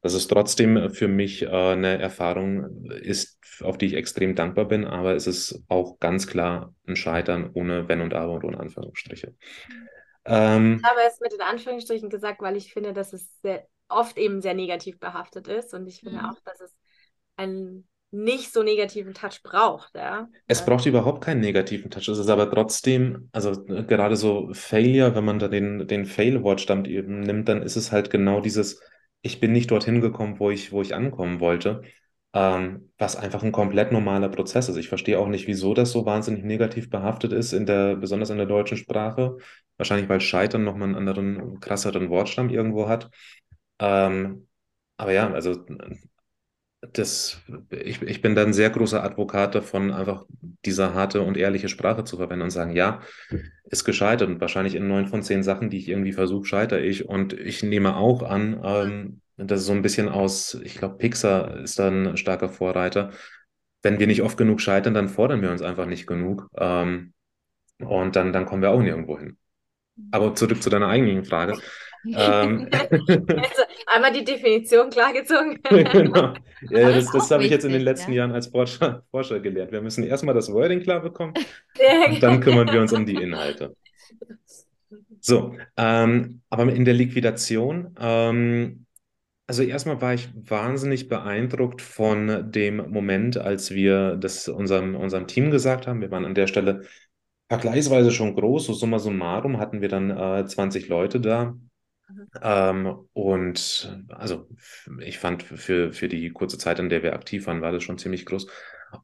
dass 0.03 0.15
es 0.15 0.27
trotzdem 0.27 0.91
für 0.91 1.09
mich 1.09 1.43
äh, 1.43 1.49
eine 1.49 1.99
Erfahrung 1.99 2.91
ist, 2.91 3.39
auf 3.63 3.79
die 3.79 3.87
ich 3.87 3.95
extrem 3.95 4.35
dankbar 4.35 4.67
bin, 4.67 4.85
aber 4.85 5.15
es 5.15 5.27
ist 5.27 5.63
auch 5.69 5.99
ganz 6.01 6.27
klar 6.27 6.75
ein 6.87 6.97
Scheitern 6.97 7.51
ohne 7.55 7.89
Wenn 7.89 8.01
und 8.01 8.13
Aber 8.13 8.35
und 8.35 8.45
ohne 8.45 8.59
Anführungsstriche. 8.59 9.35
Ähm, 10.25 10.81
ich 10.83 10.89
habe 10.89 11.01
es 11.09 11.21
mit 11.21 11.33
den 11.33 11.41
Anführungsstrichen 11.41 12.11
gesagt, 12.11 12.43
weil 12.43 12.57
ich 12.57 12.73
finde, 12.73 12.93
dass 12.93 13.13
es 13.13 13.41
sehr, 13.43 13.67
oft 13.89 14.19
eben 14.19 14.41
sehr 14.41 14.55
negativ 14.55 14.99
behaftet 14.99 15.49
ist 15.49 15.73
und 15.73 15.87
ich 15.87 16.01
finde 16.01 16.19
mhm. 16.19 16.25
auch, 16.27 16.41
dass 16.45 16.61
es 16.61 16.75
einen 17.37 17.87
nicht 18.11 18.53
so 18.53 18.63
negativen 18.63 19.15
Touch 19.15 19.43
braucht. 19.43 19.95
Ja? 19.95 20.29
Es 20.47 20.65
braucht 20.65 20.85
überhaupt 20.85 21.25
keinen 21.25 21.41
negativen 21.41 21.91
Touch. 21.91 22.09
Es 22.09 22.19
ist 22.19 22.29
aber 22.29 22.51
trotzdem, 22.51 23.31
also 23.33 23.53
äh, 23.67 23.85
gerade 23.85 24.17
so 24.17 24.51
Failure, 24.53 25.15
wenn 25.15 25.25
man 25.25 25.39
da 25.39 25.49
den, 25.49 25.87
den 25.87 26.05
Fail-Wortstamm 26.07 26.85
eben 26.85 27.21
nimmt, 27.21 27.49
dann 27.49 27.63
ist 27.63 27.77
es 27.77 27.91
halt 27.91 28.11
genau 28.11 28.41
dieses, 28.41 28.81
ich 29.23 29.41
bin 29.41 29.53
nicht 29.53 29.71
dorthin 29.71 30.01
gekommen, 30.01 30.39
wo 30.41 30.51
ich, 30.51 30.73
wo 30.73 30.83
ich 30.83 30.95
ankommen 30.95 31.41
wollte, 31.41 31.83
ähm, 32.35 32.91
was 32.99 33.17
einfach 33.17 33.43
ein 33.43 33.53
komplett 33.53 33.93
normaler 33.93 34.29
Prozess 34.29 34.69
ist. 34.69 34.77
Ich 34.77 34.89
verstehe 34.89 35.19
auch 35.19 35.29
nicht, 35.29 35.47
wieso 35.47 35.75
das 35.75 35.93
so 35.93 36.07
wahnsinnig 36.07 36.45
negativ 36.45 36.91
behaftet 36.91 37.33
ist, 37.33 37.53
in 37.53 37.67
der, 37.67 37.97
besonders 37.97 38.31
in 38.31 38.39
der 38.39 38.47
deutschen 38.47 38.77
Sprache. 38.79 39.37
Wahrscheinlich, 39.77 40.09
weil 40.09 40.21
Scheitern 40.21 40.65
nochmal 40.65 40.89
einen 40.89 40.97
anderen, 40.97 41.61
krasseren 41.61 42.11
Wortstamm 42.11 42.51
irgendwo 42.51 42.89
hat. 42.89 43.11
Ähm, 43.81 44.49
aber 44.97 45.13
ja, 45.13 45.31
also 45.33 45.65
das, 46.93 47.41
ich, 47.71 48.03
ich 48.03 48.23
bin 48.23 48.35
dann 48.35 48.49
ein 48.49 48.53
sehr 48.53 48.71
großer 48.71 49.05
Advokat 49.05 49.55
davon, 49.55 49.93
einfach 49.93 50.27
diese 50.65 50.95
harte 50.95 51.23
und 51.23 51.37
ehrliche 51.37 51.69
Sprache 51.69 52.03
zu 52.03 52.17
verwenden 52.17 52.43
und 52.43 52.51
sagen, 52.51 52.75
ja, 52.75 53.01
ist 53.65 53.85
gescheitert 53.85 54.29
und 54.29 54.41
wahrscheinlich 54.41 54.75
in 54.75 54.89
neun 54.89 55.07
von 55.07 55.23
zehn 55.23 55.45
Sachen, 55.45 55.71
die 55.71 55.79
ich 55.79 55.89
irgendwie 55.89 56.13
versuche, 56.13 56.45
scheitere 56.45 56.81
ich. 56.81 57.09
Und 57.09 57.35
ich 57.35 57.63
nehme 57.63 57.97
auch 57.97 58.23
an, 58.23 58.61
ähm, 58.65 59.21
das 59.37 59.61
ist 59.61 59.67
so 59.67 59.73
ein 59.73 59.83
bisschen 59.83 60.09
aus, 60.09 60.55
ich 60.65 60.75
glaube, 60.77 60.99
Pixar 60.99 61.61
ist 61.61 61.79
da 61.79 61.89
ein 61.89 62.17
starker 62.17 62.49
Vorreiter. 62.49 63.11
Wenn 63.83 64.01
wir 64.01 64.09
nicht 64.09 64.23
oft 64.23 64.37
genug 64.37 64.61
scheitern, 64.61 64.95
dann 64.95 65.09
fordern 65.09 65.41
wir 65.41 65.51
uns 65.51 65.63
einfach 65.63 65.87
nicht 65.87 66.07
genug. 66.07 66.49
Ähm, 66.57 67.13
und 67.79 68.17
dann, 68.17 68.33
dann 68.33 68.45
kommen 68.45 68.63
wir 68.63 68.71
auch 68.71 68.83
nirgendwo 68.83 69.19
hin. 69.19 69.39
Aber 70.11 70.35
zurück 70.35 70.63
zu 70.63 70.71
deiner 70.71 70.89
eigentlichen 70.89 71.25
Frage 71.25 71.59
ähm. 72.07 72.69
also, 72.73 73.63
einmal 73.87 74.13
die 74.13 74.25
Definition 74.25 74.91
klargezogen. 74.91 75.61
genau. 75.93 76.35
Ja, 76.71 76.93
das, 76.93 77.11
das 77.11 77.29
habe 77.33 77.43
ich 77.43 77.51
jetzt 77.51 77.65
in 77.65 77.73
den 77.73 77.83
letzten 77.83 78.13
ja. 78.13 78.19
Jahren 78.19 78.31
als 78.31 78.47
Forscher, 78.47 79.03
Forscher 79.11 79.41
gelernt. 79.41 79.73
Wir 79.73 79.83
müssen 79.83 80.05
erstmal 80.05 80.33
das 80.33 80.53
Wording 80.53 80.81
klar 80.81 81.01
bekommen 81.01 81.35
und 81.35 82.23
dann 82.23 82.39
kümmern 82.39 82.73
wir 82.73 82.81
uns 82.81 82.93
um 82.93 83.05
die 83.05 83.17
Inhalte. 83.17 83.75
So, 85.19 85.57
ähm, 85.77 86.41
aber 86.51 86.73
in 86.73 86.85
der 86.85 86.95
Liquidation, 86.95 87.97
ähm, 87.99 88.87
also 89.49 89.65
erstmal 89.65 90.01
war 90.01 90.15
ich 90.15 90.29
wahnsinnig 90.35 91.09
beeindruckt 91.09 91.83
von 91.83 92.53
dem 92.53 92.77
Moment, 92.77 93.39
als 93.39 93.73
wir 93.73 94.15
das 94.15 94.47
unserem, 94.47 94.95
unserem 94.95 95.27
Team 95.27 95.51
gesagt 95.51 95.89
haben. 95.89 96.01
Wir 96.01 96.13
waren 96.13 96.25
an 96.25 96.37
der 96.37 96.47
Stelle 96.47 96.83
vergleichsweise 97.49 98.13
schon 98.13 98.37
groß, 98.37 98.67
so 98.67 98.73
summa 98.73 99.01
summarum 99.01 99.59
hatten 99.59 99.81
wir 99.81 99.89
dann 99.89 100.11
äh, 100.11 100.47
20 100.47 100.89
Leute 100.89 101.21
da 101.21 101.57
ähm, 102.41 103.09
und 103.13 103.97
also 104.09 104.49
ich 105.01 105.19
fand 105.19 105.43
für, 105.43 105.93
für 105.93 106.09
die 106.09 106.31
kurze 106.31 106.59
Zeit, 106.59 106.79
in 106.79 106.89
der 106.89 107.03
wir 107.03 107.15
aktiv 107.15 107.47
waren, 107.47 107.63
war 107.63 107.73
das 107.73 107.83
schon 107.83 107.99
ziemlich 107.99 108.27
groß. 108.27 108.47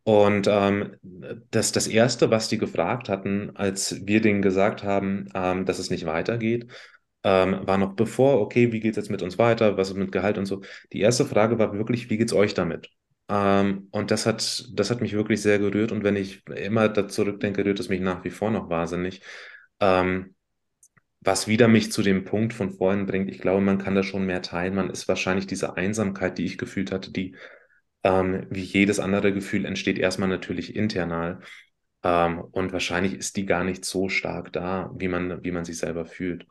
Und 0.05 0.47
ähm, 0.49 0.97
das, 1.51 1.73
das 1.73 1.87
Erste, 1.87 2.31
was 2.31 2.49
die 2.49 2.59
gefragt 2.59 3.09
hatten, 3.09 3.57
als 3.57 4.07
wir 4.07 4.21
denen 4.21 4.43
gesagt 4.43 4.83
haben, 4.83 5.29
ähm, 5.35 5.65
dass 5.65 5.79
es 5.79 5.91
nicht 5.91 6.05
weitergeht, 6.07 6.71
ähm, 7.25 7.67
war 7.67 7.79
noch 7.79 7.95
bevor, 7.95 8.41
okay, 8.41 8.73
wie 8.73 8.81
geht 8.81 8.93
es 8.93 8.97
jetzt 8.97 9.11
mit 9.11 9.23
uns 9.23 9.39
weiter, 9.39 9.77
was 9.77 9.91
ist 9.91 9.97
mit 9.97 10.13
Gehalt 10.13 10.39
und 10.39 10.47
so. 10.47 10.63
Die 10.93 11.01
erste 11.01 11.25
Frage 11.25 11.59
war 11.59 11.73
wirklich, 11.73 12.11
wie 12.11 12.19
geht 12.19 12.29
es 12.29 12.37
euch 12.37 12.55
damit? 12.55 12.91
Ähm, 13.29 13.89
und 13.91 14.11
das 14.11 14.27
hat, 14.27 14.67
das 14.75 14.91
hat 14.91 15.01
mich 15.01 15.13
wirklich 15.15 15.43
sehr 15.43 15.59
gerührt. 15.59 15.93
Und 15.93 16.05
wenn 16.05 16.17
ich 16.17 16.47
immer 16.49 16.89
da 16.89 17.09
zurückdenke, 17.09 17.65
rührt 17.65 17.81
es 17.81 17.89
mich 17.89 18.01
nach 18.01 18.25
wie 18.25 18.31
vor 18.31 18.51
noch 18.51 18.71
wahnsinnig. 18.71 19.23
Ähm, 19.81 20.35
was 21.21 21.49
wieder 21.49 21.69
mich 21.69 21.91
zu 21.93 22.03
dem 22.03 22.25
Punkt 22.25 22.53
von 22.53 22.71
vorhin 22.71 23.07
bringt, 23.07 23.29
ich 23.31 23.39
glaube, 23.39 23.61
man 23.61 23.79
kann 23.79 23.95
da 23.95 24.03
schon 24.03 24.25
mehr 24.25 24.43
teilen. 24.43 24.75
Man 24.75 24.91
ist 24.91 25.09
wahrscheinlich 25.09 25.47
diese 25.47 25.77
Einsamkeit, 25.77 26.39
die 26.39 26.45
ich 26.45 26.59
gefühlt 26.59 26.93
hatte, 26.93 27.13
die 27.13 27.35
ähm, 28.05 28.47
wie 28.51 28.63
jedes 28.63 29.01
andere 29.01 29.33
Gefühl 29.33 29.65
entsteht 29.65 29.99
erstmal 29.99 30.29
natürlich 30.29 30.77
internal. 30.77 31.41
Ähm, 32.05 32.41
und 32.41 32.73
wahrscheinlich 32.73 33.15
ist 33.15 33.37
die 33.37 33.47
gar 33.47 33.65
nicht 33.65 33.85
so 33.85 34.09
stark 34.09 34.53
da, 34.53 34.91
wie 34.97 35.09
man, 35.09 35.43
wie 35.43 35.51
man 35.51 35.65
sich 35.65 35.79
selber 35.79 36.07
fühlt. 36.07 36.47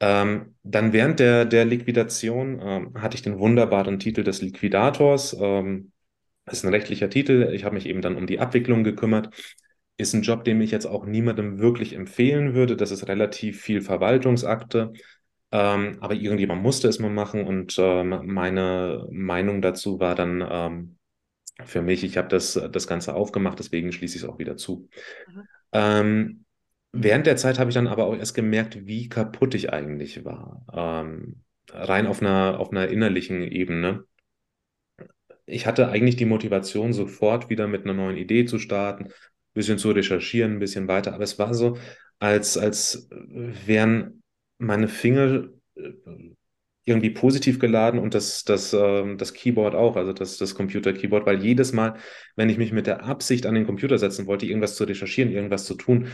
Ähm, 0.00 0.54
dann 0.62 0.92
während 0.92 1.18
der, 1.18 1.44
der 1.44 1.64
Liquidation 1.64 2.60
ähm, 2.62 2.92
hatte 3.00 3.16
ich 3.16 3.22
den 3.22 3.38
wunderbaren 3.38 3.98
Titel 3.98 4.22
des 4.22 4.42
Liquidators. 4.42 5.36
Ähm, 5.40 5.92
das 6.44 6.58
ist 6.58 6.64
ein 6.64 6.74
rechtlicher 6.74 7.08
Titel. 7.10 7.50
Ich 7.52 7.64
habe 7.64 7.74
mich 7.74 7.86
eben 7.86 8.02
dann 8.02 8.16
um 8.16 8.26
die 8.26 8.38
Abwicklung 8.38 8.84
gekümmert. 8.84 9.30
Ist 9.96 10.14
ein 10.14 10.22
Job, 10.22 10.44
den 10.44 10.60
ich 10.60 10.70
jetzt 10.70 10.86
auch 10.86 11.06
niemandem 11.06 11.58
wirklich 11.58 11.94
empfehlen 11.94 12.54
würde. 12.54 12.76
Das 12.76 12.90
ist 12.90 13.08
relativ 13.08 13.60
viel 13.60 13.80
Verwaltungsakte. 13.80 14.92
Ähm, 15.52 15.98
aber 16.00 16.14
irgendjemand 16.14 16.62
musste 16.62 16.88
es 16.88 16.98
mal 16.98 17.10
machen 17.10 17.46
und 17.46 17.76
ähm, 17.78 18.22
meine 18.24 19.06
Meinung 19.10 19.62
dazu 19.62 20.00
war 20.00 20.16
dann 20.16 20.44
ähm, 20.50 20.96
für 21.64 21.80
mich, 21.80 22.02
ich 22.02 22.16
habe 22.16 22.26
das, 22.26 22.60
das 22.72 22.88
Ganze 22.88 23.14
aufgemacht, 23.14 23.60
deswegen 23.60 23.92
schließe 23.92 24.16
ich 24.16 24.24
es 24.24 24.28
auch 24.28 24.40
wieder 24.40 24.56
zu. 24.56 24.88
Ähm, 25.70 26.44
während 26.90 27.26
der 27.26 27.36
Zeit 27.36 27.60
habe 27.60 27.70
ich 27.70 27.74
dann 27.74 27.86
aber 27.86 28.06
auch 28.06 28.16
erst 28.16 28.34
gemerkt, 28.34 28.86
wie 28.86 29.08
kaputt 29.08 29.54
ich 29.54 29.72
eigentlich 29.72 30.24
war. 30.24 30.64
Ähm, 30.72 31.42
rein 31.70 32.08
auf 32.08 32.20
einer, 32.20 32.58
auf 32.58 32.72
einer 32.72 32.88
innerlichen 32.88 33.42
Ebene. 33.42 34.04
Ich 35.46 35.66
hatte 35.66 35.88
eigentlich 35.88 36.16
die 36.16 36.24
Motivation, 36.24 36.92
sofort 36.92 37.48
wieder 37.48 37.68
mit 37.68 37.84
einer 37.84 37.94
neuen 37.94 38.16
Idee 38.16 38.44
zu 38.46 38.58
starten, 38.58 39.10
bisschen 39.54 39.78
zu 39.78 39.90
recherchieren, 39.90 40.54
ein 40.54 40.58
bisschen 40.58 40.88
weiter. 40.88 41.14
Aber 41.14 41.24
es 41.24 41.38
war 41.38 41.54
so, 41.54 41.78
als, 42.18 42.58
als 42.58 43.08
wären 43.10 44.22
meine 44.58 44.88
Finger 44.88 45.48
äh, 45.76 45.92
irgendwie 46.86 47.10
positiv 47.10 47.58
geladen 47.58 47.98
und 47.98 48.14
das, 48.14 48.44
das, 48.44 48.72
äh, 48.72 49.16
das 49.16 49.32
Keyboard 49.32 49.74
auch, 49.74 49.96
also 49.96 50.12
das, 50.12 50.36
das 50.36 50.54
Computer-Keyboard, 50.54 51.24
weil 51.24 51.42
jedes 51.42 51.72
Mal, 51.72 51.96
wenn 52.36 52.50
ich 52.50 52.58
mich 52.58 52.72
mit 52.72 52.86
der 52.86 53.04
Absicht 53.04 53.46
an 53.46 53.54
den 53.54 53.66
Computer 53.66 53.96
setzen 53.98 54.26
wollte, 54.26 54.46
irgendwas 54.46 54.76
zu 54.76 54.84
recherchieren, 54.84 55.32
irgendwas 55.32 55.64
zu 55.64 55.74
tun, 55.74 56.08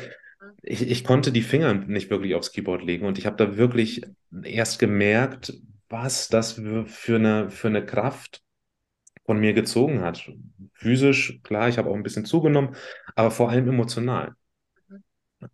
ich, 0.62 0.88
ich 0.88 1.04
konnte 1.04 1.32
die 1.32 1.42
Finger 1.42 1.74
nicht 1.74 2.10
wirklich 2.10 2.34
aufs 2.34 2.52
Keyboard 2.52 2.84
legen 2.84 3.06
und 3.06 3.18
ich 3.18 3.26
habe 3.26 3.36
da 3.36 3.56
wirklich 3.56 4.02
erst 4.44 4.78
gemerkt, 4.78 5.54
was 5.88 6.28
das 6.28 6.52
für 6.86 7.16
eine, 7.16 7.50
für 7.50 7.68
eine 7.68 7.84
Kraft 7.84 8.42
von 9.30 9.38
mir 9.38 9.52
gezogen 9.52 10.00
hat. 10.00 10.28
Physisch, 10.72 11.38
klar, 11.44 11.68
ich 11.68 11.78
habe 11.78 11.88
auch 11.88 11.94
ein 11.94 12.02
bisschen 12.02 12.24
zugenommen, 12.24 12.74
aber 13.14 13.30
vor 13.30 13.48
allem 13.48 13.68
emotional. 13.68 14.34
Mhm. 14.88 15.02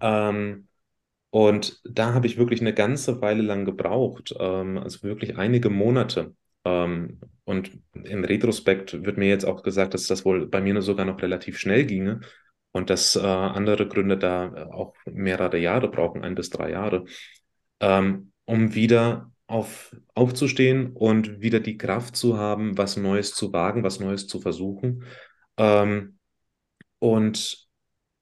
Ähm, 0.01 0.69
und 1.29 1.83
da 1.85 2.15
habe 2.15 2.27
ich 2.27 2.39
wirklich 2.39 2.63
eine 2.63 2.73
ganze 2.73 3.21
Weile 3.21 3.43
lang 3.43 3.67
gebraucht, 3.67 4.35
ähm, 4.41 4.79
also 4.79 5.03
wirklich 5.03 5.37
einige 5.37 5.69
Monate. 5.69 6.35
Ähm, 6.65 7.21
und 7.45 7.73
im 7.93 8.25
Retrospekt 8.25 9.05
wird 9.05 9.19
mir 9.19 9.29
jetzt 9.29 9.45
auch 9.45 9.63
gesagt, 9.63 9.93
dass 9.93 10.07
das 10.07 10.25
wohl 10.25 10.47
bei 10.47 10.63
mir 10.63 10.81
sogar 10.81 11.05
noch 11.05 11.21
relativ 11.21 11.59
schnell 11.59 11.85
ginge 11.85 12.21
und 12.73 12.89
dass 12.89 13.15
äh, 13.15 13.21
andere 13.21 13.87
Gründe 13.87 14.17
da 14.17 14.71
auch 14.73 14.95
mehrere 15.05 15.59
Jahre 15.59 15.89
brauchen, 15.89 16.25
ein 16.25 16.35
bis 16.35 16.49
drei 16.49 16.71
Jahre, 16.71 17.05
ähm, 17.81 18.33
um 18.47 18.75
wieder 18.75 19.31
auf, 19.47 19.95
aufzustehen 20.15 20.93
und 20.93 21.41
wieder 21.41 21.61
die 21.61 21.79
Kraft 21.79 22.17
zu 22.17 22.37
haben, 22.37 22.77
was 22.77 22.97
Neues 22.97 23.35
zu 23.35 23.53
wagen, 23.53 23.83
was 23.83 24.01
Neues 24.01 24.27
zu 24.27 24.41
versuchen 24.41 25.05
ähm, 25.57 26.19
und 26.99 27.69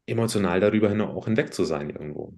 emotional 0.07 0.61
darüber 0.61 0.89
hin 0.89 1.01
auch 1.01 1.25
hinweg 1.25 1.55
zu 1.55 1.65
sein 1.65 1.91
irgendwo. 1.91 2.35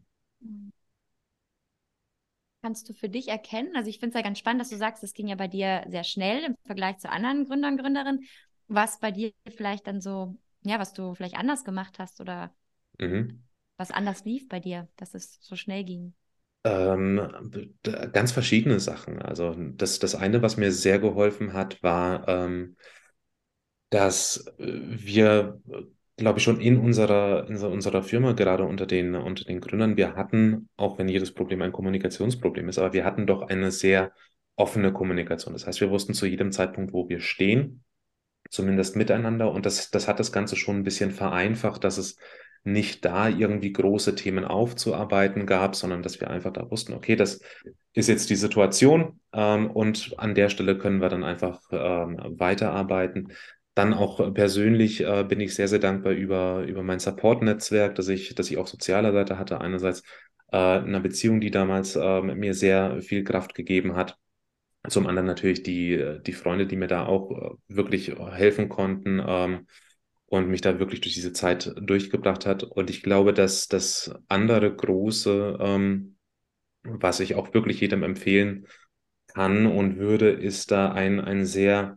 Kannst 2.62 2.88
du 2.88 2.94
für 2.94 3.08
dich 3.08 3.28
erkennen, 3.28 3.76
also 3.76 3.88
ich 3.88 3.98
finde 3.98 4.16
es 4.16 4.20
ja 4.20 4.22
ganz 4.22 4.38
spannend, 4.38 4.60
dass 4.60 4.70
du 4.70 4.76
sagst, 4.76 5.02
es 5.04 5.14
ging 5.14 5.28
ja 5.28 5.36
bei 5.36 5.46
dir 5.48 5.84
sehr 5.88 6.04
schnell 6.04 6.44
im 6.44 6.56
Vergleich 6.64 6.98
zu 6.98 7.08
anderen 7.08 7.44
Gründern 7.44 7.76
Gründerinnen, 7.76 8.26
was 8.68 8.98
bei 8.98 9.12
dir 9.12 9.32
vielleicht 9.56 9.86
dann 9.86 10.00
so, 10.00 10.36
ja, 10.62 10.78
was 10.78 10.92
du 10.92 11.14
vielleicht 11.14 11.36
anders 11.36 11.64
gemacht 11.64 11.98
hast 11.98 12.20
oder 12.20 12.52
mhm. 12.98 13.44
was 13.76 13.90
anders 13.90 14.24
lief 14.24 14.48
bei 14.48 14.58
dir, 14.58 14.88
dass 14.96 15.14
es 15.14 15.38
so 15.40 15.54
schnell 15.54 15.84
ging? 15.84 16.14
Ähm, 16.66 17.20
ganz 18.12 18.32
verschiedene 18.32 18.80
Sachen. 18.80 19.22
Also 19.22 19.54
das, 19.54 20.00
das 20.00 20.14
eine, 20.16 20.42
was 20.42 20.56
mir 20.56 20.72
sehr 20.72 20.98
geholfen 20.98 21.52
hat, 21.52 21.80
war, 21.82 22.26
ähm, 22.26 22.76
dass 23.90 24.52
wir 24.58 25.60
glaube 26.16 26.38
ich, 26.38 26.44
schon 26.44 26.60
in 26.60 26.78
unserer, 26.78 27.48
in 27.48 27.56
unserer 27.58 28.02
Firma, 28.02 28.32
gerade 28.32 28.64
unter 28.64 28.86
den, 28.86 29.14
unter 29.14 29.44
den 29.44 29.60
Gründern, 29.60 29.96
wir 29.96 30.14
hatten, 30.14 30.68
auch 30.76 30.98
wenn 30.98 31.08
jedes 31.08 31.32
Problem 31.32 31.62
ein 31.62 31.72
Kommunikationsproblem 31.72 32.68
ist, 32.68 32.78
aber 32.78 32.92
wir 32.94 33.04
hatten 33.04 33.26
doch 33.26 33.42
eine 33.42 33.70
sehr 33.70 34.12
offene 34.56 34.92
Kommunikation. 34.92 35.52
Das 35.52 35.66
heißt, 35.66 35.80
wir 35.80 35.90
wussten 35.90 36.14
zu 36.14 36.26
jedem 36.26 36.52
Zeitpunkt, 36.52 36.94
wo 36.94 37.08
wir 37.08 37.20
stehen, 37.20 37.84
zumindest 38.48 38.96
miteinander. 38.96 39.52
Und 39.52 39.66
das, 39.66 39.90
das 39.90 40.08
hat 40.08 40.18
das 40.18 40.32
Ganze 40.32 40.56
schon 40.56 40.78
ein 40.78 40.84
bisschen 40.84 41.10
vereinfacht, 41.10 41.84
dass 41.84 41.98
es 41.98 42.16
nicht 42.66 43.04
da 43.04 43.28
irgendwie 43.28 43.72
große 43.72 44.14
Themen 44.14 44.44
aufzuarbeiten 44.44 45.46
gab, 45.46 45.76
sondern 45.76 46.02
dass 46.02 46.20
wir 46.20 46.30
einfach 46.30 46.52
da 46.52 46.70
wussten, 46.70 46.92
okay, 46.94 47.16
das 47.16 47.40
ist 47.94 48.08
jetzt 48.08 48.28
die 48.28 48.36
Situation 48.36 49.20
ähm, 49.32 49.70
und 49.70 50.14
an 50.18 50.34
der 50.34 50.48
Stelle 50.48 50.76
können 50.76 51.00
wir 51.00 51.08
dann 51.08 51.24
einfach 51.24 51.60
ähm, 51.70 52.18
weiterarbeiten. 52.38 53.32
Dann 53.74 53.94
auch 53.94 54.32
persönlich 54.34 55.02
äh, 55.02 55.24
bin 55.24 55.40
ich 55.40 55.54
sehr, 55.54 55.68
sehr 55.68 55.78
dankbar 55.78 56.12
über, 56.12 56.64
über 56.66 56.82
mein 56.82 56.98
Support-Netzwerk, 56.98 57.94
das 57.94 58.08
ich, 58.08 58.34
das 58.34 58.50
ich 58.50 58.56
auf 58.56 58.68
sozialer 58.68 59.12
Seite 59.12 59.38
hatte. 59.38 59.60
Einerseits 59.60 60.02
äh, 60.50 60.56
eine 60.56 61.00
Beziehung, 61.00 61.40
die 61.40 61.50
damals 61.50 61.94
äh, 61.94 62.20
mir 62.20 62.54
sehr 62.54 63.00
viel 63.02 63.22
Kraft 63.22 63.54
gegeben 63.54 63.94
hat. 63.94 64.18
Zum 64.88 65.06
anderen 65.06 65.26
natürlich 65.26 65.62
die, 65.62 66.18
die 66.24 66.32
Freunde, 66.32 66.66
die 66.66 66.76
mir 66.76 66.86
da 66.86 67.06
auch 67.06 67.30
äh, 67.30 67.50
wirklich 67.68 68.12
helfen 68.32 68.68
konnten 68.68 69.22
ähm, 69.26 69.66
und 70.26 70.48
mich 70.48 70.60
da 70.60 70.78
wirklich 70.78 71.00
durch 71.00 71.14
diese 71.14 71.32
Zeit 71.32 71.72
durchgebracht 71.80 72.46
hat. 72.46 72.64
Und 72.64 72.90
ich 72.90 73.02
glaube, 73.02 73.32
dass 73.32 73.68
das 73.68 74.12
andere 74.28 74.74
große, 74.74 75.58
ähm, 75.60 76.16
was 76.82 77.20
ich 77.20 77.34
auch 77.34 77.54
wirklich 77.54 77.80
jedem 77.80 78.02
empfehlen 78.02 78.66
kann 79.28 79.66
und 79.66 79.98
würde, 79.98 80.30
ist 80.30 80.70
da 80.70 80.92
ein, 80.92 81.20
ein 81.20 81.46
sehr 81.46 81.96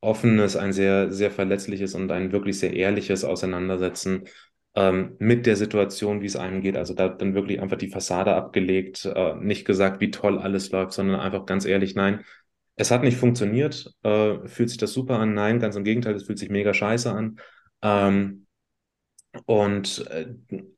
offenes, 0.00 0.56
ein 0.56 0.72
sehr, 0.72 1.12
sehr 1.12 1.30
verletzliches 1.30 1.94
und 1.94 2.10
ein 2.12 2.30
wirklich 2.32 2.58
sehr 2.58 2.74
ehrliches 2.74 3.24
Auseinandersetzen 3.24 4.24
ähm, 4.74 5.16
mit 5.18 5.46
der 5.46 5.56
Situation, 5.56 6.20
wie 6.20 6.26
es 6.26 6.36
einem 6.36 6.60
geht. 6.60 6.76
Also 6.76 6.94
da 6.94 7.08
dann 7.08 7.34
wirklich 7.34 7.60
einfach 7.60 7.78
die 7.78 7.88
Fassade 7.88 8.34
abgelegt, 8.34 9.04
äh, 9.06 9.34
nicht 9.36 9.64
gesagt, 9.64 10.00
wie 10.00 10.10
toll 10.10 10.38
alles 10.38 10.70
läuft, 10.70 10.92
sondern 10.92 11.20
einfach 11.20 11.46
ganz 11.46 11.64
ehrlich, 11.64 11.94
nein, 11.94 12.24
es 12.76 12.90
hat 12.90 13.02
nicht 13.02 13.16
funktioniert. 13.16 13.94
Äh, 14.02 14.46
fühlt 14.46 14.68
sich 14.68 14.78
das 14.78 14.92
super 14.92 15.18
an? 15.18 15.34
Nein, 15.34 15.60
ganz 15.60 15.76
im 15.76 15.84
Gegenteil, 15.84 16.14
es 16.14 16.24
fühlt 16.24 16.38
sich 16.38 16.50
mega 16.50 16.74
scheiße 16.74 17.10
an. 17.12 17.38
Ähm, 17.84 18.46
und 19.46 20.06
äh, 20.10 20.26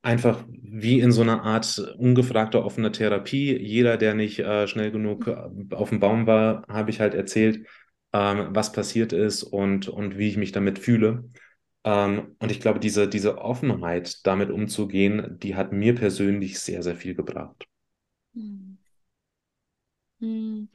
einfach 0.03 0.45
wie 0.49 1.01
in 1.01 1.13
so 1.13 1.23
einer 1.23 1.43
Art 1.43 1.79
ungefragter 1.99 2.65
offener 2.65 2.93
Therapie. 2.93 3.57
Jeder, 3.57 3.97
der 3.97 4.15
nicht 4.15 4.39
äh, 4.39 4.67
schnell 4.67 4.91
genug 4.91 5.27
äh, 5.27 5.75
auf 5.75 5.91
dem 5.91 6.01
Baum 6.01 6.27
war, 6.27 6.67
habe 6.69 6.91
ich 6.91 7.01
halt 7.01 7.15
erzählt, 7.15 7.67
ähm, 8.13 8.49
was 8.51 8.73
passiert 8.73 9.13
ist 9.13 9.43
und, 9.43 9.89
und 9.89 10.19
wie 10.19 10.29
ich 10.29 10.37
mich 10.37 10.53
damit 10.53 10.79
fühle. 10.79 11.29
Ähm, 11.85 12.37
und 12.39 12.51
ich 12.51 12.61
glaube, 12.61 12.81
diese, 12.81 13.09
diese 13.09 13.39
Offenheit, 13.39 14.27
damit 14.27 14.51
umzugehen, 14.51 15.39
die 15.39 15.55
hat 15.55 15.73
mir 15.73 15.95
persönlich 15.95 16.59
sehr, 16.59 16.83
sehr 16.83 16.97
viel 16.97 17.15
gebracht. 17.15 17.67
Hm. 18.35 18.79
Hm. 20.21 20.69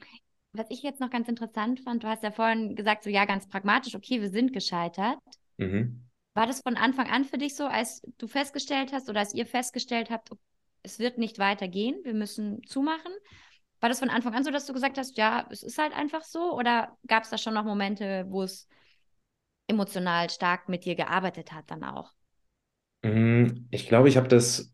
Was 0.52 0.66
ich 0.70 0.82
jetzt 0.82 1.00
noch 1.00 1.10
ganz 1.10 1.28
interessant 1.28 1.80
fand, 1.80 2.04
du 2.04 2.08
hast 2.08 2.22
ja 2.22 2.30
vorhin 2.30 2.76
gesagt, 2.76 3.04
so 3.04 3.10
ja, 3.10 3.24
ganz 3.24 3.48
pragmatisch, 3.48 3.94
okay, 3.94 4.20
wir 4.20 4.30
sind 4.30 4.52
gescheitert. 4.52 5.18
Mhm. 5.58 6.02
War 6.34 6.46
das 6.46 6.62
von 6.62 6.76
Anfang 6.76 7.10
an 7.10 7.24
für 7.24 7.38
dich 7.38 7.54
so, 7.56 7.66
als 7.66 8.02
du 8.18 8.26
festgestellt 8.26 8.92
hast 8.92 9.08
oder 9.10 9.20
als 9.20 9.34
ihr 9.34 9.46
festgestellt 9.46 10.10
habt, 10.10 10.30
es 10.82 10.98
wird 10.98 11.18
nicht 11.18 11.38
weitergehen, 11.38 11.96
wir 12.04 12.14
müssen 12.14 12.62
zumachen? 12.64 13.12
War 13.80 13.88
das 13.88 13.98
von 13.98 14.10
Anfang 14.10 14.34
an 14.34 14.44
so, 14.44 14.50
dass 14.50 14.66
du 14.66 14.72
gesagt 14.72 14.96
hast, 14.96 15.16
ja, 15.18 15.46
es 15.50 15.62
ist 15.62 15.78
halt 15.78 15.92
einfach 15.92 16.22
so? 16.22 16.56
Oder 16.56 16.96
gab 17.06 17.24
es 17.24 17.30
da 17.30 17.38
schon 17.38 17.54
noch 17.54 17.64
Momente, 17.64 18.26
wo 18.28 18.42
es 18.42 18.68
emotional 19.66 20.30
stark 20.30 20.68
mit 20.68 20.84
dir 20.84 20.94
gearbeitet 20.94 21.52
hat 21.52 21.70
dann 21.70 21.84
auch? 21.84 22.12
Mm, 23.02 23.66
ich 23.70 23.88
glaube, 23.88 24.08
ich 24.08 24.16
habe 24.16 24.28
das 24.28 24.72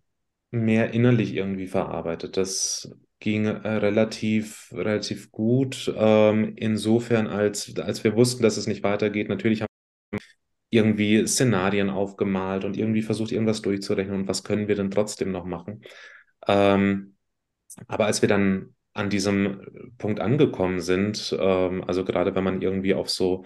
mehr 0.51 0.93
innerlich 0.93 1.35
irgendwie 1.35 1.67
verarbeitet. 1.67 2.37
Das 2.37 2.91
ging 3.21 3.47
äh, 3.47 3.69
relativ, 3.69 4.71
relativ 4.73 5.31
gut. 5.33 5.93
Ähm, 5.97 6.55
insofern, 6.57 7.27
als, 7.27 7.77
als 7.79 8.05
wir 8.05 8.15
wussten, 8.17 8.43
dass 8.43 8.57
es 8.57 8.67
nicht 8.67 8.83
weitergeht, 8.83 9.29
natürlich 9.29 9.63
haben 9.63 9.69
irgendwie 10.71 11.27
Szenarien 11.27 11.91
aufgemalt 11.91 12.65
und 12.65 12.77
irgendwie 12.77 13.03
versucht, 13.03 13.33
irgendwas 13.33 13.63
durchzurechnen 13.63 14.21
und 14.21 14.29
was 14.29 14.45
können 14.45 14.69
wir 14.69 14.75
denn 14.75 14.91
trotzdem 14.91 15.33
noch 15.33 15.45
machen. 15.45 15.83
Ähm, 16.47 17.15
aber 17.87 18.07
als 18.07 18.23
wir 18.23 18.29
dann 18.29 18.75
an 18.93 19.11
diesem 19.11 19.93
Punkt 19.99 20.21
angekommen 20.21 20.81
sind, 20.81 21.37
ähm, 21.39 21.85
also 21.85 22.05
gerade 22.05 22.35
wenn 22.35 22.45
man 22.45 22.63
irgendwie 22.63 22.95
auf 22.95 23.09
so 23.11 23.45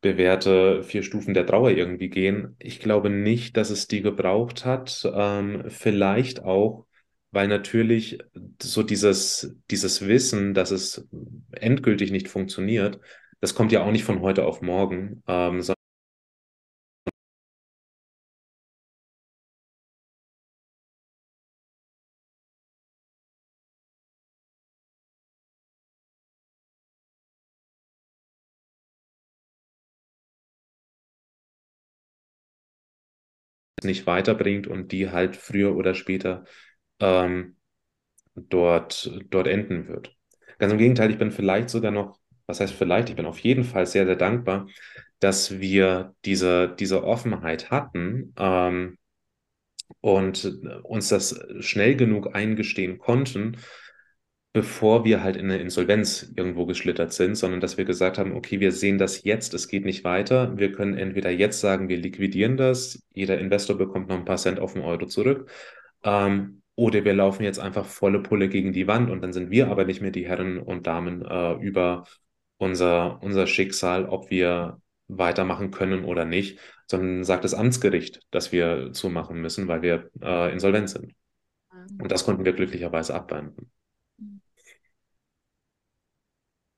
bewährte 0.00 0.82
vier 0.82 1.02
Stufen 1.02 1.34
der 1.34 1.46
Trauer 1.46 1.70
irgendwie 1.70 2.10
gehen, 2.10 2.56
ich 2.58 2.80
glaube 2.80 3.10
nicht, 3.10 3.56
dass 3.56 3.70
es 3.70 3.86
die 3.86 4.02
gebraucht 4.02 4.64
hat. 4.64 5.02
Ähm, 5.14 5.64
vielleicht 5.68 6.42
auch, 6.44 6.86
weil 7.30 7.48
natürlich 7.48 8.18
so 8.60 8.82
dieses, 8.82 9.56
dieses 9.70 10.06
Wissen, 10.06 10.54
dass 10.54 10.70
es 10.70 11.08
endgültig 11.52 12.10
nicht 12.12 12.28
funktioniert, 12.28 13.00
das 13.40 13.54
kommt 13.54 13.72
ja 13.72 13.82
auch 13.82 13.92
nicht 13.92 14.04
von 14.04 14.20
heute 14.20 14.44
auf 14.44 14.62
morgen, 14.62 15.22
ähm, 15.26 15.60
nicht 33.84 34.06
weiterbringt 34.06 34.66
und 34.66 34.92
die 34.92 35.10
halt 35.10 35.36
früher 35.36 35.76
oder 35.76 35.94
später 35.94 36.44
ähm, 37.00 37.56
dort, 38.34 39.10
dort 39.30 39.46
enden 39.46 39.88
wird. 39.88 40.16
Ganz 40.58 40.72
im 40.72 40.78
Gegenteil, 40.78 41.10
ich 41.10 41.18
bin 41.18 41.30
vielleicht 41.30 41.70
sogar 41.70 41.90
noch, 41.90 42.18
was 42.46 42.60
heißt 42.60 42.74
vielleicht, 42.74 43.08
ich 43.10 43.16
bin 43.16 43.26
auf 43.26 43.38
jeden 43.38 43.64
Fall 43.64 43.86
sehr, 43.86 44.06
sehr 44.06 44.16
dankbar, 44.16 44.66
dass 45.20 45.58
wir 45.60 46.14
diese, 46.24 46.74
diese 46.78 47.04
Offenheit 47.04 47.70
hatten 47.70 48.34
ähm, 48.38 48.98
und 50.00 50.58
uns 50.82 51.08
das 51.08 51.38
schnell 51.60 51.96
genug 51.96 52.34
eingestehen 52.34 52.98
konnten, 52.98 53.56
bevor 54.54 55.04
wir 55.04 55.22
halt 55.24 55.36
in 55.36 55.46
eine 55.46 55.58
Insolvenz 55.58 56.32
irgendwo 56.36 56.64
geschlittert 56.64 57.12
sind, 57.12 57.34
sondern 57.34 57.60
dass 57.60 57.76
wir 57.76 57.84
gesagt 57.84 58.18
haben, 58.18 58.36
okay, 58.36 58.60
wir 58.60 58.70
sehen 58.70 58.98
das 58.98 59.24
jetzt, 59.24 59.52
es 59.52 59.66
geht 59.66 59.84
nicht 59.84 60.04
weiter. 60.04 60.56
Wir 60.56 60.70
können 60.70 60.96
entweder 60.96 61.30
jetzt 61.30 61.60
sagen, 61.60 61.88
wir 61.88 61.98
liquidieren 61.98 62.56
das, 62.56 63.02
jeder 63.12 63.38
Investor 63.38 63.76
bekommt 63.76 64.08
noch 64.08 64.16
ein 64.16 64.24
paar 64.24 64.36
Cent 64.36 64.60
auf 64.60 64.74
den 64.74 64.82
Euro 64.82 65.06
zurück, 65.06 65.50
ähm, 66.04 66.62
oder 66.76 67.04
wir 67.04 67.14
laufen 67.14 67.42
jetzt 67.42 67.58
einfach 67.58 67.84
volle 67.84 68.20
Pulle 68.22 68.48
gegen 68.48 68.72
die 68.72 68.86
Wand 68.86 69.10
und 69.10 69.22
dann 69.22 69.32
sind 69.32 69.50
wir 69.50 69.68
aber 69.68 69.84
nicht 69.84 70.00
mehr 70.00 70.12
die 70.12 70.26
Herren 70.26 70.58
und 70.60 70.86
Damen 70.86 71.22
äh, 71.24 71.54
über 71.54 72.04
unser, 72.56 73.20
unser 73.22 73.48
Schicksal, 73.48 74.06
ob 74.06 74.30
wir 74.30 74.80
weitermachen 75.08 75.72
können 75.72 76.04
oder 76.04 76.24
nicht, 76.24 76.60
sondern 76.86 77.24
sagt 77.24 77.42
das 77.42 77.54
Amtsgericht, 77.54 78.20
dass 78.30 78.52
wir 78.52 78.92
zumachen 78.92 79.40
müssen, 79.40 79.66
weil 79.66 79.82
wir 79.82 80.10
äh, 80.22 80.52
insolvent 80.52 80.90
sind. 80.90 81.12
Mhm. 81.72 82.02
Und 82.02 82.12
das 82.12 82.24
konnten 82.24 82.44
wir 82.44 82.52
glücklicherweise 82.52 83.14
abwenden. 83.14 83.72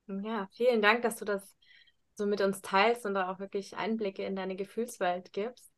Ja, 0.08 0.48
vielen 0.52 0.82
Dank, 0.82 1.02
dass 1.02 1.16
du 1.16 1.24
das 1.24 1.54
so 2.14 2.26
mit 2.26 2.40
uns 2.40 2.62
teilst 2.62 3.04
und 3.06 3.14
da 3.14 3.30
auch 3.30 3.38
wirklich 3.40 3.76
Einblicke 3.76 4.24
in 4.24 4.36
deine 4.36 4.56
Gefühlswelt 4.56 5.32
gibst. 5.32 5.70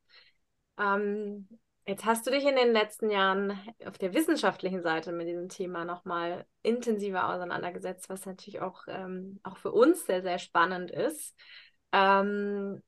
Ähm, 0.79 1.49
jetzt 1.87 2.05
hast 2.05 2.27
du 2.27 2.31
dich 2.31 2.45
in 2.45 2.57
den 2.57 2.73
letzten 2.73 3.11
Jahren 3.11 3.59
auf 3.87 3.99
der 3.99 4.15
wissenschaftlichen 4.15 4.83
Seite 4.83 5.13
mit 5.13 5.29
diesem 5.29 5.49
Thema 5.49 5.85
nochmal 5.85 6.47
intensiver 6.63 7.29
auseinandergesetzt, 7.29 8.09
was 8.11 8.27
natürlich 8.27 8.61
auch, 8.61 8.83
ähm, 8.89 9.41
auch 9.43 9.57
für 9.57 9.73
uns 9.73 10.07
sehr, 10.07 10.23
sehr 10.23 10.39
spannend 10.39 10.91
ist. 10.91 11.35
Ähm, 11.93 12.83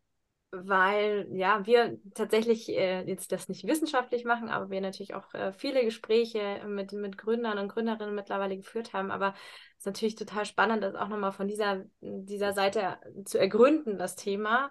weil 0.53 1.29
ja, 1.33 1.65
wir 1.67 1.99
tatsächlich 2.15 2.69
äh, 2.71 3.03
jetzt 3.09 3.31
das 3.33 3.49
nicht 3.49 3.67
wissenschaftlich 3.67 4.25
machen, 4.25 4.49
aber 4.49 4.71
wir 4.71 4.81
natürlich 4.81 5.15
auch 5.15 5.33
äh, 5.35 5.53
viele 5.53 5.85
Gespräche 5.85 6.63
mit, 6.67 6.93
mit 6.93 7.17
Gründern 7.17 7.59
und 7.59 7.69
Gründerinnen 7.69 8.15
mittlerweile 8.15 8.57
geführt 8.57 8.93
haben. 8.93 9.11
Aber 9.11 9.35
es 9.73 9.79
ist 9.79 9.87
natürlich 9.87 10.17
total 10.17 10.45
spannend, 10.45 10.83
das 10.83 10.95
auch 10.97 11.09
nochmal 11.09 11.33
von 11.33 11.47
dieser, 11.49 11.85
dieser 12.01 12.53
Seite 12.53 12.99
zu 13.25 13.39
ergründen, 13.39 13.99
das 13.99 14.17
Thema. 14.17 14.71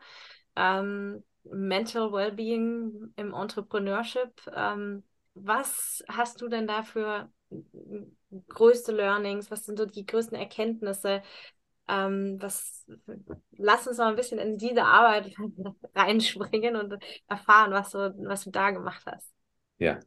Ähm, 0.55 1.23
Mental 1.43 2.11
Wellbeing 2.11 3.13
im 3.15 3.33
Entrepreneurship. 3.33 4.33
Ähm, 4.53 5.03
was 5.33 6.03
hast 6.09 6.41
du 6.41 6.49
denn 6.49 6.67
da 6.67 6.83
für 6.83 7.31
größte 8.49 8.91
Learnings? 8.91 9.49
Was 9.49 9.65
sind 9.65 9.77
so 9.77 9.85
die 9.85 10.05
größten 10.05 10.37
Erkenntnisse? 10.37 11.21
Ähm, 11.89 12.37
was, 12.39 12.85
lass 13.57 13.87
uns 13.87 13.97
mal 13.97 14.09
ein 14.09 14.15
bisschen 14.15 14.39
in 14.39 14.57
diese 14.57 14.83
Arbeit 14.83 15.33
reinspringen 15.95 16.75
und 16.75 16.95
erfahren, 17.27 17.71
was 17.71 17.91
du, 17.91 18.13
was 18.27 18.43
du 18.43 18.51
da 18.51 18.71
gemacht 18.71 19.03
hast. 19.05 19.33
Ja. 19.79 19.99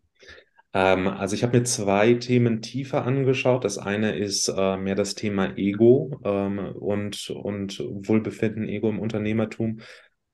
Ähm, 0.75 1.09
also 1.09 1.35
ich 1.35 1.43
habe 1.43 1.59
mir 1.59 1.65
zwei 1.65 2.15
Themen 2.15 2.63
tiefer 2.63 3.05
angeschaut. 3.05 3.65
Das 3.65 3.79
eine 3.79 4.17
ist 4.17 4.49
äh, 4.49 4.77
mehr 4.77 4.95
das 4.95 5.15
Thema 5.15 5.57
Ego 5.57 6.21
ähm, 6.25 6.59
und, 6.59 7.31
und 7.31 7.79
Wohlbefinden, 7.81 8.69
Ego 8.69 8.89
im 8.89 9.01
Unternehmertum. 9.01 9.81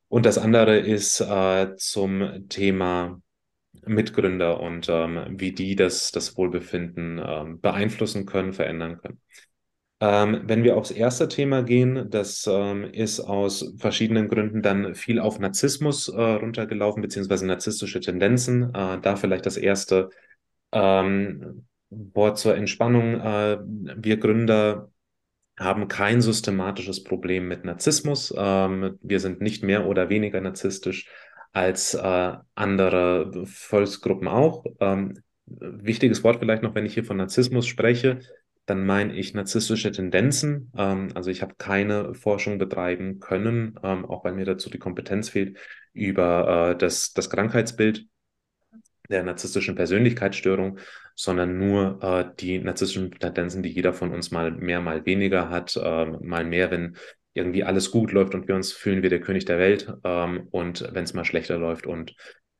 Und 0.09 0.27
das 0.27 0.39
andere 0.39 0.79
ist 0.79 1.21
äh, 1.21 1.75
zum 1.77 2.49
Thema 2.49 3.21
Mitgründer 3.85 4.61
und 4.61 4.89
ähm, 4.89 5.39
wie 5.39 5.53
die 5.53 5.77
das, 5.77 6.13
das 6.13 6.37
Wohlbefinden 6.37 7.21
ähm, 7.25 7.61
beeinflussen 7.61 8.27
können, 8.27 8.53
verändern 8.53 8.99
können. 8.99 9.21
Ähm, 10.01 10.43
wenn 10.45 10.63
wir 10.63 10.77
aufs 10.77 10.93
erste 10.93 11.27
Thema 11.27 11.63
gehen, 11.63 12.09
das 12.09 12.47
ähm, 12.49 12.85
ist 12.85 13.19
aus 13.19 13.75
verschiedenen 13.79 14.29
Gründen 14.29 14.63
dann 14.63 14.95
viel 14.95 15.19
auf 15.19 15.41
Narzissmus 15.41 16.09
äh, 16.09 16.21
runtergelaufen, 16.21 17.03
beziehungsweise 17.03 17.47
narzisstische 17.47 17.99
Tendenzen. 17.99 18.73
Äh, 18.75 19.01
da 19.01 19.17
vielleicht 19.17 19.45
das 19.45 19.57
erste 19.57 20.11
ähm, 20.71 21.67
Wort 21.91 22.39
zur 22.39 22.55
Entspannung. 22.55 23.21
Äh, 23.21 23.59
wir 23.65 24.19
Gründer 24.19 24.93
haben 25.59 25.89
kein 25.89 26.21
systematisches 26.21 27.03
Problem 27.03 27.49
mit 27.49 27.65
Narzissmus. 27.65 28.33
Ähm, 28.37 28.99
wir 29.03 29.19
sind 29.19 29.41
nicht 29.41 29.65
mehr 29.65 29.87
oder 29.87 30.09
weniger 30.09 30.41
narzisstisch 30.41 31.09
als 31.53 31.95
äh, 31.95 32.35
andere 32.55 33.47
Volksgruppen 33.47 34.29
auch. 34.29 34.65
Ähm, 34.79 35.19
wichtiges 35.47 36.23
Wort 36.23 36.39
vielleicht 36.39 36.63
noch, 36.63 36.77
wenn 36.77 36.87
ich 36.87 36.95
hier 36.95 37.05
von 37.05 37.17
Narzissmus 37.17 37.67
spreche 37.67 38.21
dann 38.69 38.85
meine 38.85 39.15
ich 39.15 39.33
narzisstische 39.33 39.91
Tendenzen. 39.93 40.71
Ähm, 40.77 41.09
also 41.15 41.31
ich 41.31 41.41
habe 41.41 41.55
keine 41.57 42.15
Forschung 42.15 42.59
betreiben 42.59 43.19
können, 43.19 43.79
ähm, 43.83 44.05
auch 44.05 44.25
weil 44.25 44.35
mir 44.35 44.45
dazu 44.45 44.69
die 44.69 44.79
Kompetenz 44.79 45.31
fehlt, 45.31 45.59
über 45.95 46.73
äh, 46.73 46.77
das, 46.77 47.15
das 47.15 47.31
Krankheitsbild 47.31 48.07
der 49.09 49.23
narzisstischen 49.23 49.75
Persönlichkeitsstörung, 49.75 50.79
sondern 51.15 51.59
nur 51.59 51.99
äh, 52.03 52.27
die 52.39 52.59
narzisstischen 52.59 53.11
Tendenzen, 53.13 53.63
die 53.63 53.71
jeder 53.71 53.95
von 53.95 54.13
uns 54.13 54.31
mal 54.31 54.51
mehr, 54.51 54.81
mal 54.83 55.07
weniger 55.07 55.49
hat, 55.49 55.75
äh, 55.77 56.05
mal 56.05 56.45
mehr, 56.45 56.71
wenn 56.71 56.97
irgendwie 57.33 57.65
alles 57.65 57.91
gut 57.91 58.13
läuft 58.13 58.35
und 58.35 58.49
wir 58.49 58.55
uns 58.55 58.73
fühlen 58.73 59.03
wie 59.03 59.09
der 59.09 59.21
König 59.21 59.47
der 59.47 59.59
Welt 59.59 59.91
ähm, 60.05 60.49
und 60.51 60.87
wenn 60.93 61.05
es 61.05 61.15
mal 61.15 61.25
schlechter 61.25 61.57
läuft 61.57 61.87
und 61.87 62.15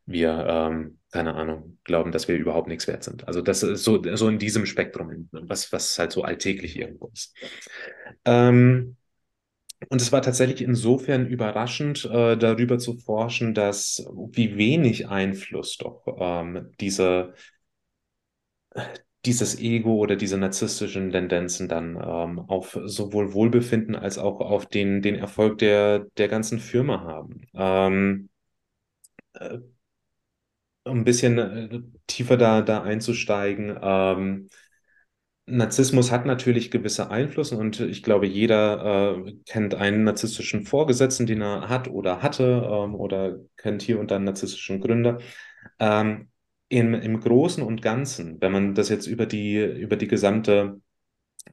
wir, 0.09 0.47
ähm, 0.49 0.99
keine 1.11 1.35
Ahnung, 1.35 1.79
glauben, 1.85 2.13
dass 2.13 2.29
wir 2.29 2.37
überhaupt 2.37 2.69
nichts 2.69 2.87
wert 2.87 3.05
sind. 3.05 3.27
Also 3.29 3.43
das 3.43 3.63
ist 3.63 3.85
so, 3.85 4.03
so 4.17 4.29
in 4.29 4.39
diesem 4.39 4.67
Spektrum, 4.67 5.29
was, 5.33 5.73
was 5.73 5.99
halt 5.99 6.13
so 6.13 6.23
alltäglich 6.23 6.77
irgendwo 6.77 7.11
ist. 7.13 7.35
Ähm, 8.25 8.97
und 9.91 10.03
es 10.03 10.11
war 10.11 10.23
tatsächlich 10.23 10.61
insofern 10.63 11.27
überraschend, 11.27 12.05
äh, 12.05 12.37
darüber 12.37 12.79
zu 12.79 12.99
forschen, 12.99 13.55
dass 13.55 14.05
wie 14.33 14.57
wenig 14.57 15.09
Einfluss 15.09 15.77
doch 15.77 16.03
ähm, 16.19 16.73
diese, 16.81 17.35
dieses 19.25 19.59
Ego 19.59 19.97
oder 19.97 20.17
diese 20.17 20.39
narzisstischen 20.39 21.11
Tendenzen 21.11 21.69
dann 21.69 21.97
ähm, 21.97 22.39
auf 22.41 22.79
sowohl 22.85 23.33
Wohlbefinden 23.35 23.95
als 23.97 24.19
auch 24.19 24.41
auf 24.41 24.67
den, 24.67 25.03
den 25.03 25.17
Erfolg 25.17 25.59
der, 25.59 26.07
der 26.17 26.29
ganzen 26.29 26.59
Firma 26.61 27.03
haben. 27.03 27.43
Ähm, 27.55 28.29
äh, 29.35 29.59
ein 30.91 31.05
bisschen 31.05 31.39
äh, 31.39 31.81
tiefer 32.07 32.37
da, 32.37 32.63
da 32.63 32.83
einzusteigen. 32.83 33.79
Ähm, 33.81 34.49
Narzissmus 35.47 36.11
hat 36.13 36.27
natürlich 36.27 36.71
gewisse 36.71 37.11
Einflüsse 37.11 37.57
und 37.57 37.81
ich 37.81 38.03
glaube, 38.03 38.27
jeder 38.27 39.17
äh, 39.27 39.33
kennt 39.47 39.75
einen 39.75 40.05
narzisstischen 40.05 40.65
Vorgesetzten, 40.65 41.27
den 41.27 41.41
er 41.41 41.69
hat 41.71 41.89
oder 41.89 42.23
hatte 42.23 42.69
ähm, 42.71 42.95
oder 42.95 43.39
kennt 43.57 43.81
hier 43.83 43.99
und 43.99 44.11
da 44.11 44.17
einen 44.17 44.27
narzisstischen 44.27 44.81
Gründer. 44.81 45.19
Ähm, 45.79 46.29
im, 46.69 46.95
Im 46.95 47.21
Großen 47.21 47.63
und 47.63 47.81
Ganzen, 47.81 48.41
wenn 48.43 48.53
man 48.53 48.75
das 48.75 48.91
jetzt 48.91 49.07
über 49.07 49.25
die, 49.25 49.57
über 49.57 49.97
die 49.97 50.09
gesamte 50.09 50.81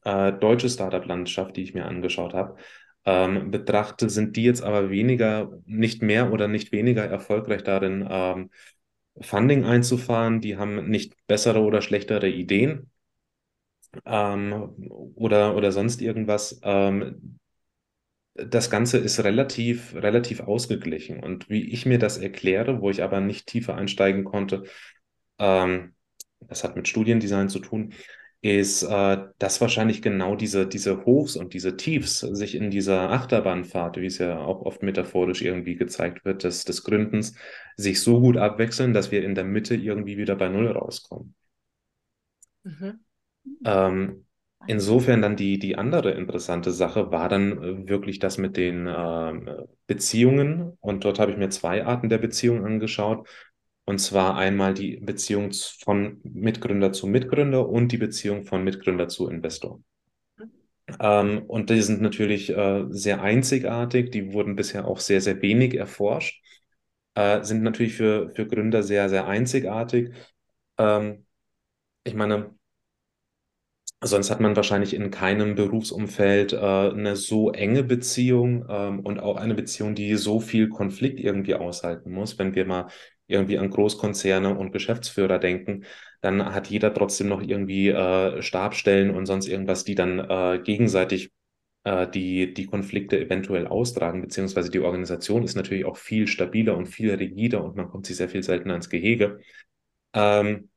äh, 0.04 0.34
deutsche 0.34 0.70
Startup-Landschaft, 0.70 1.56
die 1.56 1.64
ich 1.64 1.74
mir 1.74 1.86
angeschaut 1.86 2.34
habe, 2.34 2.58
ähm, 3.06 3.52
betrachte, 3.52 4.10
sind 4.10 4.36
die 4.36 4.44
jetzt 4.44 4.64
aber 4.64 4.90
weniger, 4.90 5.52
nicht 5.66 6.02
mehr 6.02 6.34
oder 6.34 6.48
nicht 6.48 6.72
weniger 6.72 7.06
erfolgreich 7.06 7.64
darin, 7.64 8.06
ähm, 8.10 8.50
Funding 9.22 9.66
einzufahren. 9.66 10.42
Die 10.42 10.58
haben 10.58 10.90
nicht 10.90 11.16
bessere 11.28 11.62
oder 11.62 11.82
schlechtere 11.82 12.30
Ideen 12.30 12.90
ähm, 14.06 14.74
oder, 15.16 15.56
oder 15.56 15.72
sonst 15.72 16.02
irgendwas. 16.02 16.60
Ähm, 16.64 17.40
das 18.34 18.70
Ganze 18.70 18.98
ist 18.98 19.24
relativ, 19.24 19.96
relativ 19.96 20.42
ausgeglichen. 20.42 21.24
Und 21.24 21.50
wie 21.50 21.72
ich 21.72 21.86
mir 21.86 22.00
das 22.00 22.18
erkläre, 22.18 22.82
wo 22.82 22.90
ich 22.90 23.02
aber 23.02 23.22
nicht 23.22 23.48
tiefer 23.48 23.76
einsteigen 23.76 24.26
konnte, 24.26 24.64
ähm, 25.40 25.96
das 26.42 26.64
hat 26.64 26.76
mit 26.76 26.88
Studiendesign 26.88 27.50
zu 27.50 27.60
tun, 27.60 27.94
ist, 28.42 28.84
äh, 28.84 29.18
dass 29.40 29.62
wahrscheinlich 29.62 30.02
genau 30.02 30.36
diese, 30.36 30.68
diese 30.68 31.06
Hochs 31.06 31.36
und 31.36 31.54
diese 31.54 31.78
Tiefs 31.78 32.20
sich 32.20 32.56
in 32.56 32.70
dieser 32.70 33.12
Achterbahnfahrt, 33.12 33.98
wie 33.98 34.06
es 34.06 34.20
ja 34.20 34.40
auch 34.40 34.62
oft 34.62 34.84
metaphorisch 34.84 35.42
irgendwie 35.42 35.76
gezeigt 35.76 36.26
wird, 36.26 36.44
des, 36.44 36.64
des 36.64 36.84
Gründens, 36.84 37.36
sich 37.76 38.02
so 38.02 38.20
gut 38.20 38.38
abwechseln, 38.38 38.94
dass 38.94 39.12
wir 39.12 39.24
in 39.24 39.36
der 39.36 39.46
Mitte 39.46 39.76
irgendwie 39.76 40.18
wieder 40.18 40.36
bei 40.36 40.50
Null 40.50 40.68
rauskommen. 40.68 41.36
Mhm. 42.64 43.00
Ähm, 43.64 44.26
insofern 44.68 45.22
dann 45.22 45.36
die, 45.36 45.60
die 45.60 45.78
andere 45.78 46.12
interessante 46.12 46.72
Sache 46.72 47.12
war 47.12 47.30
dann 47.30 47.64
äh, 47.64 47.90
wirklich 47.90 48.20
das 48.20 48.38
mit 48.38 48.58
den 48.58 48.88
äh, 48.88 49.66
Beziehungen. 49.88 50.78
Und 50.82 51.04
dort 51.04 51.20
habe 51.20 51.32
ich 51.32 51.38
mir 51.38 51.50
zwei 51.50 51.86
Arten 51.86 52.10
der 52.10 52.18
Beziehungen 52.18 52.66
angeschaut. 52.66 53.28
Und 53.86 54.00
zwar 54.00 54.36
einmal 54.38 54.74
die 54.74 54.98
Beziehung 54.98 55.52
von 55.54 56.20
Mitgründer 56.24 56.92
zu 56.94 57.08
Mitgründer 57.08 57.68
und 57.70 57.92
die 57.92 57.98
Beziehung 57.98 58.44
von 58.44 58.64
Mitgründer 58.64 59.08
zu 59.08 59.30
Investor. 59.30 59.82
Ähm, 61.00 61.44
und 61.48 61.70
die 61.70 61.82
sind 61.82 62.02
natürlich 62.02 62.50
äh, 62.52 62.86
sehr 62.90 63.22
einzigartig. 63.22 64.12
Die 64.12 64.34
wurden 64.34 64.56
bisher 64.56 64.88
auch 64.88 65.00
sehr, 65.00 65.22
sehr 65.22 65.42
wenig 65.42 65.76
erforscht. 65.76 66.42
äh, 67.16 67.44
sind 67.44 67.64
natürlich 67.64 67.96
für, 67.96 68.32
für 68.36 68.48
Gründer 68.48 68.84
sehr, 68.84 69.10
sehr 69.10 69.28
einzigartig. 69.28 70.12
Ähm, 70.80 71.26
ich 72.06 72.16
meine, 72.16 72.56
sonst 74.04 74.30
hat 74.30 74.40
man 74.40 74.56
wahrscheinlich 74.56 74.94
in 74.94 75.10
keinem 75.12 75.56
Berufsumfeld 75.56 76.54
äh, 76.54 76.58
eine 76.58 77.16
so 77.16 77.52
enge 77.52 77.84
Beziehung 77.84 78.66
ähm, 78.70 79.00
und 79.00 79.20
auch 79.20 79.38
eine 79.38 79.56
Beziehung, 79.56 79.96
die 79.96 80.16
so 80.16 80.40
viel 80.40 80.70
Konflikt 80.70 81.20
irgendwie 81.20 81.56
aushalten 81.56 82.12
muss. 82.12 82.38
Wenn 82.38 82.56
wir 82.56 82.66
mal 82.66 82.88
irgendwie 83.28 83.58
an 83.58 83.70
Großkonzerne 83.70 84.56
und 84.56 84.72
Geschäftsführer 84.72 85.40
denken, 85.40 85.86
dann 86.22 86.54
hat 86.54 86.68
jeder 86.68 86.94
trotzdem 86.94 87.28
noch 87.28 87.42
irgendwie 87.42 87.90
äh, 87.90 88.42
Stabstellen 88.42 89.12
und 89.12 89.26
sonst 89.26 89.48
irgendwas, 89.48 89.84
die 89.84 89.96
dann 89.96 90.20
äh, 90.20 90.60
gegenseitig 90.64 91.32
äh, 91.84 92.08
die, 92.10 92.54
die 92.54 92.66
Konflikte 92.66 93.20
eventuell 93.20 93.68
austragen, 93.68 94.22
beziehungsweise 94.22 94.70
die 94.72 94.80
Organisation 94.80 95.44
ist 95.44 95.56
natürlich 95.56 95.86
auch 95.86 95.98
viel 95.98 96.28
stabiler 96.28 96.76
und 96.78 96.88
viel 96.88 97.14
rigider 97.14 97.64
und 97.64 97.76
man 97.76 97.90
kommt 97.90 98.06
sich 98.06 98.18
sehr 98.18 98.30
viel 98.30 98.44
seltener 98.44 98.76
ins 98.76 98.90
Gehege. 98.90 99.40
Ähm, 100.14 100.70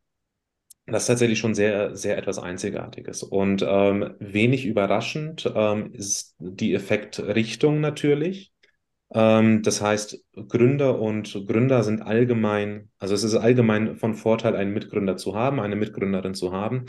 das 0.86 1.02
ist 1.02 1.08
tatsächlich 1.08 1.38
schon 1.38 1.54
sehr, 1.54 1.94
sehr 1.96 2.16
etwas 2.16 2.38
Einzigartiges. 2.38 3.22
Und 3.22 3.62
ähm, 3.66 4.14
wenig 4.20 4.64
überraschend 4.64 5.50
ähm, 5.54 5.92
ist 5.92 6.34
die 6.38 6.74
Effektrichtung 6.74 7.80
natürlich. 7.80 8.52
Ähm, 9.14 9.62
das 9.62 9.80
heißt, 9.80 10.22
Gründer 10.48 11.00
und 11.00 11.32
Gründer 11.46 11.82
sind 11.82 12.02
allgemein, 12.02 12.90
also 12.98 13.14
es 13.14 13.24
ist 13.24 13.34
allgemein 13.34 13.96
von 13.96 14.14
Vorteil, 14.14 14.54
einen 14.56 14.72
Mitgründer 14.72 15.16
zu 15.16 15.34
haben, 15.34 15.60
eine 15.60 15.76
Mitgründerin 15.76 16.34
zu 16.34 16.52
haben, 16.52 16.86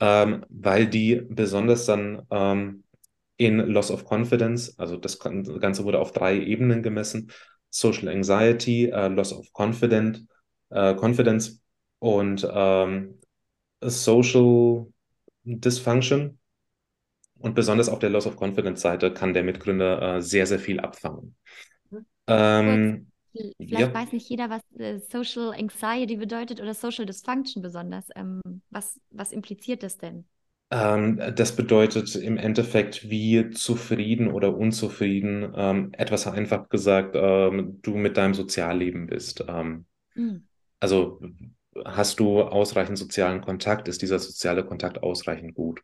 ähm, 0.00 0.44
weil 0.48 0.86
die 0.86 1.22
besonders 1.28 1.86
dann 1.86 2.22
ähm, 2.30 2.84
in 3.36 3.58
Loss 3.58 3.90
of 3.90 4.04
Confidence, 4.10 4.78
also 4.78 4.96
das 4.96 5.18
Ganze 5.18 5.84
wurde 5.84 5.98
auf 5.98 6.12
drei 6.12 6.38
Ebenen 6.38 6.82
gemessen, 6.82 7.32
Social 7.70 8.08
Anxiety, 8.08 8.90
äh, 8.90 9.08
Loss 9.08 9.32
of 9.32 9.48
Confident, 9.52 10.26
äh, 10.70 10.94
Confidence 10.94 11.62
und 11.98 12.46
ähm, 12.52 13.18
Social 13.80 14.86
Dysfunction. 15.44 16.38
Und 17.38 17.54
besonders 17.54 17.88
auf 17.88 17.98
der 17.98 18.10
Loss 18.10 18.26
of 18.26 18.36
Confidence 18.40 18.80
Seite 18.80 19.12
kann 19.12 19.34
der 19.34 19.42
Mitgründer 19.42 20.16
äh, 20.16 20.22
sehr, 20.22 20.46
sehr 20.46 20.58
viel 20.58 20.80
abfangen. 20.80 21.36
Mhm. 21.90 22.06
Ähm, 22.26 23.06
Vielleicht 23.32 23.58
ja. 23.58 23.94
weiß 23.94 24.12
nicht 24.12 24.28
jeder, 24.28 24.48
was 24.48 24.62
äh, 24.78 25.00
Social 25.00 25.52
Anxiety 25.52 26.16
bedeutet 26.16 26.60
oder 26.60 26.72
Social 26.72 27.04
Dysfunction 27.04 27.62
besonders. 27.62 28.06
Ähm, 28.14 28.40
was, 28.70 29.00
was 29.10 29.32
impliziert 29.32 29.82
das 29.82 29.98
denn? 29.98 30.24
Ähm, 30.70 31.20
das 31.34 31.56
bedeutet 31.56 32.14
im 32.14 32.36
Endeffekt, 32.36 33.10
wie 33.10 33.50
zufrieden 33.50 34.28
oder 34.28 34.56
unzufrieden, 34.56 35.52
ähm, 35.56 35.92
etwas 35.92 36.26
einfach 36.26 36.68
gesagt, 36.68 37.16
ähm, 37.16 37.80
du 37.82 37.96
mit 37.96 38.16
deinem 38.16 38.34
Sozialleben 38.34 39.06
bist. 39.08 39.44
Mhm. 40.16 40.44
Also 40.80 41.20
hast 41.84 42.20
du 42.20 42.42
ausreichend 42.42 42.98
sozialen 42.98 43.40
Kontakt? 43.40 43.88
Ist 43.88 44.02
dieser 44.02 44.18
soziale 44.18 44.64
Kontakt 44.64 45.02
ausreichend 45.02 45.54
gut? 45.54 45.80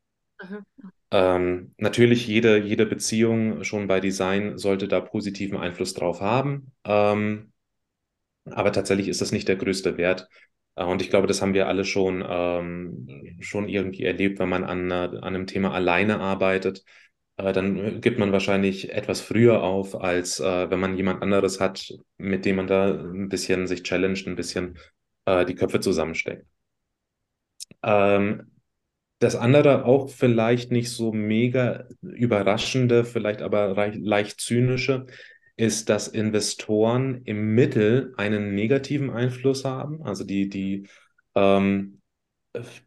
Ähm, 1.12 1.74
natürlich, 1.78 2.26
jede, 2.26 2.58
jede 2.58 2.86
Beziehung 2.86 3.64
schon 3.64 3.88
bei 3.88 4.00
Design 4.00 4.58
sollte 4.58 4.86
da 4.88 5.00
positiven 5.00 5.58
Einfluss 5.58 5.94
drauf 5.94 6.20
haben. 6.20 6.72
Ähm, 6.84 7.52
aber 8.46 8.72
tatsächlich 8.72 9.08
ist 9.08 9.20
das 9.20 9.32
nicht 9.32 9.48
der 9.48 9.56
größte 9.56 9.96
Wert. 9.98 10.28
Äh, 10.76 10.84
und 10.84 11.02
ich 11.02 11.10
glaube, 11.10 11.26
das 11.26 11.42
haben 11.42 11.54
wir 11.54 11.68
alle 11.68 11.84
schon, 11.84 12.24
ähm, 12.28 13.36
schon 13.40 13.68
irgendwie 13.68 14.04
erlebt, 14.04 14.38
wenn 14.38 14.48
man 14.48 14.64
an, 14.64 14.90
an 14.92 15.16
einem 15.22 15.46
Thema 15.46 15.72
alleine 15.74 16.20
arbeitet. 16.20 16.84
Äh, 17.36 17.52
dann 17.52 18.00
gibt 18.00 18.18
man 18.18 18.32
wahrscheinlich 18.32 18.92
etwas 18.92 19.20
früher 19.20 19.62
auf, 19.62 20.00
als 20.00 20.40
äh, 20.40 20.70
wenn 20.70 20.80
man 20.80 20.96
jemand 20.96 21.22
anderes 21.22 21.60
hat, 21.60 21.92
mit 22.18 22.44
dem 22.44 22.56
man 22.56 22.66
da 22.66 22.92
ein 22.94 23.28
bisschen 23.28 23.66
sich 23.66 23.82
challenged, 23.84 24.26
ein 24.28 24.36
bisschen 24.36 24.78
äh, 25.26 25.44
die 25.46 25.54
Köpfe 25.54 25.80
zusammensteckt. 25.80 26.46
Ähm, 27.82 28.49
das 29.20 29.36
andere 29.36 29.84
auch 29.84 30.08
vielleicht 30.08 30.72
nicht 30.72 30.90
so 30.90 31.12
mega 31.12 31.86
überraschende, 32.02 33.04
vielleicht 33.04 33.42
aber 33.42 33.74
leicht 33.94 34.40
zynische, 34.40 35.06
ist, 35.56 35.90
dass 35.90 36.08
Investoren 36.08 37.20
im 37.26 37.54
Mittel 37.54 38.14
einen 38.16 38.54
negativen 38.54 39.10
Einfluss 39.10 39.64
haben. 39.66 40.02
Also 40.02 40.24
die, 40.24 40.48
die 40.48 40.88
ähm, 41.34 42.00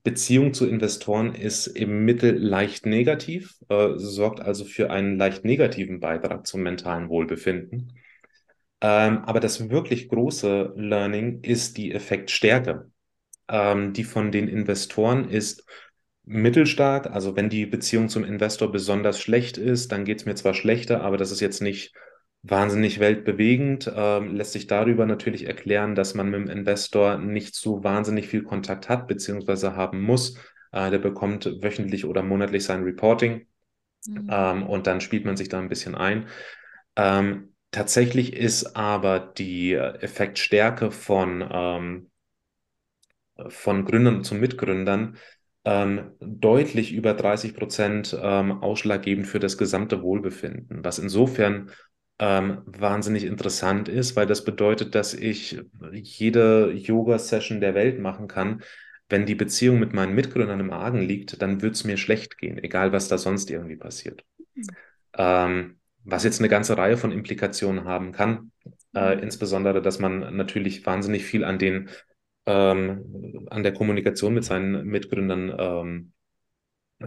Beziehung 0.03 0.55
zu 0.55 0.67
Investoren 0.67 1.35
ist 1.35 1.67
im 1.67 2.03
Mittel 2.03 2.35
leicht 2.35 2.87
negativ, 2.87 3.55
äh, 3.69 3.91
sorgt 3.97 4.41
also 4.41 4.65
für 4.65 4.89
einen 4.89 5.19
leicht 5.19 5.45
negativen 5.45 5.99
Beitrag 5.99 6.47
zum 6.47 6.63
mentalen 6.63 7.09
Wohlbefinden. 7.09 7.93
Ähm, 8.81 9.19
aber 9.19 9.39
das 9.39 9.69
wirklich 9.69 10.09
große 10.09 10.73
Learning 10.75 11.41
ist 11.43 11.77
die 11.77 11.91
Effektstärke. 11.91 12.91
Ähm, 13.47 13.93
die 13.93 14.03
von 14.03 14.31
den 14.31 14.47
Investoren 14.47 15.29
ist 15.29 15.63
mittelstark. 16.25 17.07
Also 17.11 17.35
wenn 17.35 17.49
die 17.49 17.65
Beziehung 17.65 18.09
zum 18.09 18.23
Investor 18.23 18.71
besonders 18.71 19.19
schlecht 19.19 19.57
ist, 19.57 19.91
dann 19.91 20.05
geht 20.05 20.19
es 20.19 20.25
mir 20.25 20.35
zwar 20.35 20.53
schlechter, 20.53 21.01
aber 21.01 21.17
das 21.17 21.31
ist 21.31 21.41
jetzt 21.41 21.61
nicht 21.61 21.93
wahnsinnig 22.41 22.99
weltbewegend. 22.99 23.91
Ähm, 23.95 24.35
lässt 24.35 24.53
sich 24.53 24.67
darüber 24.67 25.05
natürlich 25.05 25.47
erklären, 25.47 25.95
dass 25.95 26.13
man 26.13 26.29
mit 26.29 26.39
dem 26.39 26.49
Investor 26.49 27.17
nicht 27.17 27.55
so 27.55 27.83
wahnsinnig 27.83 28.27
viel 28.27 28.43
Kontakt 28.43 28.89
hat, 28.89 29.07
beziehungsweise 29.07 29.75
haben 29.75 30.01
muss. 30.01 30.37
Äh, 30.71 30.91
der 30.91 30.99
bekommt 30.99 31.45
wöchentlich 31.61 32.05
oder 32.05 32.23
monatlich 32.23 32.63
sein 32.63 32.83
Reporting. 32.83 33.47
Mhm. 34.07 34.27
Ähm, 34.29 34.63
und 34.63 34.87
dann 34.87 35.01
spielt 35.01 35.25
man 35.25 35.37
sich 35.37 35.49
da 35.49 35.59
ein 35.59 35.69
bisschen 35.69 35.95
ein. 35.95 36.27
Ähm, 36.95 37.53
Tatsächlich 37.73 38.33
ist 38.33 38.75
aber 38.75 39.19
die 39.19 39.73
Effektstärke 39.73 40.91
von, 40.91 41.43
ähm, 41.51 42.11
von 43.47 43.83
Gründern 43.83 44.23
zu 44.23 44.35
Mitgründern 44.35 45.17
ähm, 45.65 46.11
deutlich 46.19 46.93
über 46.93 47.13
30 47.13 47.55
Prozent 47.55 48.17
ähm, 48.21 48.63
ausschlaggebend 48.63 49.27
für 49.27 49.39
das 49.39 49.57
gesamte 49.57 50.01
Wohlbefinden, 50.01 50.83
was 50.83 50.99
insofern 50.99 51.71
ähm, 52.19 52.61
wahnsinnig 52.65 53.23
interessant 53.23 53.87
ist, 53.89 54.15
weil 54.15 54.27
das 54.27 54.43
bedeutet, 54.43 54.93
dass 54.95 55.13
ich 55.13 55.59
jede 55.93 56.71
Yoga-Session 56.71 57.61
der 57.61 57.75
Welt 57.75 57.99
machen 57.99 58.27
kann. 58.27 58.61
Wenn 59.09 59.25
die 59.25 59.35
Beziehung 59.35 59.79
mit 59.79 59.93
meinen 59.93 60.15
Mitgründern 60.15 60.59
im 60.59 60.71
Argen 60.71 61.01
liegt, 61.01 61.41
dann 61.41 61.61
wird 61.61 61.75
es 61.75 61.83
mir 61.83 61.97
schlecht 61.97 62.37
gehen, 62.37 62.57
egal 62.57 62.91
was 62.91 63.07
da 63.07 63.17
sonst 63.17 63.49
irgendwie 63.49 63.75
passiert. 63.75 64.23
Mhm. 64.55 65.75
Was 66.05 66.23
jetzt 66.23 66.39
eine 66.39 66.49
ganze 66.49 66.77
Reihe 66.77 66.97
von 66.97 67.11
Implikationen 67.11 67.85
haben 67.85 68.11
kann. 68.11 68.51
Äh, 68.93 69.15
mhm. 69.15 69.23
insbesondere, 69.23 69.81
dass 69.81 69.99
man 69.99 70.35
natürlich 70.35 70.85
wahnsinnig 70.85 71.25
viel 71.25 71.43
an 71.43 71.59
den 71.59 71.89
ähm, 72.45 73.47
an 73.49 73.63
der 73.63 73.73
Kommunikation 73.73 74.33
mit 74.33 74.43
seinen 74.43 74.85
Mitgründern 74.85 75.55
ähm, 75.57 76.13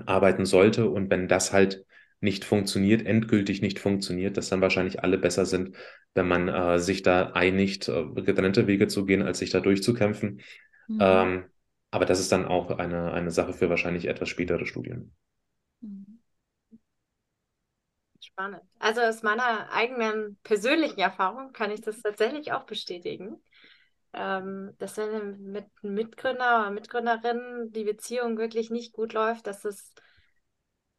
arbeiten 0.06 0.46
sollte. 0.46 0.88
Und 0.88 1.10
wenn 1.10 1.28
das 1.28 1.52
halt 1.52 1.84
nicht 2.20 2.44
funktioniert, 2.44 3.04
endgültig 3.04 3.60
nicht 3.62 3.78
funktioniert, 3.78 4.36
dass 4.36 4.48
dann 4.48 4.60
wahrscheinlich 4.60 5.02
alle 5.02 5.18
besser 5.18 5.44
sind, 5.44 5.76
wenn 6.14 6.26
man 6.26 6.48
äh, 6.48 6.78
sich 6.78 7.02
da 7.02 7.32
einigt, 7.32 7.88
äh, 7.88 8.04
getrennte 8.14 8.66
Wege 8.66 8.88
zu 8.88 9.04
gehen, 9.04 9.22
als 9.22 9.38
sich 9.38 9.50
da 9.50 9.60
durchzukämpfen. 9.60 10.40
Mhm. 10.88 10.98
Ähm, 11.00 11.44
aber 11.90 12.04
das 12.04 12.20
ist 12.20 12.32
dann 12.32 12.46
auch 12.46 12.70
eine, 12.70 13.12
eine 13.12 13.30
Sache 13.30 13.52
für 13.52 13.70
wahrscheinlich 13.70 14.06
etwas 14.06 14.28
spätere 14.28 14.66
Studien. 14.66 15.14
Mhm. 15.80 16.20
Spannend. 18.20 18.62
Also 18.78 19.02
aus 19.02 19.22
meiner 19.22 19.70
eigenen 19.72 20.36
persönlichen 20.42 21.00
Erfahrung 21.00 21.52
kann 21.52 21.70
ich 21.70 21.80
das 21.80 22.02
tatsächlich 22.02 22.52
auch 22.52 22.64
bestätigen. 22.64 23.36
Ähm, 24.16 24.74
dass 24.78 24.96
wenn 24.96 25.42
mit 25.42 25.66
einem 25.82 25.94
Mitgründer 25.94 26.60
oder 26.60 26.70
Mitgründerin 26.70 27.70
die 27.72 27.84
Beziehung 27.84 28.38
wirklich 28.38 28.70
nicht 28.70 28.92
gut 28.94 29.12
läuft, 29.12 29.46
dass 29.46 29.64
es 29.64 29.92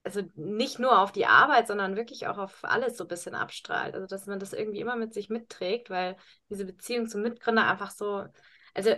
also 0.03 0.22
nicht 0.36 0.80
nur 0.80 0.99
auf 1.01 1.11
die 1.11 1.26
Arbeit, 1.26 1.68
sondern 1.68 1.97
wirklich 1.97 2.28
auch 2.28 2.38
auf 2.38 2.63
alles 2.63 2.95
so 2.95 3.03
ein 3.03 3.07
bisschen 3.09 3.36
abstrahlt. 3.36 3.93
Also 3.93 4.07
dass 4.07 4.26
man 4.26 4.39
das 4.39 4.53
irgendwie 4.53 4.80
immer 4.80 4.95
mit 4.95 5.13
sich 5.13 5.30
mitträgt, 5.30 5.89
weil 5.89 6.15
diese 6.49 6.63
Beziehung 6.65 7.07
zum 7.09 7.22
Mitgründer 7.24 7.68
einfach 7.68 7.91
so, 7.91 8.26
also 8.74 8.91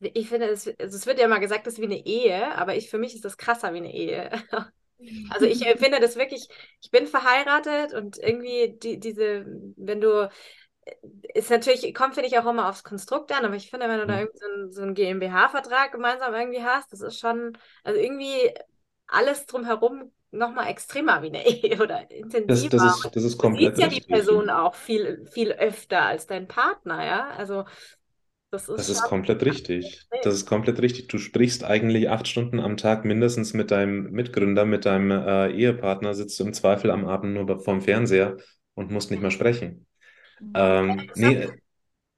ich 0.00 0.28
finde, 0.28 0.46
es, 0.46 0.66
also 0.78 0.96
es 0.96 1.06
wird 1.06 1.18
ja 1.18 1.24
immer 1.26 1.40
gesagt, 1.40 1.66
das 1.66 1.74
ist 1.74 1.80
wie 1.80 1.84
eine 1.84 2.06
Ehe, 2.06 2.54
aber 2.56 2.76
ich 2.76 2.88
für 2.90 2.98
mich 2.98 3.14
ist 3.14 3.24
das 3.24 3.36
krasser 3.36 3.72
wie 3.74 3.78
eine 3.78 3.92
Ehe. 3.94 4.30
Also 5.30 5.46
ich 5.46 5.64
empfinde 5.64 6.00
das 6.00 6.16
wirklich, 6.16 6.48
ich 6.80 6.90
bin 6.90 7.06
verheiratet 7.06 7.94
und 7.94 8.18
irgendwie 8.18 8.76
die, 8.82 8.98
diese, 8.98 9.46
wenn 9.76 10.00
du, 10.00 10.28
ist 11.34 11.50
natürlich, 11.50 11.94
kommt 11.94 12.14
finde 12.14 12.28
ich 12.28 12.38
auch 12.38 12.46
immer 12.46 12.68
aufs 12.68 12.84
Konstrukt 12.84 13.32
an, 13.32 13.44
aber 13.44 13.56
ich 13.56 13.70
finde, 13.70 13.88
wenn 13.88 14.00
du 14.00 14.06
da 14.06 14.14
mhm. 14.14 14.20
irgendwie 14.20 14.38
so 14.38 14.46
einen, 14.46 14.72
so 14.72 14.82
einen 14.82 14.94
GmbH-Vertrag 14.94 15.92
gemeinsam 15.92 16.34
irgendwie 16.34 16.62
hast, 16.62 16.92
das 16.92 17.00
ist 17.00 17.18
schon, 17.18 17.56
also 17.84 18.00
irgendwie 18.00 18.52
alles 19.06 19.46
drumherum 19.46 20.12
nochmal 20.30 20.68
extremer 20.68 21.22
wie 21.22 21.28
eine 21.28 21.46
Ehe 21.46 21.82
oder 21.82 22.10
intensiver. 22.10 22.68
Das, 22.70 22.82
das, 22.82 23.04
ist, 23.04 23.16
das 23.16 23.24
ist 23.24 23.38
komplett 23.38 23.72
Du 23.72 23.76
siehst 23.76 23.92
ja 23.92 24.00
die 24.00 24.06
Person 24.06 24.50
auch 24.50 24.74
viel, 24.74 25.26
viel 25.32 25.52
öfter 25.52 26.02
als 26.02 26.26
dein 26.26 26.48
Partner, 26.48 27.04
ja, 27.04 27.28
also 27.36 27.64
das 28.50 28.66
ist, 28.68 28.78
das 28.78 28.88
ist 28.88 29.02
komplett 29.02 29.44
richtig. 29.44 30.06
Das 30.22 30.32
ist 30.32 30.46
komplett 30.46 30.80
richtig. 30.80 31.08
Du 31.08 31.18
sprichst 31.18 31.64
eigentlich 31.64 32.08
acht 32.08 32.26
Stunden 32.26 32.60
am 32.60 32.78
Tag 32.78 33.04
mindestens 33.04 33.52
mit 33.52 33.70
deinem 33.70 34.10
Mitgründer, 34.10 34.64
mit 34.64 34.86
deinem 34.86 35.10
äh, 35.10 35.50
Ehepartner, 35.50 36.14
sitzt 36.14 36.40
du 36.40 36.44
im 36.44 36.54
Zweifel 36.54 36.90
am 36.90 37.06
Abend 37.06 37.34
nur 37.34 37.58
vorm 37.60 37.82
Fernseher 37.82 38.38
und 38.72 38.90
musst 38.90 39.10
nicht 39.10 39.20
mehr 39.20 39.30
sprechen. 39.30 39.86
Ähm, 40.54 41.10
nee, 41.14 41.48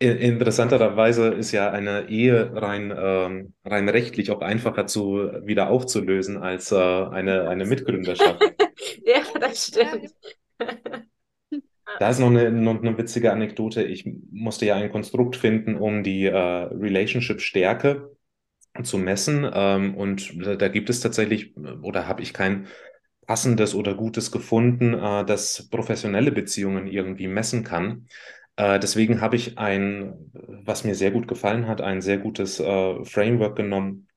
Interessanterweise 0.02 1.28
ist 1.28 1.52
ja 1.52 1.70
eine 1.70 2.08
Ehe 2.08 2.52
rein, 2.54 2.90
ähm, 2.96 3.52
rein 3.66 3.86
rechtlich 3.86 4.30
auch 4.30 4.40
einfacher 4.40 4.86
zu 4.86 5.30
wieder 5.44 5.68
aufzulösen 5.68 6.38
als 6.38 6.72
äh, 6.72 6.76
eine, 6.76 7.50
eine 7.50 7.66
Mitgründerschaft. 7.66 8.40
ja, 9.04 9.20
das 9.38 9.66
stimmt. 9.66 10.14
Da 11.98 12.08
ist 12.08 12.18
noch 12.18 12.28
eine, 12.28 12.50
noch 12.50 12.80
eine 12.80 12.96
witzige 12.96 13.30
Anekdote. 13.30 13.82
Ich 13.82 14.10
musste 14.30 14.64
ja 14.64 14.76
ein 14.76 14.90
Konstrukt 14.90 15.36
finden, 15.36 15.76
um 15.76 16.02
die 16.02 16.24
äh, 16.24 16.34
Relationship-Stärke 16.34 18.16
zu 18.82 18.96
messen. 18.96 19.46
Ähm, 19.52 19.94
und 19.96 20.32
da 20.58 20.68
gibt 20.68 20.88
es 20.88 21.00
tatsächlich, 21.00 21.54
oder 21.82 22.08
habe 22.08 22.22
ich 22.22 22.32
kein 22.32 22.68
passendes 23.30 23.76
oder 23.76 23.94
gutes 23.94 24.32
gefunden, 24.32 24.92
äh, 24.92 25.24
das 25.24 25.68
professionelle 25.70 26.32
Beziehungen 26.32 26.88
irgendwie 26.88 27.28
messen 27.28 27.62
kann. 27.62 28.08
Äh, 28.56 28.80
deswegen 28.80 29.20
habe 29.20 29.36
ich 29.36 29.56
ein, 29.56 30.32
was 30.32 30.82
mir 30.82 30.96
sehr 30.96 31.12
gut 31.12 31.28
gefallen 31.28 31.68
hat, 31.68 31.80
ein 31.80 32.00
sehr 32.00 32.18
gutes 32.18 32.58
äh, 32.58 33.04
Framework 33.04 33.54
genommen 33.54 34.08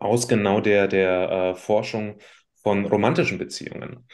aus 0.00 0.26
genau 0.26 0.60
der, 0.60 0.88
der 0.88 1.30
äh, 1.30 1.54
Forschung 1.54 2.18
von 2.60 2.86
romantischen 2.86 3.38
Beziehungen. 3.38 4.04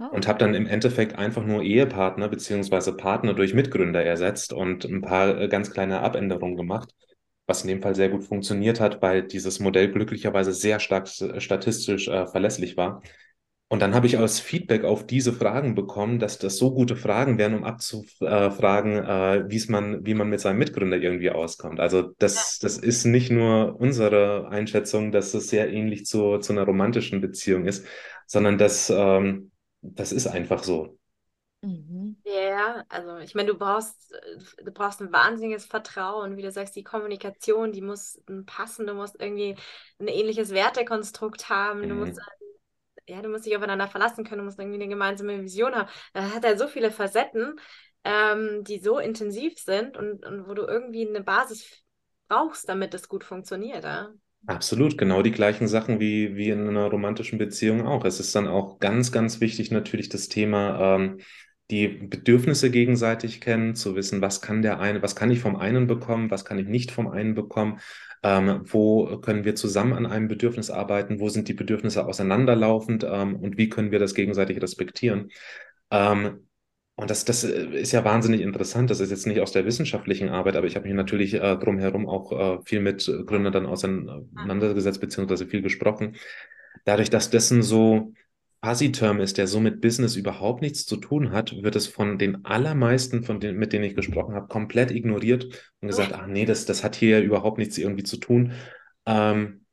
Oh. 0.00 0.06
Und 0.06 0.26
habe 0.26 0.40
dann 0.40 0.54
im 0.54 0.66
Endeffekt 0.66 1.14
einfach 1.14 1.44
nur 1.44 1.62
Ehepartner 1.62 2.26
beziehungsweise 2.28 2.96
Partner 2.96 3.32
durch 3.32 3.54
Mitgründer 3.54 4.02
ersetzt 4.02 4.52
und 4.52 4.86
ein 4.86 5.02
paar 5.02 5.40
äh, 5.40 5.46
ganz 5.46 5.70
kleine 5.70 6.00
Abänderungen 6.00 6.56
gemacht, 6.56 6.92
was 7.46 7.62
in 7.62 7.68
dem 7.68 7.80
Fall 7.80 7.94
sehr 7.94 8.08
gut 8.08 8.24
funktioniert 8.24 8.80
hat, 8.80 9.02
weil 9.02 9.22
dieses 9.22 9.60
Modell 9.60 9.92
glücklicherweise 9.92 10.52
sehr 10.52 10.80
stark 10.80 11.06
statistisch 11.06 12.08
äh, 12.08 12.26
verlässlich 12.26 12.76
war. 12.76 13.02
Und 13.70 13.80
dann 13.82 13.94
habe 13.94 14.06
ich 14.06 14.16
als 14.18 14.40
Feedback 14.40 14.84
auf 14.84 15.06
diese 15.06 15.32
Fragen 15.34 15.74
bekommen, 15.74 16.18
dass 16.18 16.38
das 16.38 16.56
so 16.56 16.72
gute 16.72 16.96
Fragen 16.96 17.36
wären, 17.36 17.54
um 17.54 17.64
abzufragen, 17.64 18.96
äh, 18.96 19.44
wie's 19.48 19.68
man, 19.68 20.06
wie 20.06 20.14
man 20.14 20.30
mit 20.30 20.40
seinem 20.40 20.58
Mitgründer 20.58 20.96
irgendwie 20.96 21.30
auskommt. 21.30 21.78
Also 21.78 22.14
das, 22.18 22.58
das 22.60 22.78
ist 22.78 23.04
nicht 23.04 23.30
nur 23.30 23.76
unsere 23.78 24.48
Einschätzung, 24.48 25.12
dass 25.12 25.34
es 25.34 25.48
sehr 25.50 25.70
ähnlich 25.70 26.06
zu, 26.06 26.38
zu 26.38 26.52
einer 26.54 26.64
romantischen 26.64 27.20
Beziehung 27.20 27.66
ist, 27.66 27.84
sondern 28.26 28.56
das, 28.56 28.88
ähm, 28.90 29.50
das 29.82 30.12
ist 30.12 30.26
einfach 30.26 30.64
so. 30.64 30.98
Mhm. 31.60 32.16
Ja, 32.24 32.84
also 32.88 33.18
ich 33.18 33.34
meine, 33.34 33.48
du 33.48 33.58
brauchst, 33.58 34.14
du 34.64 34.70
brauchst 34.72 35.00
ein 35.02 35.12
wahnsinniges 35.12 35.66
Vertrauen, 35.66 36.36
wie 36.36 36.42
du 36.42 36.50
sagst, 36.52 36.76
die 36.76 36.84
Kommunikation, 36.84 37.72
die 37.72 37.82
muss 37.82 38.20
passen, 38.46 38.86
du 38.86 38.94
musst 38.94 39.16
irgendwie 39.20 39.56
ein 39.98 40.08
ähnliches 40.08 40.50
Wertekonstrukt 40.50 41.48
haben, 41.48 41.88
du 41.88 41.96
musst 41.96 42.14
mhm 42.14 42.20
ja, 43.08 43.22
du 43.22 43.28
musst 43.28 43.46
dich 43.46 43.56
aufeinander 43.56 43.88
verlassen 43.88 44.24
können, 44.24 44.40
du 44.40 44.44
musst 44.44 44.58
irgendwie 44.58 44.80
eine 44.80 44.88
gemeinsame 44.88 45.42
Vision 45.42 45.74
haben. 45.74 45.88
Da 46.12 46.34
hat 46.34 46.44
er 46.44 46.58
so 46.58 46.68
viele 46.68 46.90
Facetten, 46.90 47.58
ähm, 48.04 48.64
die 48.64 48.78
so 48.78 48.98
intensiv 48.98 49.58
sind 49.58 49.96
und, 49.96 50.24
und 50.24 50.48
wo 50.48 50.54
du 50.54 50.62
irgendwie 50.62 51.08
eine 51.08 51.22
Basis 51.22 51.82
brauchst, 52.28 52.68
damit 52.68 52.94
es 52.94 53.08
gut 53.08 53.24
funktioniert. 53.24 53.84
Ja? 53.84 54.10
Absolut, 54.46 54.96
genau 54.96 55.22
die 55.22 55.32
gleichen 55.32 55.66
Sachen 55.66 56.00
wie, 56.00 56.36
wie 56.36 56.50
in 56.50 56.68
einer 56.68 56.86
romantischen 56.86 57.38
Beziehung 57.38 57.86
auch. 57.86 58.04
Es 58.04 58.20
ist 58.20 58.34
dann 58.34 58.46
auch 58.46 58.78
ganz, 58.78 59.10
ganz 59.10 59.40
wichtig 59.40 59.70
natürlich 59.70 60.08
das 60.08 60.28
Thema, 60.28 60.96
ähm, 60.96 61.20
die 61.70 61.88
Bedürfnisse 61.88 62.70
gegenseitig 62.70 63.40
kennen, 63.40 63.74
zu 63.74 63.94
wissen, 63.94 64.22
was 64.22 64.40
kann 64.40 64.62
der 64.62 64.80
eine, 64.80 65.02
was 65.02 65.16
kann 65.16 65.30
ich 65.30 65.40
vom 65.40 65.56
einen 65.56 65.86
bekommen, 65.86 66.30
was 66.30 66.44
kann 66.44 66.58
ich 66.58 66.66
nicht 66.66 66.90
vom 66.90 67.08
einen 67.08 67.34
bekommen, 67.34 67.80
ähm, 68.22 68.62
wo 68.64 69.18
können 69.18 69.44
wir 69.44 69.54
zusammen 69.54 69.92
an 69.92 70.06
einem 70.06 70.28
Bedürfnis 70.28 70.70
arbeiten, 70.70 71.20
wo 71.20 71.28
sind 71.28 71.48
die 71.48 71.54
Bedürfnisse 71.54 72.06
auseinanderlaufend 72.06 73.04
ähm, 73.08 73.36
und 73.36 73.58
wie 73.58 73.68
können 73.68 73.90
wir 73.90 73.98
das 73.98 74.14
gegenseitig 74.14 74.60
respektieren. 74.62 75.30
Ähm, 75.90 76.48
und 76.96 77.10
das, 77.10 77.24
das 77.24 77.44
ist 77.44 77.92
ja 77.92 78.04
wahnsinnig 78.04 78.40
interessant. 78.40 78.90
Das 78.90 78.98
ist 78.98 79.10
jetzt 79.10 79.26
nicht 79.26 79.40
aus 79.40 79.52
der 79.52 79.64
wissenschaftlichen 79.64 80.30
Arbeit, 80.30 80.56
aber 80.56 80.66
ich 80.66 80.74
habe 80.74 80.88
mich 80.88 80.96
natürlich 80.96 81.34
äh, 81.34 81.56
drumherum 81.56 82.08
auch 82.08 82.32
äh, 82.32 82.58
viel 82.64 82.80
mit 82.80 83.06
Gründern 83.26 83.52
dann 83.52 83.66
auseinandergesetzt, 83.66 85.00
beziehungsweise 85.00 85.46
viel 85.46 85.62
gesprochen. 85.62 86.16
Dadurch, 86.84 87.08
dass 87.08 87.30
dessen 87.30 87.62
so 87.62 88.14
Fuzzy-Term 88.64 89.20
ist, 89.20 89.38
der 89.38 89.46
so 89.46 89.60
mit 89.60 89.80
Business 89.80 90.16
überhaupt 90.16 90.62
nichts 90.62 90.84
zu 90.84 90.96
tun 90.96 91.30
hat, 91.30 91.62
wird 91.62 91.76
es 91.76 91.86
von 91.86 92.18
den 92.18 92.44
allermeisten, 92.44 93.22
von 93.22 93.38
denen, 93.38 93.58
mit 93.58 93.72
denen 93.72 93.84
ich 93.84 93.94
gesprochen 93.94 94.34
habe, 94.34 94.48
komplett 94.48 94.90
ignoriert 94.90 95.44
und 95.80 95.88
gesagt, 95.88 96.12
ach 96.12 96.26
nee, 96.26 96.44
das, 96.44 96.64
das 96.64 96.82
hat 96.82 96.96
hier 96.96 97.20
überhaupt 97.20 97.58
nichts 97.58 97.78
irgendwie 97.78 98.02
zu 98.02 98.16
tun. 98.16 98.52
Ähm, 99.06 99.64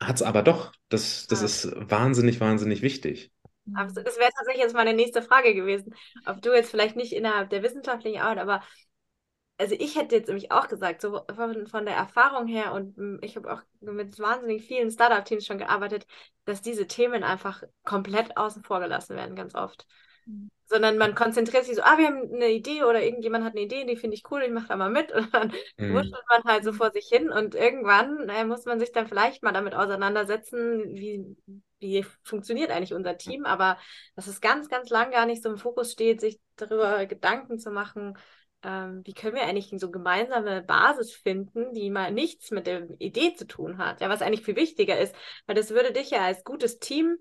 hat 0.00 0.16
es 0.16 0.22
aber 0.22 0.42
doch. 0.42 0.72
Das, 0.88 1.26
das 1.26 1.40
ja. 1.40 1.46
ist 1.46 1.90
wahnsinnig, 1.90 2.40
wahnsinnig 2.40 2.82
wichtig. 2.82 3.32
das 3.66 3.94
wäre 3.96 4.30
tatsächlich 4.36 4.62
jetzt 4.62 4.74
meine 4.74 4.94
nächste 4.94 5.22
Frage 5.22 5.54
gewesen. 5.54 5.94
Ob 6.24 6.40
du 6.40 6.52
jetzt 6.54 6.70
vielleicht 6.70 6.96
nicht 6.96 7.12
innerhalb 7.12 7.50
der 7.50 7.62
wissenschaftlichen 7.62 8.20
Arbeit, 8.20 8.38
aber 8.38 8.62
also 9.60 9.76
ich 9.78 9.94
hätte 9.96 10.16
jetzt 10.16 10.28
nämlich 10.28 10.50
auch 10.50 10.68
gesagt, 10.68 11.02
so 11.02 11.20
von, 11.36 11.66
von 11.66 11.84
der 11.84 11.94
Erfahrung 11.94 12.46
her 12.46 12.72
und 12.72 12.96
hm, 12.96 13.18
ich 13.22 13.36
habe 13.36 13.52
auch 13.52 13.60
mit 13.80 14.18
wahnsinnig 14.18 14.64
vielen 14.64 14.90
Startup-Teams 14.90 15.44
schon 15.44 15.58
gearbeitet, 15.58 16.06
dass 16.46 16.62
diese 16.62 16.86
Themen 16.86 17.22
einfach 17.22 17.62
komplett 17.84 18.38
außen 18.38 18.62
vor 18.62 18.80
gelassen 18.80 19.16
werden, 19.16 19.36
ganz 19.36 19.54
oft. 19.54 19.86
Mhm. 20.24 20.50
Sondern 20.64 20.96
man 20.96 21.14
konzentriert 21.14 21.66
sich 21.66 21.76
so, 21.76 21.82
ah, 21.82 21.98
wir 21.98 22.06
haben 22.06 22.32
eine 22.32 22.48
Idee 22.48 22.84
oder 22.84 23.02
irgendjemand 23.02 23.44
hat 23.44 23.52
eine 23.52 23.60
Idee, 23.60 23.84
die 23.84 23.96
finde 23.96 24.16
ich 24.16 24.24
cool, 24.30 24.40
ich 24.42 24.50
mache 24.50 24.68
da 24.68 24.76
mal 24.76 24.88
mit 24.88 25.12
und 25.14 25.34
dann 25.34 25.52
mhm. 25.76 25.92
wurschtelt 25.92 26.24
man 26.30 26.42
halt 26.44 26.64
so 26.64 26.72
vor 26.72 26.90
sich 26.90 27.08
hin 27.08 27.28
und 27.28 27.54
irgendwann 27.54 28.30
äh, 28.30 28.46
muss 28.46 28.64
man 28.64 28.80
sich 28.80 28.92
dann 28.92 29.08
vielleicht 29.08 29.42
mal 29.42 29.52
damit 29.52 29.74
auseinandersetzen, 29.74 30.94
wie, 30.94 31.36
wie 31.80 32.06
funktioniert 32.22 32.70
eigentlich 32.70 32.94
unser 32.94 33.18
Team, 33.18 33.44
aber 33.44 33.76
dass 34.16 34.26
es 34.26 34.40
ganz, 34.40 34.70
ganz 34.70 34.88
lang 34.88 35.10
gar 35.10 35.26
nicht 35.26 35.42
so 35.42 35.50
im 35.50 35.58
Fokus 35.58 35.92
steht, 35.92 36.22
sich 36.22 36.40
darüber 36.56 37.04
Gedanken 37.04 37.58
zu 37.58 37.70
machen, 37.70 38.16
ähm, 38.62 39.02
wie 39.04 39.14
können 39.14 39.34
wir 39.34 39.42
eigentlich 39.42 39.72
so 39.80 39.90
gemeinsame 39.90 40.62
Basis 40.62 41.12
finden, 41.12 41.72
die 41.74 41.90
mal 41.90 42.12
nichts 42.12 42.50
mit 42.50 42.66
der 42.66 42.88
Idee 43.00 43.34
zu 43.34 43.46
tun 43.46 43.78
hat, 43.78 44.00
ja, 44.00 44.08
was 44.08 44.22
eigentlich 44.22 44.44
viel 44.44 44.56
wichtiger 44.56 44.98
ist, 44.98 45.14
weil 45.46 45.54
das 45.54 45.70
würde 45.70 45.92
dich 45.92 46.10
ja 46.10 46.24
als 46.24 46.44
gutes 46.44 46.78
Team 46.78 47.16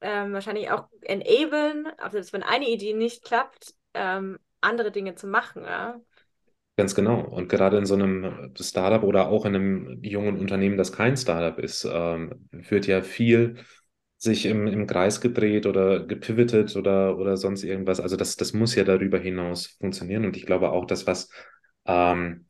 ähm, 0.00 0.32
wahrscheinlich 0.32 0.70
auch 0.70 0.88
enablen, 1.02 1.86
also 1.98 2.18
dass 2.18 2.32
wenn 2.32 2.42
eine 2.42 2.68
Idee 2.68 2.94
nicht 2.94 3.24
klappt, 3.24 3.74
ähm, 3.94 4.38
andere 4.60 4.90
Dinge 4.90 5.14
zu 5.14 5.26
machen, 5.26 5.64
ja. 5.64 6.00
Ganz 6.76 6.94
genau. 6.94 7.20
Und 7.20 7.48
gerade 7.48 7.76
in 7.76 7.84
so 7.84 7.94
einem 7.94 8.54
Startup 8.58 9.02
oder 9.02 9.28
auch 9.28 9.44
in 9.44 9.54
einem 9.54 10.02
jungen 10.02 10.38
Unternehmen, 10.38 10.78
das 10.78 10.92
kein 10.92 11.16
Startup 11.16 11.58
ist, 11.58 11.84
ähm, 11.84 12.48
wird 12.50 12.86
ja 12.86 13.02
viel 13.02 13.56
sich 14.22 14.46
im, 14.46 14.68
im 14.68 14.86
Kreis 14.86 15.20
gedreht 15.20 15.66
oder 15.66 16.06
gepivotet 16.06 16.76
oder, 16.76 17.18
oder 17.18 17.36
sonst 17.36 17.64
irgendwas. 17.64 17.98
Also 17.98 18.16
das, 18.16 18.36
das 18.36 18.52
muss 18.52 18.76
ja 18.76 18.84
darüber 18.84 19.18
hinaus 19.18 19.66
funktionieren. 19.66 20.24
Und 20.24 20.36
ich 20.36 20.46
glaube 20.46 20.70
auch, 20.70 20.84
dass 20.84 21.08
was 21.08 21.28
ähm, 21.86 22.46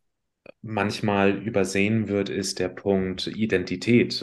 manchmal 0.60 1.38
übersehen 1.38 2.08
wird, 2.08 2.28
ist 2.28 2.58
der 2.58 2.68
Punkt 2.68 3.26
Identität. 3.26 4.22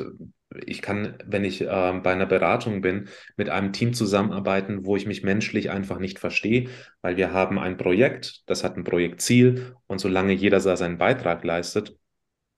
Ich 0.67 0.83
kann, 0.83 1.15
wenn 1.25 1.43
ich 1.43 1.61
äh, 1.61 1.65
bei 2.03 2.11
einer 2.11 2.27
Beratung 2.27 2.81
bin, 2.81 3.09
mit 3.35 3.49
einem 3.49 3.73
Team 3.73 3.93
zusammenarbeiten, 3.93 4.85
wo 4.85 4.95
ich 4.95 5.07
mich 5.07 5.23
menschlich 5.23 5.71
einfach 5.71 5.97
nicht 5.97 6.19
verstehe, 6.19 6.69
weil 7.01 7.17
wir 7.17 7.33
haben 7.33 7.57
ein 7.57 7.77
Projekt, 7.77 8.43
das 8.45 8.63
hat 8.63 8.77
ein 8.77 8.83
Projektziel 8.83 9.75
und 9.87 9.97
solange 9.99 10.33
jeder 10.33 10.59
seinen 10.59 10.99
Beitrag 10.99 11.43
leistet, 11.43 11.95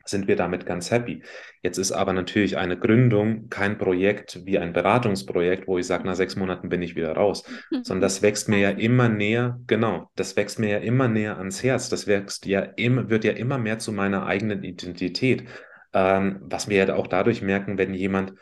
sind 0.06 0.28
wir 0.28 0.36
damit 0.36 0.66
ganz 0.66 0.92
happy. 0.92 1.24
Jetzt 1.62 1.78
ist 1.78 1.92
aber 1.92 2.14
natürlich 2.14 2.58
eine 2.58 2.78
Gründung 2.78 3.50
kein 3.50 3.78
Projekt 3.78 4.42
wie 4.46 4.60
ein 4.60 4.74
Beratungsprojekt, 4.74 5.68
wo 5.68 5.78
ich 5.78 5.88
sage, 5.88 6.06
nach 6.06 6.16
sechs 6.16 6.36
Monaten 6.36 6.70
bin 6.70 6.82
ich 6.82 6.96
wieder 6.96 7.14
raus, 7.14 7.44
sondern 7.84 8.02
das 8.02 8.22
wächst 8.22 8.50
mir 8.50 8.60
ja 8.60 8.70
immer 8.70 9.10
näher, 9.10 9.60
genau, 9.68 10.10
das 10.16 10.36
wächst 10.36 10.60
mir 10.60 10.70
ja 10.70 10.78
immer 10.80 11.08
näher 11.08 11.38
ans 11.38 11.64
Herz. 11.64 11.90
Das 11.90 12.08
wächst 12.08 12.46
ja 12.46 12.62
immer, 12.62 13.10
wird 13.10 13.24
ja 13.24 13.34
immer 13.34 13.58
mehr 13.58 13.80
zu 13.80 13.92
meiner 13.92 14.26
eigenen 14.26 14.64
Identität. 14.64 15.46
Ähm, 15.94 16.40
was 16.44 16.70
wir 16.70 16.86
ja 16.86 16.96
auch 16.96 17.08
dadurch 17.08 17.42
merken, 17.42 17.78
wenn 17.78 17.94
jemand 17.94 18.34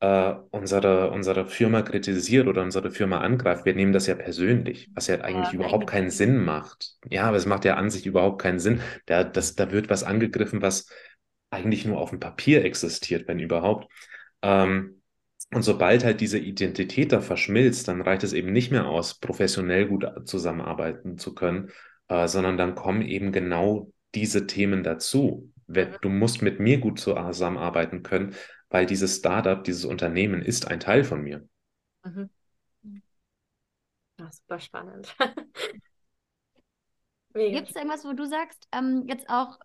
äh, 0.00 0.34
unsere, 0.50 1.10
unsere 1.10 1.46
Firma 1.46 1.82
kritisiert 1.82 2.48
oder 2.48 2.62
unsere 2.62 2.90
Firma 2.90 3.18
angreift, 3.18 3.64
wir 3.64 3.74
nehmen 3.74 3.92
das 3.92 4.06
ja 4.06 4.14
persönlich, 4.14 4.90
was 4.94 5.06
ja 5.06 5.20
eigentlich 5.20 5.52
ja, 5.52 5.54
überhaupt 5.54 5.86
keinen 5.86 6.10
Sinn 6.10 6.44
macht. 6.44 6.96
Ja, 7.08 7.24
aber 7.24 7.36
es 7.36 7.46
macht 7.46 7.64
ja 7.64 7.74
an 7.76 7.90
sich 7.90 8.06
überhaupt 8.06 8.42
keinen 8.42 8.58
Sinn. 8.58 8.80
Da, 9.06 9.24
das, 9.24 9.54
da 9.54 9.70
wird 9.72 9.88
was 9.88 10.04
angegriffen, 10.04 10.62
was 10.62 10.90
eigentlich 11.50 11.84
nur 11.84 11.98
auf 11.98 12.10
dem 12.10 12.20
Papier 12.20 12.64
existiert, 12.64 13.28
wenn 13.28 13.38
überhaupt. 13.38 13.90
Ähm, 14.42 15.02
und 15.52 15.62
sobald 15.62 16.04
halt 16.04 16.20
diese 16.20 16.38
Identität 16.38 17.12
da 17.12 17.20
verschmilzt, 17.20 17.88
dann 17.88 18.00
reicht 18.00 18.24
es 18.24 18.32
eben 18.32 18.52
nicht 18.52 18.72
mehr 18.72 18.86
aus, 18.86 19.18
professionell 19.18 19.86
gut 19.86 20.04
zusammenarbeiten 20.24 21.18
zu 21.18 21.34
können, 21.34 21.70
äh, 22.08 22.26
sondern 22.26 22.56
dann 22.56 22.74
kommen 22.74 23.02
eben 23.02 23.32
genau 23.32 23.92
diese 24.14 24.46
Themen 24.46 24.82
dazu. 24.82 25.52
Mhm. 25.66 25.96
Du 26.00 26.08
musst 26.08 26.42
mit 26.42 26.58
mir 26.58 26.78
gut 26.78 26.98
zusammenarbeiten 26.98 28.02
können, 28.02 28.34
weil 28.70 28.86
dieses 28.86 29.16
Startup, 29.16 29.62
dieses 29.62 29.84
Unternehmen 29.84 30.42
ist 30.42 30.68
ein 30.68 30.80
Teil 30.80 31.04
von 31.04 31.22
mir. 31.22 31.48
Mhm. 32.04 32.30
Ja, 34.18 34.30
super 34.32 34.58
spannend. 34.58 35.14
Gibt 37.34 37.68
es 37.68 37.76
irgendwas, 37.76 38.04
wo 38.04 38.14
du 38.14 38.24
sagst, 38.26 38.66
ähm, 38.72 39.04
jetzt 39.06 39.28
auch 39.28 39.58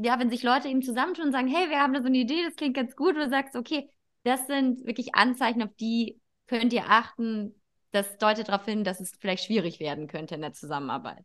ja, 0.00 0.18
wenn 0.18 0.30
sich 0.30 0.42
Leute 0.42 0.68
eben 0.68 0.82
zusammentun 0.82 1.26
und 1.26 1.32
sagen, 1.32 1.48
hey, 1.48 1.68
wir 1.70 1.80
haben 1.80 1.92
da 1.92 2.00
so 2.00 2.06
eine 2.06 2.18
Idee, 2.18 2.42
das 2.44 2.56
klingt 2.56 2.76
ganz 2.76 2.94
gut, 2.94 3.14
und 3.16 3.22
du 3.22 3.30
sagst, 3.30 3.56
okay, 3.56 3.88
das 4.22 4.46
sind 4.46 4.86
wirklich 4.86 5.14
Anzeichen, 5.14 5.62
auf 5.62 5.74
die 5.80 6.20
könnt 6.46 6.72
ihr 6.72 6.84
achten, 6.88 7.54
das 7.90 8.18
deutet 8.18 8.48
darauf 8.48 8.64
hin, 8.64 8.84
dass 8.84 9.00
es 9.00 9.12
vielleicht 9.18 9.44
schwierig 9.44 9.80
werden 9.80 10.06
könnte 10.06 10.34
in 10.34 10.42
der 10.42 10.52
Zusammenarbeit. 10.52 11.24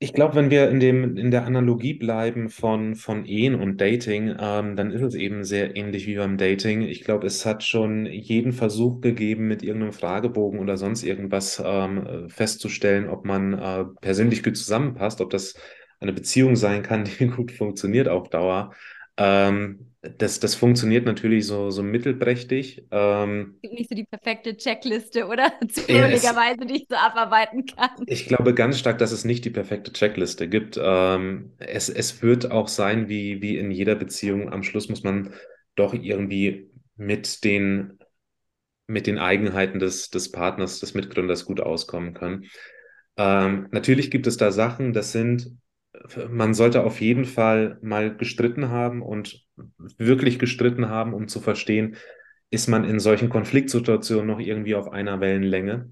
Ich 0.00 0.12
glaube, 0.12 0.34
wenn 0.34 0.50
wir 0.50 0.68
in 0.68 0.80
dem, 0.80 1.16
in 1.16 1.30
der 1.30 1.46
Analogie 1.46 1.94
bleiben 1.94 2.50
von, 2.50 2.94
von 2.94 3.24
Ehen 3.24 3.54
und 3.54 3.80
Dating, 3.80 4.36
ähm, 4.38 4.76
dann 4.76 4.90
ist 4.90 5.00
es 5.00 5.14
eben 5.14 5.44
sehr 5.44 5.76
ähnlich 5.76 6.06
wie 6.06 6.16
beim 6.16 6.36
Dating. 6.36 6.82
Ich 6.82 7.04
glaube, 7.04 7.26
es 7.26 7.46
hat 7.46 7.62
schon 7.62 8.04
jeden 8.04 8.52
Versuch 8.52 9.00
gegeben, 9.00 9.48
mit 9.48 9.62
irgendeinem 9.62 9.92
Fragebogen 9.92 10.58
oder 10.58 10.76
sonst 10.76 11.04
irgendwas 11.04 11.62
ähm, 11.64 12.28
festzustellen, 12.28 13.08
ob 13.08 13.24
man 13.24 13.54
äh, 13.54 13.84
persönlich 14.02 14.42
gut 14.42 14.58
zusammenpasst, 14.58 15.22
ob 15.22 15.30
das 15.30 15.54
eine 16.04 16.12
Beziehung 16.12 16.56
sein 16.56 16.82
kann, 16.82 17.04
die 17.18 17.26
gut 17.26 17.52
funktioniert 17.52 18.08
auf 18.08 18.30
Dauer. 18.30 18.74
Ähm, 19.16 19.90
das, 20.18 20.38
das 20.38 20.54
funktioniert 20.54 21.06
natürlich 21.06 21.46
so, 21.46 21.70
so 21.70 21.82
mittelprächtig. 21.82 22.86
Ähm, 22.90 23.58
nicht 23.62 23.88
so 23.88 23.94
die 23.94 24.04
perfekte 24.04 24.56
Checkliste, 24.56 25.26
oder? 25.26 25.52
Zufälligerweise, 25.68 26.66
die 26.66 26.76
ich 26.76 26.86
so 26.90 26.96
abarbeiten 26.96 27.64
kann. 27.64 27.90
Ich 28.06 28.26
glaube 28.26 28.52
ganz 28.52 28.78
stark, 28.78 28.98
dass 28.98 29.12
es 29.12 29.24
nicht 29.24 29.44
die 29.46 29.50
perfekte 29.50 29.92
Checkliste 29.92 30.48
gibt. 30.48 30.78
Ähm, 30.80 31.52
es, 31.58 31.88
es 31.88 32.22
wird 32.22 32.50
auch 32.50 32.68
sein, 32.68 33.08
wie, 33.08 33.40
wie 33.40 33.56
in 33.56 33.70
jeder 33.70 33.94
Beziehung. 33.94 34.52
Am 34.52 34.62
Schluss 34.62 34.90
muss 34.90 35.04
man 35.04 35.32
doch 35.74 35.94
irgendwie 35.94 36.70
mit 36.96 37.42
den, 37.42 37.98
mit 38.86 39.06
den 39.06 39.18
Eigenheiten 39.18 39.78
des, 39.78 40.10
des 40.10 40.30
Partners, 40.30 40.80
des 40.80 40.92
Mitgründers 40.92 41.46
gut 41.46 41.60
auskommen 41.60 42.12
können. 42.12 42.44
Ähm, 43.16 43.68
natürlich 43.70 44.10
gibt 44.10 44.26
es 44.26 44.36
da 44.36 44.52
Sachen, 44.52 44.92
das 44.92 45.12
sind 45.12 45.56
man 46.30 46.54
sollte 46.54 46.84
auf 46.84 47.00
jeden 47.00 47.24
Fall 47.24 47.78
mal 47.82 48.16
gestritten 48.16 48.68
haben 48.70 49.02
und 49.02 49.46
wirklich 49.98 50.38
gestritten 50.38 50.88
haben, 50.88 51.14
um 51.14 51.28
zu 51.28 51.40
verstehen, 51.40 51.96
ist 52.50 52.68
man 52.68 52.84
in 52.84 53.00
solchen 53.00 53.28
Konfliktsituationen 53.28 54.26
noch 54.26 54.40
irgendwie 54.40 54.74
auf 54.74 54.90
einer 54.92 55.20
Wellenlänge? 55.20 55.90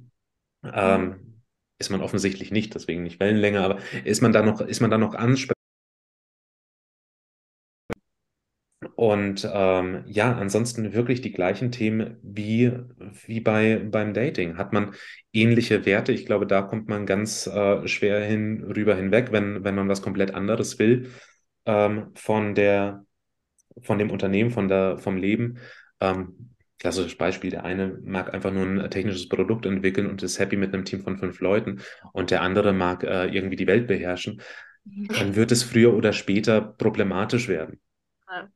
Ähm, 0.73 1.43
ist 1.79 1.91
man 1.91 2.01
offensichtlich 2.03 2.51
nicht, 2.53 2.75
deswegen 2.75 3.03
nicht 3.03 3.21
Wellenlänge, 3.21 3.61
aber 3.61 3.79
ist 4.05 4.23
man 4.23 4.33
da 4.33 4.43
noch, 4.43 4.61
ist 4.61 4.81
man 4.81 4.91
da 4.91 4.99
noch 4.99 5.15
ansprechbar? 5.15 5.62
Und 9.03 9.51
ähm, 9.53 10.05
ja, 10.07 10.33
ansonsten 10.33 10.93
wirklich 10.93 11.23
die 11.23 11.33
gleichen 11.33 11.73
Themen 11.73 12.19
wie, 12.23 12.71
wie 13.27 13.41
bei, 13.41 13.79
beim 13.85 14.15
Dating. 14.15 14.57
Hat 14.59 14.73
man 14.73 14.95
ähnliche 15.33 15.85
Werte? 15.85 16.13
Ich 16.13 16.25
glaube, 16.25 16.47
da 16.47 16.63
kommt 16.63 16.89
man 16.89 17.05
ganz 17.05 17.49
äh, 17.49 17.89
schwer 17.89 18.25
hin, 18.25 18.63
rüber 18.63 18.95
hinweg, 18.95 19.33
wenn, 19.33 19.65
wenn 19.65 19.75
man 19.75 19.89
was 19.89 20.03
komplett 20.03 20.35
anderes 20.35 20.79
will 20.79 21.11
ähm, 21.67 22.13
von 22.15 22.55
der, 22.55 23.05
von 23.81 23.99
dem 23.99 24.13
Unternehmen, 24.13 24.53
von 24.53 24.69
der, 24.69 24.99
vom 24.99 25.17
Leben. 25.17 25.59
Ähm, 25.99 26.55
klassisches 26.79 27.19
Beispiel, 27.19 27.51
der 27.51 27.65
eine 27.65 27.99
mag 28.05 28.33
einfach 28.33 28.53
nur 28.53 28.65
ein 28.65 28.89
technisches 28.89 29.29
Produkt 29.29 29.67
entwickeln 29.67 30.09
und 30.09 30.23
ist 30.23 30.39
happy 30.39 30.57
mit 30.57 30.73
einem 30.73 30.85
Team 30.85 31.01
von 31.01 31.19
fünf 31.19 31.41
Leuten 31.41 31.81
und 32.13 32.31
der 32.31 32.43
andere 32.43 32.73
mag 32.73 33.03
äh, 33.03 33.27
irgendwie 33.27 33.57
die 33.57 33.67
Welt 33.67 33.89
beherrschen. 33.89 34.41
Dann 34.85 35.35
wird 35.35 35.51
es 35.51 35.65
früher 35.65 35.93
oder 35.93 36.13
später 36.13 36.61
problematisch 36.61 37.49
werden. 37.49 37.81
Ja. 38.31 38.49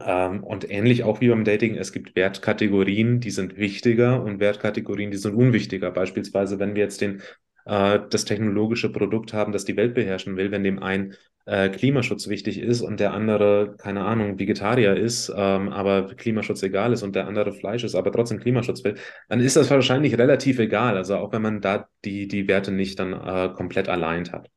Ähm, 0.00 0.42
und 0.42 0.70
ähnlich 0.70 1.04
auch 1.04 1.20
wie 1.20 1.28
beim 1.28 1.44
Dating, 1.44 1.76
es 1.76 1.92
gibt 1.92 2.16
Wertkategorien, 2.16 3.20
die 3.20 3.30
sind 3.30 3.56
wichtiger 3.58 4.22
und 4.22 4.40
Wertkategorien, 4.40 5.10
die 5.10 5.18
sind 5.18 5.34
unwichtiger. 5.34 5.90
Beispielsweise, 5.90 6.58
wenn 6.58 6.74
wir 6.74 6.82
jetzt 6.82 7.00
den, 7.00 7.20
äh, 7.66 7.98
das 8.08 8.24
technologische 8.24 8.90
Produkt 8.90 9.34
haben, 9.34 9.52
das 9.52 9.64
die 9.64 9.76
Welt 9.76 9.94
beherrschen 9.94 10.36
will, 10.36 10.50
wenn 10.50 10.64
dem 10.64 10.82
ein 10.82 11.14
äh, 11.44 11.68
Klimaschutz 11.68 12.28
wichtig 12.28 12.60
ist 12.60 12.80
und 12.80 13.00
der 13.00 13.12
andere, 13.12 13.74
keine 13.76 14.04
Ahnung, 14.04 14.38
Vegetarier 14.38 14.96
ist, 14.96 15.32
ähm, 15.36 15.68
aber 15.68 16.14
Klimaschutz 16.14 16.62
egal 16.62 16.92
ist 16.92 17.02
und 17.02 17.14
der 17.14 17.26
andere 17.26 17.52
Fleisch 17.52 17.84
ist, 17.84 17.94
aber 17.94 18.12
trotzdem 18.12 18.40
Klimaschutz 18.40 18.82
will, 18.84 18.96
dann 19.28 19.40
ist 19.40 19.56
das 19.56 19.70
wahrscheinlich 19.70 20.16
relativ 20.16 20.58
egal. 20.58 20.96
Also 20.96 21.16
auch 21.16 21.32
wenn 21.32 21.42
man 21.42 21.60
da 21.60 21.88
die, 22.04 22.26
die 22.28 22.48
Werte 22.48 22.72
nicht 22.72 22.98
dann 22.98 23.12
äh, 23.12 23.52
komplett 23.54 23.88
allein 23.88 24.30
hat. 24.32 24.48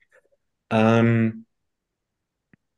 Ähm, 0.69 1.45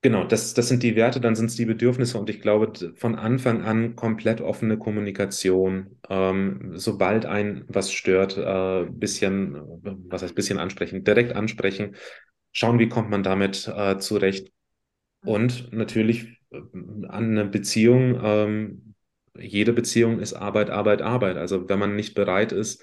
Genau, 0.06 0.24
das, 0.24 0.54
das 0.54 0.68
sind 0.68 0.84
die 0.84 0.96
Werte, 0.96 1.20
dann 1.20 1.36
sind 1.36 1.48
es 1.48 1.56
die 1.56 1.66
Bedürfnisse 1.66 2.20
und 2.20 2.30
ich 2.30 2.40
glaube, 2.40 2.94
von 2.94 3.16
Anfang 3.16 3.64
an 3.64 3.96
komplett 3.96 4.40
offene 4.40 4.78
Kommunikation. 4.78 5.98
Ähm, 6.08 6.74
sobald 6.76 7.26
ein 7.26 7.66
was 7.70 7.92
stört, 7.92 8.38
äh, 8.38 8.86
bisschen, 8.92 9.56
was 10.08 10.22
heißt 10.22 10.36
bisschen 10.36 10.60
ansprechen, 10.60 11.04
direkt 11.04 11.34
ansprechen, 11.36 11.96
schauen, 12.52 12.78
wie 12.78 12.88
kommt 12.88 13.10
man 13.10 13.24
damit 13.24 13.68
äh, 13.68 13.98
zurecht. 13.98 14.52
Und 15.26 15.74
natürlich 15.74 16.40
äh, 16.52 16.60
an 17.08 17.32
eine 17.32 17.46
Beziehung, 17.46 18.20
ähm, 18.24 18.94
jede 19.40 19.74
Beziehung 19.74 20.20
ist 20.20 20.34
Arbeit, 20.36 20.70
Arbeit, 20.70 21.02
Arbeit. 21.02 21.38
Also 21.38 21.68
wenn 21.68 21.80
man 21.80 21.96
nicht 21.96 22.14
bereit 22.14 22.52
ist, 22.52 22.80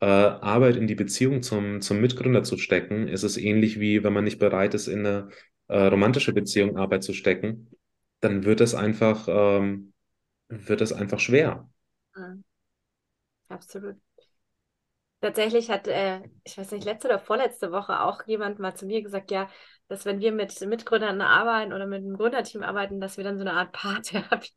äh, 0.00 0.06
Arbeit 0.06 0.76
in 0.76 0.86
die 0.86 0.94
Beziehung 0.94 1.42
zum, 1.42 1.82
zum 1.82 2.00
Mitgründer 2.00 2.42
zu 2.42 2.56
stecken, 2.56 3.08
ist 3.08 3.24
es 3.24 3.36
ähnlich 3.36 3.78
wie 3.78 4.02
wenn 4.02 4.12
man 4.14 4.24
nicht 4.24 4.38
bereit 4.38 4.74
ist, 4.74 4.88
in 4.88 5.06
eine 5.06 5.28
äh, 5.68 5.86
romantische 5.86 6.32
Beziehung 6.32 6.76
Arbeit 6.76 7.04
zu 7.04 7.12
stecken, 7.12 7.70
dann 8.20 8.44
wird 8.44 8.60
es 8.60 8.74
einfach, 8.74 9.26
ähm, 9.28 9.92
wird 10.48 10.80
es 10.80 10.92
einfach 10.92 11.20
schwer. 11.20 11.68
Mhm. 12.14 12.44
Absolut. 13.48 13.96
Tatsächlich 15.20 15.70
hat, 15.70 15.86
äh, 15.86 16.20
ich 16.44 16.58
weiß 16.58 16.72
nicht, 16.72 16.84
letzte 16.84 17.08
oder 17.08 17.18
vorletzte 17.18 17.70
Woche 17.70 18.00
auch 18.00 18.26
jemand 18.26 18.58
mal 18.58 18.74
zu 18.74 18.86
mir 18.86 19.02
gesagt, 19.02 19.30
ja, 19.30 19.48
dass 19.88 20.04
wenn 20.04 20.20
wir 20.20 20.32
mit 20.32 20.60
Mitgründern 20.60 21.20
arbeiten 21.20 21.72
oder 21.72 21.86
mit 21.86 22.02
einem 22.02 22.16
Gründerteam 22.16 22.62
arbeiten, 22.62 23.00
dass 23.00 23.18
wir 23.18 23.24
dann 23.24 23.38
so 23.38 23.42
eine 23.42 23.52
Art 23.52 23.72
Paartherapie 23.72 24.50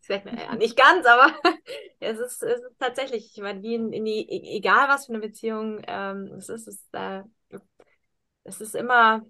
ich 0.00 0.06
sage, 0.06 0.34
naja, 0.34 0.54
nicht 0.56 0.76
ganz, 0.76 1.06
aber 1.06 1.32
es 2.00 2.18
ist, 2.18 2.42
es 2.42 2.60
ist 2.60 2.78
tatsächlich, 2.78 3.32
ich 3.34 3.42
meine, 3.42 3.62
wie 3.62 3.74
in, 3.74 3.92
in 3.92 4.04
die, 4.04 4.28
e, 4.28 4.56
egal 4.56 4.88
was 4.88 5.06
für 5.06 5.12
eine 5.12 5.20
Beziehung 5.20 5.80
ähm, 5.86 6.32
es 6.36 6.48
ist, 6.48 6.66
es, 6.66 6.84
äh, 6.92 7.22
es 8.44 8.60
ist 8.60 8.74
immer 8.74 9.24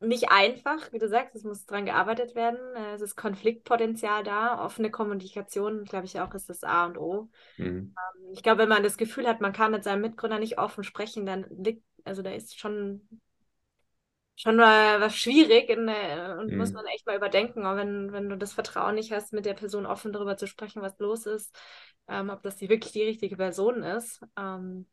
nicht 0.00 0.30
einfach, 0.30 0.92
wie 0.92 0.98
du 0.98 1.08
sagst, 1.08 1.34
es 1.34 1.44
muss 1.44 1.64
dran 1.64 1.86
gearbeitet 1.86 2.34
werden. 2.34 2.58
Äh, 2.76 2.94
es 2.94 3.00
ist 3.00 3.16
Konfliktpotenzial 3.16 4.24
da. 4.24 4.64
Offene 4.64 4.90
Kommunikation, 4.90 5.84
glaube 5.84 6.06
ich, 6.06 6.20
auch 6.20 6.34
ist 6.34 6.50
das 6.50 6.64
A 6.64 6.86
und 6.86 6.98
O. 6.98 7.28
Mhm. 7.56 7.94
Ähm, 7.96 8.32
ich 8.32 8.42
glaube, 8.42 8.58
wenn 8.62 8.68
man 8.68 8.82
das 8.82 8.98
Gefühl 8.98 9.26
hat, 9.26 9.40
man 9.40 9.52
kann 9.52 9.72
mit 9.72 9.84
seinem 9.84 10.02
Mitgründer 10.02 10.38
nicht 10.38 10.58
offen 10.58 10.84
sprechen, 10.84 11.24
dann 11.24 11.46
liegt, 11.50 11.82
also 12.04 12.22
da 12.22 12.30
ist 12.30 12.58
schon, 12.58 13.08
schon 14.36 14.56
mal 14.56 15.00
was 15.00 15.16
schwierig 15.16 15.70
in, 15.70 15.88
und 15.88 16.52
mhm. 16.52 16.58
muss 16.58 16.72
man 16.72 16.84
echt 16.86 17.06
mal 17.06 17.16
überdenken, 17.16 17.64
auch 17.64 17.76
wenn, 17.76 18.12
wenn 18.12 18.28
du 18.28 18.36
das 18.36 18.52
Vertrauen 18.52 18.96
nicht 18.96 19.12
hast, 19.12 19.32
mit 19.32 19.46
der 19.46 19.54
Person 19.54 19.86
offen 19.86 20.12
darüber 20.12 20.36
zu 20.36 20.46
sprechen, 20.46 20.82
was 20.82 20.98
los 20.98 21.24
ist, 21.24 21.56
ähm, 22.06 22.28
ob 22.28 22.42
das 22.42 22.56
die 22.56 22.68
wirklich 22.68 22.92
die 22.92 23.04
richtige 23.04 23.36
Person 23.36 23.82
ist. 23.82 24.20
Ähm, 24.36 24.86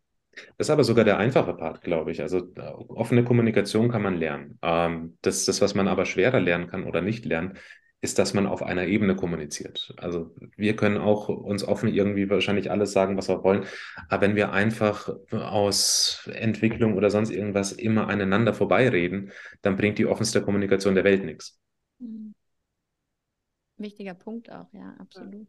das 0.58 0.68
ist 0.68 0.70
aber 0.70 0.84
sogar 0.84 1.06
der 1.06 1.18
einfache 1.18 1.54
Part, 1.54 1.82
glaube 1.82 2.12
ich. 2.12 2.22
Also 2.22 2.40
äh, 2.56 2.62
offene 2.62 3.24
Kommunikation 3.24 3.90
kann 3.90 4.02
man 4.02 4.18
lernen. 4.18 4.60
Ähm, 4.62 5.18
das, 5.22 5.46
das, 5.46 5.62
was 5.62 5.76
man 5.76 5.88
aber 5.88 6.06
schwerer 6.06 6.40
lernen 6.40 6.68
kann 6.68 6.86
oder 6.86 7.02
nicht 7.02 7.26
lernen, 7.26 7.58
ist, 8.02 8.20
dass 8.20 8.34
man 8.34 8.48
auf 8.48 8.62
einer 8.62 8.86
Ebene 8.86 9.16
kommuniziert. 9.16 9.94
Also 9.98 10.36
wir 10.58 10.76
können 10.76 10.98
auch 10.98 11.30
uns 11.30 11.64
offen 11.64 11.88
irgendwie 11.88 12.30
wahrscheinlich 12.30 12.70
alles 12.70 12.92
sagen, 12.92 13.16
was 13.16 13.30
wir 13.30 13.44
wollen. 13.46 13.66
Aber 14.10 14.22
wenn 14.24 14.36
wir 14.36 14.52
einfach 14.52 15.10
aus 15.32 16.30
Entwicklung 16.34 16.96
oder 16.96 17.10
sonst 17.10 17.30
irgendwas 17.30 17.72
immer 17.72 18.10
aneinander 18.10 18.54
vorbeireden, 18.54 19.32
dann 19.62 19.78
bringt 19.78 20.00
die 20.00 20.06
offenste 20.06 20.42
Kommunikation 20.42 20.96
der 20.96 21.06
Welt 21.06 21.24
nichts. 21.24 21.62
Mhm. 22.00 22.36
Wichtiger 23.78 24.14
Punkt 24.14 24.52
auch, 24.52 24.72
ja, 24.74 24.96
absolut. 25.00 25.48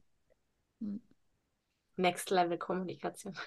Mhm. 0.78 1.00
Next 1.96 2.30
Level 2.30 2.58
Kommunikation. 2.58 3.34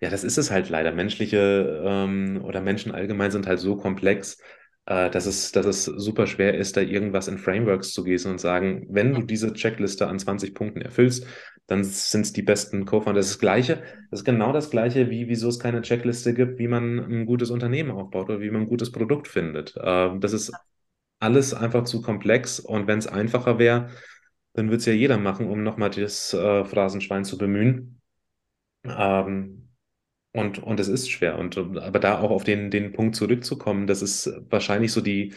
ja, 0.00 0.10
das 0.10 0.24
ist 0.24 0.38
es 0.38 0.50
halt 0.50 0.68
leider. 0.68 0.92
Menschliche 0.92 1.82
ähm, 1.84 2.42
oder 2.44 2.60
Menschen 2.60 2.92
allgemein 2.92 3.30
sind 3.30 3.46
halt 3.46 3.58
so 3.58 3.76
komplex, 3.76 4.38
äh, 4.86 5.10
dass, 5.10 5.26
es, 5.26 5.52
dass 5.52 5.66
es 5.66 5.84
super 5.84 6.26
schwer 6.26 6.54
ist, 6.54 6.76
da 6.76 6.80
irgendwas 6.80 7.28
in 7.28 7.38
Frameworks 7.38 7.92
zu 7.92 8.04
gießen 8.04 8.30
und 8.30 8.38
sagen, 8.38 8.86
wenn 8.88 9.14
du 9.14 9.22
diese 9.22 9.52
Checkliste 9.52 10.06
an 10.06 10.18
20 10.18 10.54
Punkten 10.54 10.80
erfüllst, 10.80 11.26
dann 11.66 11.84
sind 11.84 12.22
es 12.22 12.32
die 12.32 12.42
besten 12.42 12.86
Co-Founder. 12.86 13.18
Das 13.18 13.26
ist 13.26 13.34
das 13.34 13.40
Gleiche, 13.40 13.82
das 14.10 14.20
ist 14.20 14.24
genau 14.24 14.52
das 14.52 14.70
Gleiche, 14.70 15.10
wie 15.10 15.28
wieso 15.28 15.48
es 15.48 15.58
keine 15.58 15.82
Checkliste 15.82 16.32
gibt, 16.32 16.58
wie 16.58 16.68
man 16.68 16.98
ein 16.98 17.26
gutes 17.26 17.50
Unternehmen 17.50 17.90
aufbaut 17.90 18.30
oder 18.30 18.40
wie 18.40 18.50
man 18.50 18.62
ein 18.62 18.68
gutes 18.68 18.90
Produkt 18.90 19.28
findet. 19.28 19.76
Äh, 19.76 20.18
das 20.18 20.32
ist 20.32 20.52
alles 21.20 21.52
einfach 21.52 21.84
zu 21.84 22.00
komplex 22.00 22.60
und 22.60 22.86
wenn 22.86 22.98
es 22.98 23.06
einfacher 23.06 23.58
wäre, 23.58 23.90
dann 24.58 24.68
würde 24.68 24.78
es 24.78 24.86
ja 24.86 24.92
jeder 24.92 25.18
machen, 25.18 25.48
um 25.48 25.62
nochmal 25.62 25.90
das 25.90 26.34
äh, 26.34 26.64
Phrasenschwein 26.64 27.24
zu 27.24 27.38
bemühen. 27.38 28.00
Ähm, 28.84 29.68
und, 30.32 30.62
und 30.62 30.80
es 30.80 30.88
ist 30.88 31.10
schwer. 31.10 31.38
Und, 31.38 31.56
aber 31.56 31.98
da 31.98 32.18
auch 32.20 32.30
auf 32.30 32.44
den, 32.44 32.70
den 32.70 32.92
Punkt 32.92 33.16
zurückzukommen, 33.16 33.86
das 33.86 34.02
ist 34.02 34.30
wahrscheinlich 34.50 34.92
so 34.92 35.00
die, 35.00 35.34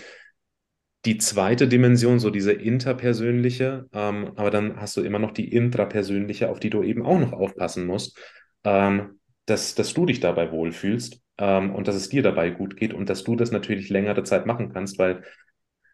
die 1.06 1.18
zweite 1.18 1.68
Dimension, 1.68 2.20
so 2.20 2.30
diese 2.30 2.52
interpersönliche. 2.52 3.88
Ähm, 3.94 4.34
aber 4.36 4.52
dann 4.52 4.80
hast 4.82 4.98
du 4.98 5.02
immer 5.02 5.20
noch 5.20 5.32
die 5.32 5.54
intrapersönliche, 5.54 6.50
auf 6.50 6.60
die 6.60 6.70
du 6.70 6.84
eben 6.84 7.06
auch 7.06 7.20
noch 7.20 7.34
aufpassen 7.34 7.86
musst, 7.86 8.20
ähm, 8.64 9.20
dass, 9.46 9.76
dass 9.76 9.94
du 9.94 10.06
dich 10.06 10.20
dabei 10.20 10.52
wohlfühlst 10.52 11.22
ähm, 11.38 11.74
und 11.74 11.88
dass 11.88 11.96
es 11.96 12.10
dir 12.10 12.24
dabei 12.24 12.50
gut 12.50 12.76
geht 12.76 12.94
und 12.94 13.10
dass 13.10 13.24
du 13.24 13.36
das 13.36 13.52
natürlich 13.52 13.90
längere 13.90 14.24
Zeit 14.24 14.46
machen 14.46 14.74
kannst, 14.74 15.00
weil 15.00 15.24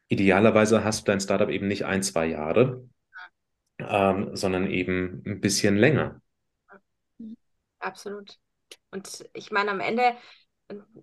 idealerweise 0.10 0.84
hast 0.84 1.02
du 1.02 1.12
dein 1.12 1.20
Startup 1.20 1.50
eben 1.50 1.68
nicht 1.68 1.86
ein, 1.86 2.04
zwei 2.04 2.28
Jahre, 2.28 2.84
ähm, 3.90 4.36
sondern 4.36 4.70
eben 4.70 5.24
ein 5.26 5.40
bisschen 5.42 5.78
länger. 5.78 6.22
Absolut. 7.80 8.38
und 8.92 9.30
ich 9.34 9.52
meine, 9.52 9.72
am 9.72 9.80
Ende, 9.80 10.16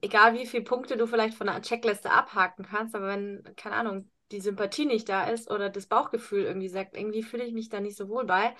egal 0.02 0.34
wie 0.34 0.46
viele 0.46 0.64
Punkte 0.64 0.96
du 0.96 1.06
vielleicht 1.06 1.36
von 1.36 1.48
einer 1.48 1.62
Checkliste 1.62 2.10
abhaken 2.10 2.64
kannst, 2.64 2.94
aber 2.94 3.08
wenn, 3.08 3.44
keine 3.56 3.76
Ahnung, 3.76 4.10
die 4.32 4.40
Sympathie 4.40 4.86
nicht 4.86 5.08
da 5.08 5.24
ist 5.28 5.50
oder 5.50 5.70
das 5.70 5.86
Bauchgefühl 5.86 6.44
irgendwie 6.44 6.68
sagt, 6.68 6.96
irgendwie 6.96 7.22
fühle 7.22 7.44
ich 7.44 7.52
mich 7.52 7.68
da 7.68 7.80
nicht 7.80 7.96
so 7.96 8.08
wohl 8.08 8.24
bei, 8.24 8.54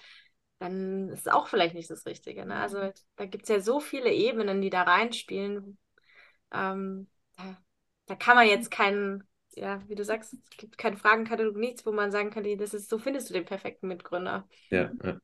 dann 0.58 1.08
ist 1.10 1.26
es 1.26 1.32
auch 1.32 1.48
vielleicht 1.48 1.74
nicht 1.74 1.90
das 1.90 2.06
Richtige. 2.06 2.46
Ne? 2.46 2.56
Also 2.56 2.90
da 3.16 3.26
gibt 3.26 3.44
es 3.44 3.48
ja 3.48 3.60
so 3.60 3.80
viele 3.80 4.12
Ebenen, 4.12 4.60
die 4.60 4.70
da 4.70 4.82
reinspielen. 4.82 5.78
Ähm, 6.52 7.08
da, 7.36 7.58
da, 8.06 8.14
kann 8.16 8.36
man 8.36 8.46
jetzt 8.46 8.70
keinen, 8.70 9.24
ja, 9.56 9.82
wie 9.88 9.94
du 9.94 10.04
sagst, 10.04 10.34
es 10.34 10.56
gibt 10.56 10.78
keinen 10.78 10.96
Fragenkatalog, 10.96 11.56
nichts, 11.56 11.86
wo 11.86 11.92
man 11.92 12.10
sagen 12.12 12.30
kann, 12.30 12.44
das 12.58 12.74
ist, 12.74 12.88
so 12.90 12.98
findest 12.98 13.30
du 13.30 13.34
den 13.34 13.44
perfekten 13.44 13.88
Mitgründer. 13.88 14.48
Ja, 14.70 14.94
ja. 15.04 15.20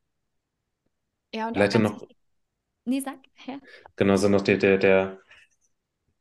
Ja, 1.33 1.47
und 1.47 1.57
Vielleicht 1.57 1.75
auch 1.75 1.79
noch, 1.79 2.07
Nee, 2.85 3.01
sag. 3.01 3.19
Ja. 3.47 3.59
genau, 3.95 4.15
so 4.17 4.29
noch 4.29 4.41
der, 4.41 4.57
der, 4.57 4.77
der, 4.77 5.19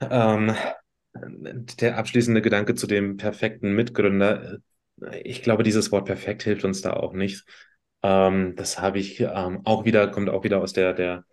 ähm, 0.01 0.55
der 1.15 1.97
abschließende 1.99 2.43
Gedanke 2.43 2.75
zu 2.75 2.87
dem 2.87 3.17
perfekten 3.17 3.75
Mitgründer. 3.75 4.59
Ich 5.25 5.43
glaube, 5.43 5.63
dieses 5.63 5.91
Wort 5.93 6.07
perfekt 6.07 6.43
hilft 6.43 6.65
uns 6.65 6.83
da 6.83 6.93
auch 6.95 7.13
nicht. 7.13 7.45
Ähm, 8.03 8.55
das 8.57 8.79
habe 8.81 8.99
ich 8.99 9.21
ähm, 9.21 9.61
auch 9.65 9.85
wieder, 9.85 10.09
kommt 10.09 10.31
auch 10.31 10.45
wieder 10.45 10.61
aus 10.61 10.73
der, 10.73 10.93
der 10.95 11.25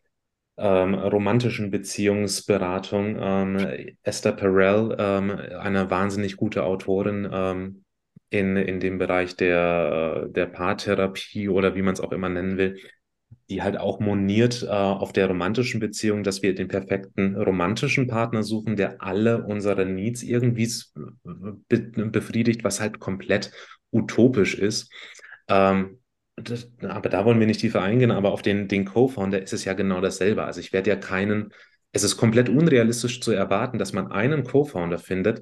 ähm, 0.58 0.96
romantischen 0.96 1.72
Beziehungsberatung. 1.72 3.18
Ähm, 3.20 3.96
Esther 4.04 4.34
Perel, 4.34 4.96
ähm, 5.00 5.32
eine 5.32 5.90
wahnsinnig 5.90 6.36
gute 6.36 6.64
Autorin 6.64 7.30
ähm, 7.32 7.84
in, 8.30 8.58
in 8.58 8.80
dem 8.80 8.98
Bereich 8.98 9.36
der, 9.36 10.28
der 10.28 10.48
Paartherapie 10.48 11.50
oder 11.50 11.76
wie 11.76 11.82
man 11.82 11.94
es 11.94 12.02
auch 12.02 12.12
immer 12.12 12.30
nennen 12.30 12.58
will, 12.58 12.80
die 13.50 13.62
halt 13.62 13.78
auch 13.78 14.00
moniert 14.00 14.64
äh, 14.64 14.68
auf 14.68 15.14
der 15.14 15.28
romantischen 15.28 15.80
Beziehung, 15.80 16.24
dass 16.24 16.42
wir 16.42 16.54
den 16.54 16.68
perfekten 16.68 17.36
romantischen 17.36 18.08
Partner 18.08 18.44
suchen, 18.44 18.76
der 18.76 19.02
alle 19.02 19.46
unsere 19.46 19.86
Needs 19.86 20.24
irgendwie 20.24 20.70
be 21.24 21.80
befriedigt, 22.10 22.64
was 22.64 22.82
halt 22.82 23.00
komplett 23.00 23.52
utopisch 23.92 24.56
ist. 24.56 24.92
Ähm, 25.48 26.00
das, 26.38 26.72
aber 26.82 27.10
da 27.10 27.26
wollen 27.26 27.40
wir 27.40 27.48
nicht 27.48 27.62
tiefer 27.62 27.82
eingehen, 27.82 28.12
aber 28.12 28.32
auf 28.32 28.42
den, 28.42 28.68
den 28.68 28.86
Co-Founder 28.86 29.42
ist 29.42 29.54
es 29.54 29.66
ja 29.66 29.74
genau 29.74 30.02
dasselbe. 30.02 30.44
Also 30.46 30.60
ich 30.60 30.72
werde 30.72 30.90
ja 30.92 30.96
keinen, 30.96 31.52
es 31.92 32.04
ist 32.04 32.18
komplett 32.18 32.48
unrealistisch 32.48 33.22
zu 33.22 33.32
erwarten, 33.32 33.80
dass 33.80 33.92
man 33.94 34.12
einen 34.12 34.44
Co-Founder 34.44 35.00
findet, 35.00 35.42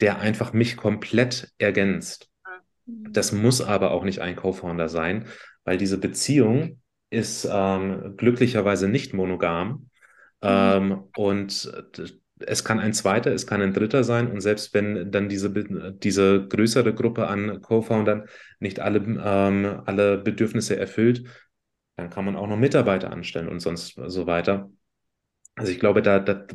der 0.00 0.20
einfach 0.20 0.52
mich 0.52 0.76
komplett 0.76 1.52
ergänzt. 1.58 2.28
Das 2.86 3.32
muss 3.32 3.60
aber 3.60 3.92
auch 3.92 4.04
nicht 4.04 4.20
ein 4.20 4.36
Co-Founder 4.36 4.88
sein, 4.88 5.26
weil 5.64 5.76
diese 5.76 5.98
Beziehung 5.98 6.80
ist 7.10 7.46
ähm, 7.50 8.14
glücklicherweise 8.16 8.88
nicht 8.88 9.12
monogam. 9.12 9.90
Ähm, 10.40 11.04
und 11.14 11.72
es 12.46 12.64
kann 12.64 12.80
ein 12.80 12.92
zweiter, 12.92 13.32
es 13.32 13.46
kann 13.46 13.62
ein 13.62 13.72
dritter 13.72 14.04
sein. 14.04 14.30
Und 14.30 14.40
selbst 14.40 14.74
wenn 14.74 15.10
dann 15.10 15.28
diese, 15.28 15.50
diese 15.94 16.46
größere 16.46 16.94
Gruppe 16.94 17.26
an 17.28 17.60
Co-Foundern 17.62 18.28
nicht 18.60 18.80
alle, 18.80 18.98
ähm, 18.98 19.82
alle 19.86 20.18
Bedürfnisse 20.18 20.76
erfüllt, 20.76 21.24
dann 21.96 22.10
kann 22.10 22.24
man 22.24 22.36
auch 22.36 22.46
noch 22.46 22.56
Mitarbeiter 22.56 23.10
anstellen 23.10 23.48
und 23.48 23.60
sonst 23.60 24.00
so 24.06 24.26
weiter. 24.26 24.70
Also 25.54 25.72
ich 25.72 25.80
glaube, 25.80 26.02
da, 26.02 26.18
da 26.18 26.46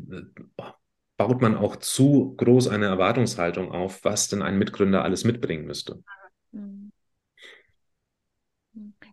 baut 1.18 1.42
man 1.42 1.56
auch 1.56 1.76
zu 1.76 2.36
groß 2.38 2.68
eine 2.68 2.86
Erwartungshaltung 2.86 3.72
auf, 3.72 4.04
was 4.04 4.28
denn 4.28 4.42
ein 4.42 4.58
Mitgründer 4.58 5.04
alles 5.04 5.24
mitbringen 5.24 5.66
müsste. 5.66 6.04
Mhm. 6.52 6.92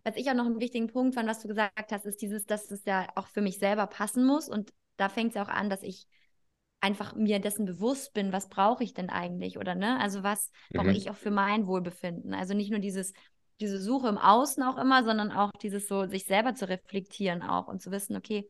Was 0.03 0.15
ich 0.15 0.29
auch 0.29 0.35
noch 0.35 0.45
einen 0.45 0.59
wichtigen 0.59 0.87
Punkt 0.87 1.15
fand, 1.15 1.27
was 1.27 1.41
du 1.41 1.47
gesagt 1.47 1.91
hast, 1.91 2.05
ist 2.05 2.21
dieses, 2.21 2.45
dass 2.45 2.69
es 2.69 2.85
ja 2.85 3.07
auch 3.15 3.27
für 3.27 3.41
mich 3.41 3.57
selber 3.57 3.87
passen 3.87 4.25
muss. 4.25 4.47
Und 4.47 4.71
da 4.97 5.09
fängt 5.09 5.29
es 5.29 5.35
ja 5.35 5.43
auch 5.43 5.49
an, 5.49 5.69
dass 5.69 5.81
ich 5.81 6.07
einfach 6.85 7.15
mir 7.15 7.39
dessen 7.39 7.65
bewusst 7.65 8.13
bin, 8.13 8.31
was 8.31 8.47
brauche 8.47 8.83
ich 8.83 8.93
denn 8.93 9.09
eigentlich 9.09 9.57
oder 9.57 9.73
ne? 9.73 9.99
Also 9.99 10.21
was 10.21 10.51
mhm. 10.71 10.77
brauche 10.77 10.91
ich 10.91 11.09
auch 11.09 11.15
für 11.15 11.31
mein 11.31 11.65
Wohlbefinden? 11.65 12.33
Also 12.33 12.53
nicht 12.53 12.69
nur 12.69 12.79
dieses 12.79 13.13
diese 13.61 13.79
Suche 13.79 14.09
im 14.09 14.17
Außen 14.17 14.61
auch 14.63 14.77
immer, 14.77 15.03
sondern 15.03 15.31
auch 15.31 15.51
dieses 15.61 15.87
so 15.87 16.07
sich 16.07 16.25
selber 16.25 16.55
zu 16.55 16.67
reflektieren 16.67 17.41
auch 17.41 17.67
und 17.67 17.81
zu 17.81 17.89
wissen, 17.89 18.15
okay, 18.15 18.49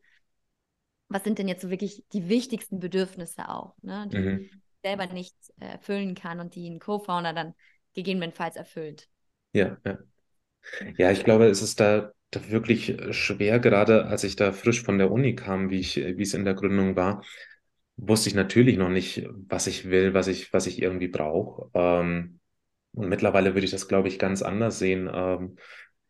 was 1.08 1.22
sind 1.22 1.38
denn 1.38 1.48
jetzt 1.48 1.62
so 1.62 1.70
wirklich 1.70 2.04
die 2.12 2.28
wichtigsten 2.28 2.80
Bedürfnisse 2.80 3.48
auch, 3.48 3.76
ne, 3.82 4.08
die 4.10 4.18
mhm. 4.18 4.50
selber 4.82 5.06
nicht 5.06 5.36
äh, 5.60 5.66
erfüllen 5.66 6.16
kann 6.16 6.40
und 6.40 6.56
die 6.56 6.68
ein 6.68 6.80
Co-Founder 6.80 7.32
dann 7.32 7.54
gegebenenfalls 7.94 8.56
erfüllt. 8.56 9.08
Ja, 9.52 9.76
ja. 9.84 9.98
Ja, 10.98 11.12
ich 11.12 11.22
glaube, 11.22 11.46
es 11.46 11.62
ist 11.62 11.78
da, 11.78 12.10
da 12.32 12.50
wirklich 12.50 12.96
schwer, 13.10 13.60
gerade 13.60 14.06
als 14.06 14.24
ich 14.24 14.34
da 14.34 14.50
frisch 14.50 14.82
von 14.82 14.98
der 14.98 15.12
Uni 15.12 15.36
kam, 15.36 15.70
wie 15.70 15.78
ich, 15.78 15.96
wie 15.96 16.22
es 16.22 16.34
in 16.34 16.44
der 16.44 16.54
Gründung 16.54 16.96
war, 16.96 17.22
wusste 17.96 18.28
ich 18.28 18.34
natürlich 18.34 18.76
noch 18.76 18.88
nicht, 18.88 19.26
was 19.48 19.66
ich 19.66 19.90
will, 19.90 20.14
was 20.14 20.28
ich, 20.28 20.52
was 20.52 20.66
ich 20.66 20.82
irgendwie 20.82 21.08
brauche. 21.08 21.70
Ähm, 21.74 22.40
und 22.94 23.08
mittlerweile 23.08 23.54
würde 23.54 23.64
ich 23.64 23.70
das, 23.70 23.88
glaube 23.88 24.08
ich, 24.08 24.18
ganz 24.18 24.42
anders 24.42 24.78
sehen. 24.78 25.10
Ähm, 25.12 25.56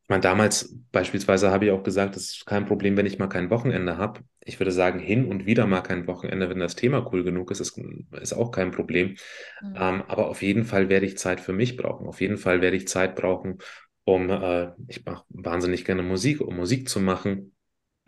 ich 0.02 0.08
meine, 0.08 0.22
damals 0.22 0.76
beispielsweise 0.92 1.50
habe 1.50 1.64
ich 1.66 1.70
auch 1.72 1.82
gesagt, 1.82 2.16
es 2.16 2.30
ist 2.30 2.46
kein 2.46 2.64
Problem, 2.64 2.96
wenn 2.96 3.06
ich 3.06 3.18
mal 3.18 3.26
kein 3.26 3.50
Wochenende 3.50 3.96
habe. 3.98 4.20
Ich 4.40 4.60
würde 4.60 4.70
sagen, 4.70 5.00
hin 5.00 5.26
und 5.26 5.46
wieder 5.46 5.66
mal 5.66 5.80
kein 5.80 6.06
Wochenende, 6.06 6.48
wenn 6.48 6.60
das 6.60 6.76
Thema 6.76 7.08
cool 7.12 7.24
genug 7.24 7.50
ist, 7.50 7.58
ist, 7.60 7.76
ist 8.20 8.32
auch 8.32 8.52
kein 8.52 8.70
Problem. 8.70 9.16
Mhm. 9.60 9.74
Ähm, 9.74 10.02
aber 10.06 10.28
auf 10.28 10.42
jeden 10.42 10.64
Fall 10.64 10.88
werde 10.88 11.06
ich 11.06 11.18
Zeit 11.18 11.40
für 11.40 11.52
mich 11.52 11.76
brauchen. 11.76 12.06
Auf 12.06 12.20
jeden 12.20 12.36
Fall 12.36 12.60
werde 12.60 12.76
ich 12.76 12.86
Zeit 12.86 13.16
brauchen, 13.16 13.58
um, 14.04 14.30
äh, 14.30 14.70
ich 14.86 15.04
mache 15.04 15.24
wahnsinnig 15.30 15.84
gerne 15.84 16.04
Musik, 16.04 16.40
um 16.40 16.54
Musik 16.56 16.88
zu 16.88 17.00
machen 17.00 17.55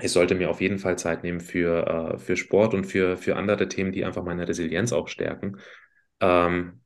ich 0.01 0.13
sollte 0.13 0.35
mir 0.35 0.51
auf 0.51 0.61
jeden 0.61 0.79
Fall 0.79 0.97
Zeit 0.99 1.23
nehmen 1.25 1.41
für, 1.41 2.15
äh, 2.15 2.19
für 2.19 2.37
Sport 2.37 2.75
und 2.75 2.85
für, 2.85 3.17
für 3.17 3.37
andere 3.37 3.69
Themen, 3.69 3.93
die 3.93 4.05
einfach 4.05 4.25
meine 4.25 4.47
Resilienz 4.47 4.93
auch 4.93 5.09
stärken. 5.09 5.59
Ähm, 6.21 6.81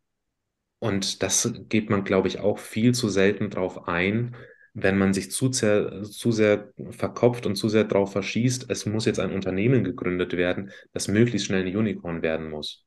und 0.79 1.23
das 1.23 1.53
geht 1.69 1.91
man, 1.91 2.05
glaube 2.05 2.29
ich, 2.29 2.41
auch 2.41 2.59
viel 2.59 2.95
zu 2.95 3.09
selten 3.09 3.51
drauf 3.51 3.87
ein, 3.87 4.35
wenn 4.75 4.97
man 4.97 5.13
sich 5.13 5.31
zu 5.31 5.53
sehr, 5.53 6.03
zu 6.03 6.33
sehr 6.33 6.73
verkopft 6.91 7.47
und 7.47 7.57
zu 7.57 7.69
sehr 7.69 7.85
drauf 7.85 8.13
verschießt, 8.13 8.67
es 8.71 8.87
muss 8.87 9.05
jetzt 9.05 9.21
ein 9.21 9.33
Unternehmen 9.33 9.85
gegründet 9.85 10.33
werden, 10.33 10.71
das 10.93 11.09
möglichst 11.09 11.47
schnell 11.47 11.67
ein 11.67 11.77
Unicorn 11.77 12.23
werden 12.23 12.49
muss, 12.49 12.87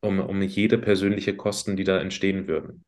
um, 0.00 0.20
um 0.20 0.40
jede 0.42 0.78
persönliche 0.78 1.36
Kosten, 1.36 1.76
die 1.76 1.84
da 1.84 1.98
entstehen 1.98 2.48
würden. 2.48 2.84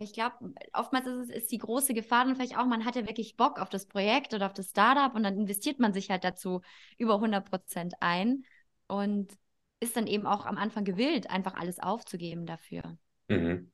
Ich 0.00 0.12
glaube, 0.12 0.54
oftmals 0.72 1.06
ist 1.06 1.30
es 1.30 1.36
ist 1.36 1.52
die 1.52 1.58
große 1.58 1.94
Gefahr 1.94 2.24
dann 2.24 2.34
vielleicht 2.34 2.58
auch, 2.58 2.66
man 2.66 2.84
hat 2.84 2.96
ja 2.96 3.06
wirklich 3.06 3.36
Bock 3.36 3.58
auf 3.60 3.68
das 3.68 3.86
Projekt 3.86 4.34
oder 4.34 4.46
auf 4.46 4.54
das 4.54 4.70
Startup 4.70 5.14
und 5.14 5.22
dann 5.22 5.38
investiert 5.38 5.78
man 5.78 5.92
sich 5.92 6.10
halt 6.10 6.24
dazu 6.24 6.62
über 6.98 7.20
100 7.20 7.48
Prozent 7.48 7.94
ein 8.00 8.44
und 8.88 9.32
ist 9.80 9.96
dann 9.96 10.06
eben 10.06 10.26
auch 10.26 10.46
am 10.46 10.58
Anfang 10.58 10.84
gewillt, 10.84 11.30
einfach 11.30 11.54
alles 11.54 11.78
aufzugeben 11.78 12.46
dafür. 12.46 12.98
Mhm. 13.28 13.70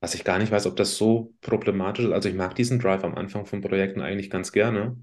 Was 0.00 0.14
ich 0.14 0.24
gar 0.24 0.38
nicht 0.38 0.52
weiß, 0.52 0.66
ob 0.66 0.76
das 0.76 0.96
so 0.96 1.34
problematisch 1.40 2.04
ist. 2.04 2.12
Also 2.12 2.28
ich 2.28 2.34
mag 2.34 2.54
diesen 2.54 2.78
Drive 2.78 3.02
am 3.02 3.16
Anfang 3.16 3.46
von 3.46 3.60
Projekten 3.60 4.00
eigentlich 4.00 4.30
ganz 4.30 4.52
gerne. 4.52 4.96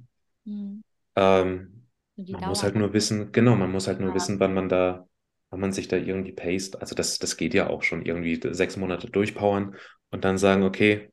Mhm. 0.45 0.83
Ähm, 1.15 1.87
man 2.15 2.47
muss 2.47 2.63
halt 2.63 2.75
nur 2.75 2.93
wissen, 2.93 3.31
genau, 3.31 3.55
man 3.55 3.71
muss 3.71 3.87
halt 3.87 3.99
nur 3.99 4.09
ja. 4.09 4.15
wissen, 4.15 4.39
wann 4.39 4.53
man 4.53 4.69
da 4.69 5.07
wenn 5.55 5.61
man 5.61 5.71
sich 5.73 5.87
da 5.87 5.97
irgendwie 5.97 6.33
paste, 6.33 6.79
also 6.81 6.95
das, 6.95 7.19
das 7.19 7.37
geht 7.37 7.53
ja 7.53 7.69
auch 7.69 7.83
schon 7.83 8.05
irgendwie 8.05 8.39
sechs 8.53 8.77
Monate 8.77 9.09
durchpowern 9.09 9.75
und 10.11 10.25
dann 10.25 10.37
sagen, 10.37 10.63
okay, 10.63 11.09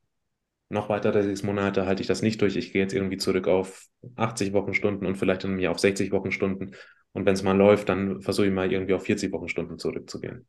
noch 0.69 0.89
weitere 0.89 1.23
sechs 1.23 1.43
Monate 1.43 1.87
halte 1.87 2.03
ich 2.03 2.09
das 2.09 2.23
nicht 2.23 2.41
durch, 2.43 2.57
ich 2.57 2.73
gehe 2.73 2.83
jetzt 2.83 2.95
irgendwie 2.95 3.19
zurück 3.19 3.49
auf 3.49 3.87
80 4.17 4.53
Wochenstunden 4.53 5.07
und 5.07 5.17
vielleicht 5.17 5.45
dann 5.45 5.55
mir 5.57 5.71
auf 5.71 5.79
60 5.79 6.13
Wochenstunden 6.13 6.77
und 7.13 7.27
wenn 7.27 7.35
es 7.35 7.43
mal 7.45 7.57
läuft, 7.57 7.89
dann 7.89 8.23
versuche 8.23 8.47
ich 8.47 8.53
mal 8.53 8.73
irgendwie 8.73 8.95
auf 8.95 9.05
40 9.05 9.33
Wochenstunden 9.33 9.79
zurückzugehen. 9.79 10.47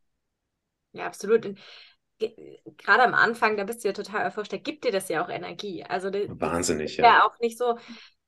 Ja, 0.94 1.06
absolut. 1.08 1.56
Gerade 2.20 3.04
am 3.04 3.14
Anfang, 3.14 3.58
da 3.58 3.64
bist 3.64 3.84
du 3.84 3.90
ja 3.90 3.94
total 3.94 4.22
erforscht, 4.22 4.54
da 4.54 4.58
gibt 4.58 4.86
dir 4.86 4.92
das 4.92 5.10
ja 5.10 5.24
auch 5.24 5.30
Energie. 5.30 5.84
Also 5.84 6.10
Wahnsinnig, 6.28 6.98
ja. 6.98 7.06
Ja, 7.06 7.26
auch 7.26 7.38
nicht 7.40 7.58
so, 7.58 7.78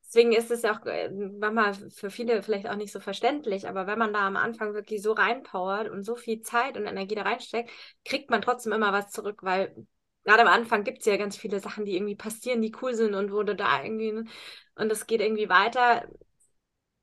Deswegen 0.07 0.33
ist 0.33 0.51
es 0.51 0.61
ja 0.61 0.77
auch 0.77 0.85
äh, 0.85 1.09
manchmal 1.09 1.73
für 1.73 2.09
viele 2.09 2.43
vielleicht 2.43 2.69
auch 2.69 2.75
nicht 2.75 2.91
so 2.91 2.99
verständlich, 2.99 3.67
aber 3.67 3.87
wenn 3.87 3.99
man 3.99 4.13
da 4.13 4.27
am 4.27 4.37
Anfang 4.37 4.73
wirklich 4.73 5.01
so 5.01 5.13
reinpowert 5.13 5.89
und 5.89 6.03
so 6.03 6.15
viel 6.15 6.41
Zeit 6.41 6.77
und 6.77 6.85
Energie 6.85 7.15
da 7.15 7.23
reinsteckt, 7.23 7.71
kriegt 8.05 8.29
man 8.29 8.41
trotzdem 8.41 8.73
immer 8.73 8.93
was 8.93 9.09
zurück, 9.09 9.39
weil 9.41 9.75
gerade 10.23 10.41
am 10.41 10.47
Anfang 10.47 10.83
gibt 10.83 10.99
es 10.99 11.05
ja 11.05 11.17
ganz 11.17 11.37
viele 11.37 11.59
Sachen, 11.59 11.85
die 11.85 11.95
irgendwie 11.95 12.15
passieren, 12.15 12.61
die 12.61 12.75
cool 12.81 12.93
sind 12.93 13.15
und 13.15 13.31
wurde 13.31 13.55
da 13.55 13.83
irgendwie, 13.83 14.11
ne, 14.11 14.25
und 14.75 14.91
es 14.91 15.07
geht 15.07 15.21
irgendwie 15.21 15.49
weiter. 15.49 16.07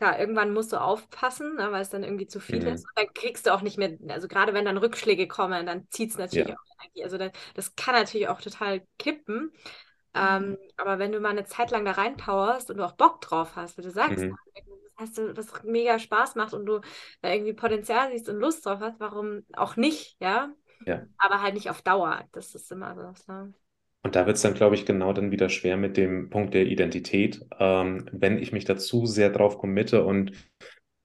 Ja, 0.00 0.18
irgendwann 0.18 0.52
musst 0.52 0.72
du 0.72 0.80
aufpassen, 0.80 1.54
ne, 1.54 1.70
weil 1.70 1.82
es 1.82 1.90
dann 1.90 2.02
irgendwie 2.02 2.26
zu 2.26 2.40
viel 2.40 2.60
mhm. 2.60 2.68
ist. 2.68 2.84
Und 2.84 2.92
dann 2.96 3.14
kriegst 3.14 3.46
du 3.46 3.54
auch 3.54 3.62
nicht 3.62 3.78
mehr, 3.78 3.96
also 4.08 4.26
gerade 4.26 4.52
wenn 4.52 4.64
dann 4.64 4.76
Rückschläge 4.76 5.28
kommen, 5.28 5.64
dann 5.66 5.86
zieht 5.90 6.10
es 6.10 6.18
natürlich 6.18 6.48
ja. 6.48 6.56
auch 6.56 6.82
Energie. 6.82 7.04
Also 7.04 7.18
das, 7.18 7.32
das 7.54 7.76
kann 7.76 7.94
natürlich 7.94 8.28
auch 8.28 8.40
total 8.40 8.82
kippen. 8.98 9.52
Ähm, 10.14 10.50
mhm. 10.50 10.58
aber 10.76 10.98
wenn 10.98 11.12
du 11.12 11.20
mal 11.20 11.30
eine 11.30 11.44
Zeit 11.44 11.70
lang 11.70 11.84
da 11.84 11.92
reinpowerst 11.92 12.70
und 12.70 12.76
du 12.76 12.84
auch 12.84 12.92
Bock 12.92 13.20
drauf 13.20 13.56
hast, 13.56 13.78
wie 13.78 13.82
du 13.82 13.90
sagst, 13.90 14.24
mhm. 14.24 14.36
hast 14.96 15.16
du, 15.18 15.36
was 15.36 15.62
mega 15.64 15.98
Spaß 15.98 16.34
macht 16.34 16.52
und 16.52 16.66
du 16.66 16.80
da 17.22 17.30
irgendwie 17.30 17.54
Potenzial 17.54 18.10
siehst 18.10 18.28
und 18.28 18.36
Lust 18.36 18.66
drauf 18.66 18.80
hast, 18.80 19.00
warum 19.00 19.44
auch 19.54 19.76
nicht, 19.76 20.16
ja? 20.20 20.52
Ja. 20.86 21.02
Aber 21.18 21.42
halt 21.42 21.54
nicht 21.54 21.70
auf 21.70 21.82
Dauer. 21.82 22.24
Das 22.32 22.54
ist 22.54 22.70
immer 22.72 22.94
so. 22.94 23.32
Ne? 23.32 23.54
Und 24.02 24.16
da 24.16 24.26
wird 24.26 24.36
es 24.36 24.42
dann, 24.42 24.54
glaube 24.54 24.74
ich, 24.74 24.84
genau 24.84 25.12
dann 25.12 25.30
wieder 25.30 25.48
schwer 25.48 25.76
mit 25.76 25.96
dem 25.96 26.28
Punkt 26.28 26.54
der 26.54 26.66
Identität. 26.66 27.46
Ähm, 27.58 28.08
wenn 28.12 28.38
ich 28.38 28.52
mich 28.52 28.64
dazu 28.64 29.06
sehr 29.06 29.30
drauf 29.30 29.58
committe 29.58 30.04
und 30.04 30.32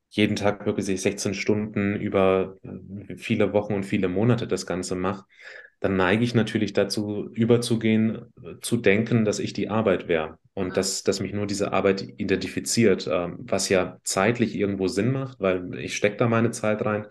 jeden 0.09 0.35
Tag 0.35 0.65
wirklich 0.65 0.85
16 1.01 1.33
Stunden 1.33 1.95
über 1.95 2.57
äh, 2.63 3.17
viele 3.17 3.53
Wochen 3.53 3.73
und 3.73 3.83
viele 3.83 4.07
Monate 4.07 4.47
das 4.47 4.65
Ganze 4.65 4.95
mache, 4.95 5.25
dann 5.79 5.95
neige 5.95 6.23
ich 6.23 6.33
natürlich 6.33 6.73
dazu, 6.73 7.29
überzugehen, 7.33 8.33
äh, 8.43 8.55
zu 8.61 8.77
denken, 8.77 9.25
dass 9.25 9.39
ich 9.39 9.53
die 9.53 9.69
Arbeit 9.69 10.07
wäre 10.07 10.39
und 10.53 10.75
dass, 10.77 11.03
dass 11.03 11.19
mich 11.19 11.33
nur 11.33 11.45
diese 11.45 11.73
Arbeit 11.73 12.01
identifiziert, 12.17 13.07
äh, 13.07 13.27
was 13.37 13.69
ja 13.69 13.97
zeitlich 14.03 14.55
irgendwo 14.55 14.87
Sinn 14.87 15.11
macht, 15.11 15.39
weil 15.39 15.75
ich 15.75 15.95
stecke 15.95 16.17
da 16.17 16.27
meine 16.27 16.51
Zeit 16.51 16.83
rein. 16.85 17.05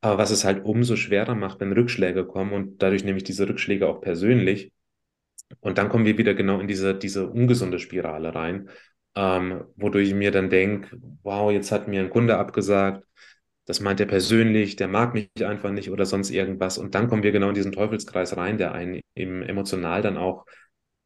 Aber 0.00 0.18
was 0.18 0.30
es 0.30 0.44
halt 0.44 0.64
umso 0.64 0.96
schwerer 0.96 1.34
macht, 1.34 1.60
wenn 1.60 1.72
Rückschläge 1.72 2.26
kommen 2.26 2.52
und 2.52 2.82
dadurch 2.82 3.04
nehme 3.04 3.16
ich 3.18 3.24
diese 3.24 3.48
Rückschläge 3.48 3.86
auch 3.88 4.00
persönlich. 4.00 4.72
Und 5.60 5.78
dann 5.78 5.88
kommen 5.88 6.04
wir 6.04 6.18
wieder 6.18 6.34
genau 6.34 6.60
in 6.60 6.68
diese, 6.68 6.94
diese 6.94 7.28
ungesunde 7.28 7.78
Spirale 7.78 8.34
rein, 8.34 8.68
ähm, 9.16 9.64
wodurch 9.76 10.08
ich 10.08 10.14
mir 10.14 10.30
dann 10.30 10.50
denke, 10.50 10.96
wow, 11.22 11.50
jetzt 11.52 11.72
hat 11.72 11.88
mir 11.88 12.00
ein 12.00 12.10
Kunde 12.10 12.36
abgesagt, 12.38 13.04
das 13.66 13.80
meint 13.80 14.00
er 14.00 14.06
persönlich, 14.06 14.76
der 14.76 14.88
mag 14.88 15.14
mich 15.14 15.30
einfach 15.44 15.70
nicht 15.70 15.90
oder 15.90 16.04
sonst 16.06 16.30
irgendwas. 16.30 16.76
Und 16.78 16.94
dann 16.94 17.08
kommen 17.08 17.22
wir 17.22 17.32
genau 17.32 17.48
in 17.48 17.54
diesen 17.54 17.72
Teufelskreis 17.72 18.36
rein, 18.36 18.58
der 18.58 18.72
einen 18.72 19.00
eben 19.14 19.42
emotional 19.42 20.02
dann 20.02 20.18
auch 20.18 20.44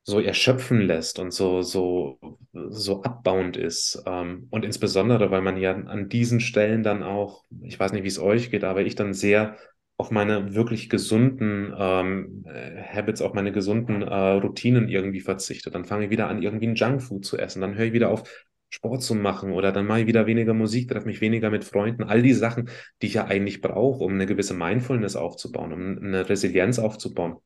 so 0.04 0.20
erschöpfen 0.20 0.80
lässt 0.80 1.18
und 1.18 1.32
so, 1.32 1.62
so, 1.62 2.18
so 2.52 3.02
abbauend 3.02 3.56
ist. 3.56 4.02
Ähm, 4.06 4.48
und 4.50 4.64
insbesondere, 4.64 5.30
weil 5.30 5.42
man 5.42 5.56
ja 5.58 5.74
an 5.74 6.08
diesen 6.08 6.40
Stellen 6.40 6.82
dann 6.82 7.02
auch, 7.02 7.44
ich 7.62 7.78
weiß 7.78 7.92
nicht, 7.92 8.04
wie 8.04 8.08
es 8.08 8.18
euch 8.18 8.50
geht, 8.50 8.64
aber 8.64 8.80
ich 8.82 8.94
dann 8.94 9.12
sehr 9.12 9.56
auf 9.98 10.10
meine 10.10 10.54
wirklich 10.54 10.88
gesunden 10.88 11.74
ähm, 11.76 12.44
Habits, 12.46 13.20
auf 13.20 13.34
meine 13.34 13.52
gesunden 13.52 14.02
äh, 14.02 14.14
Routinen 14.14 14.88
irgendwie 14.88 15.20
verzichte. 15.20 15.70
Dann 15.70 15.84
fange 15.84 16.04
ich 16.04 16.10
wieder 16.10 16.28
an, 16.28 16.40
irgendwie 16.40 16.68
ein 16.68 16.76
Junkfood 16.76 17.24
zu 17.24 17.36
essen. 17.36 17.60
Dann 17.60 17.74
höre 17.74 17.86
ich 17.86 17.92
wieder 17.92 18.08
auf, 18.10 18.22
Sport 18.70 19.02
zu 19.02 19.14
machen 19.14 19.52
oder 19.52 19.72
dann 19.72 19.86
mache 19.86 20.00
ich 20.00 20.06
wieder 20.06 20.26
weniger 20.26 20.52
Musik, 20.54 20.88
treffe 20.88 21.06
mich 21.06 21.20
weniger 21.20 21.50
mit 21.50 21.64
Freunden. 21.64 22.04
All 22.04 22.22
die 22.22 22.34
Sachen, 22.34 22.68
die 23.00 23.06
ich 23.06 23.14
ja 23.14 23.24
eigentlich 23.24 23.60
brauche, 23.60 24.04
um 24.04 24.12
eine 24.12 24.26
gewisse 24.26 24.54
Mindfulness 24.54 25.16
aufzubauen, 25.16 25.72
um 25.72 25.98
eine 26.04 26.28
Resilienz 26.28 26.78
aufzubauen, 26.78 27.36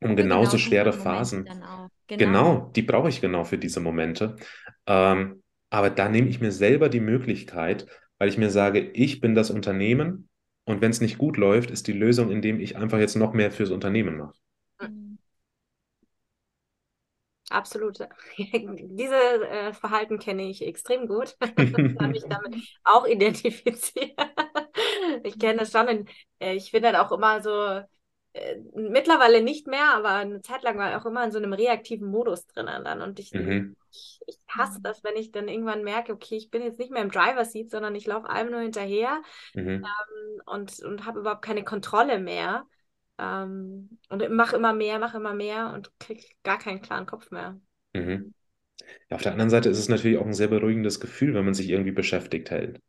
um 0.00 0.16
genauso 0.16 0.52
genau 0.52 0.58
schwere 0.58 0.92
Phasen. 0.92 1.44
Genau. 1.44 1.88
genau. 2.08 2.72
die 2.74 2.82
brauche 2.82 3.08
ich 3.10 3.20
genau 3.20 3.44
für 3.44 3.58
diese 3.58 3.80
Momente. 3.80 4.36
Ähm, 4.86 5.42
aber 5.68 5.90
da 5.90 6.08
nehme 6.08 6.28
ich 6.28 6.40
mir 6.40 6.52
selber 6.52 6.88
die 6.88 7.00
Möglichkeit, 7.00 7.86
weil 8.18 8.28
ich 8.28 8.38
mir 8.38 8.50
sage, 8.50 8.80
ich 8.80 9.20
bin 9.20 9.34
das 9.34 9.50
Unternehmen 9.50 10.28
und 10.64 10.80
wenn 10.80 10.90
es 10.90 11.00
nicht 11.00 11.18
gut 11.18 11.36
läuft, 11.36 11.70
ist 11.70 11.86
die 11.86 11.92
Lösung, 11.92 12.30
indem 12.30 12.60
ich 12.60 12.76
einfach 12.76 12.98
jetzt 12.98 13.16
noch 13.16 13.32
mehr 13.32 13.50
fürs 13.50 13.70
Unternehmen 13.70 14.16
mache. 14.16 14.34
Absolut. 17.50 17.98
Diese 18.38 19.14
äh, 19.14 19.72
Verhalten 19.74 20.18
kenne 20.18 20.48
ich 20.48 20.66
extrem 20.66 21.06
gut. 21.06 21.36
ich 21.58 21.74
habe 21.74 22.08
mich 22.08 22.24
damit 22.28 22.56
auch 22.84 23.06
identifiziert. 23.06 24.18
ich 25.22 25.38
kenne 25.38 25.60
das 25.60 25.70
schon. 25.70 25.88
Und, 25.88 26.10
äh, 26.40 26.54
ich 26.54 26.72
bin 26.72 26.82
dann 26.82 26.96
auch 26.96 27.12
immer 27.12 27.42
so, 27.42 27.82
äh, 28.34 28.56
mittlerweile 28.74 29.42
nicht 29.42 29.68
mehr, 29.68 29.94
aber 29.94 30.10
eine 30.10 30.42
Zeit 30.42 30.64
lang 30.64 30.76
war 30.76 30.90
ich 30.90 30.96
auch 30.96 31.06
immer 31.06 31.24
in 31.24 31.30
so 31.30 31.38
einem 31.38 31.52
reaktiven 31.52 32.08
Modus 32.08 32.46
drin 32.48 32.66
dann. 32.66 33.00
Und 33.00 33.20
ich, 33.20 33.32
mhm. 33.32 33.76
ich, 33.92 34.20
ich, 34.26 34.38
hasse 34.48 34.80
das, 34.82 35.04
wenn 35.04 35.14
ich 35.14 35.30
dann 35.30 35.46
irgendwann 35.46 35.84
merke, 35.84 36.12
okay, 36.12 36.34
ich 36.36 36.50
bin 36.50 36.62
jetzt 36.62 36.80
nicht 36.80 36.90
mehr 36.90 37.02
im 37.02 37.12
Driver 37.12 37.44
Seat, 37.44 37.70
sondern 37.70 37.94
ich 37.94 38.06
laufe 38.06 38.28
allem 38.28 38.50
nur 38.50 38.60
hinterher 38.60 39.22
mhm. 39.54 39.68
ähm, 39.68 40.42
und, 40.46 40.80
und 40.80 41.06
habe 41.06 41.20
überhaupt 41.20 41.42
keine 41.42 41.62
Kontrolle 41.62 42.18
mehr. 42.18 42.66
Ähm, 43.18 44.00
und 44.08 44.28
mach 44.30 44.52
immer 44.52 44.72
mehr, 44.72 44.98
mach 44.98 45.14
immer 45.14 45.32
mehr 45.32 45.72
und 45.72 45.92
krieg 46.00 46.36
gar 46.42 46.58
keinen 46.58 46.82
klaren 46.82 47.06
Kopf 47.06 47.30
mehr. 47.30 47.60
Mhm. 47.92 48.34
Ja, 49.10 49.14
auf 49.14 49.22
der 49.22 49.30
anderen 49.30 49.50
Seite 49.50 49.68
ist 49.68 49.78
es 49.78 49.88
natürlich 49.88 50.18
auch 50.18 50.26
ein 50.26 50.34
sehr 50.34 50.48
beruhigendes 50.48 50.98
Gefühl, 50.98 51.34
wenn 51.34 51.44
man 51.44 51.54
sich 51.54 51.70
irgendwie 51.70 51.92
beschäftigt 51.92 52.50
hält. 52.50 52.80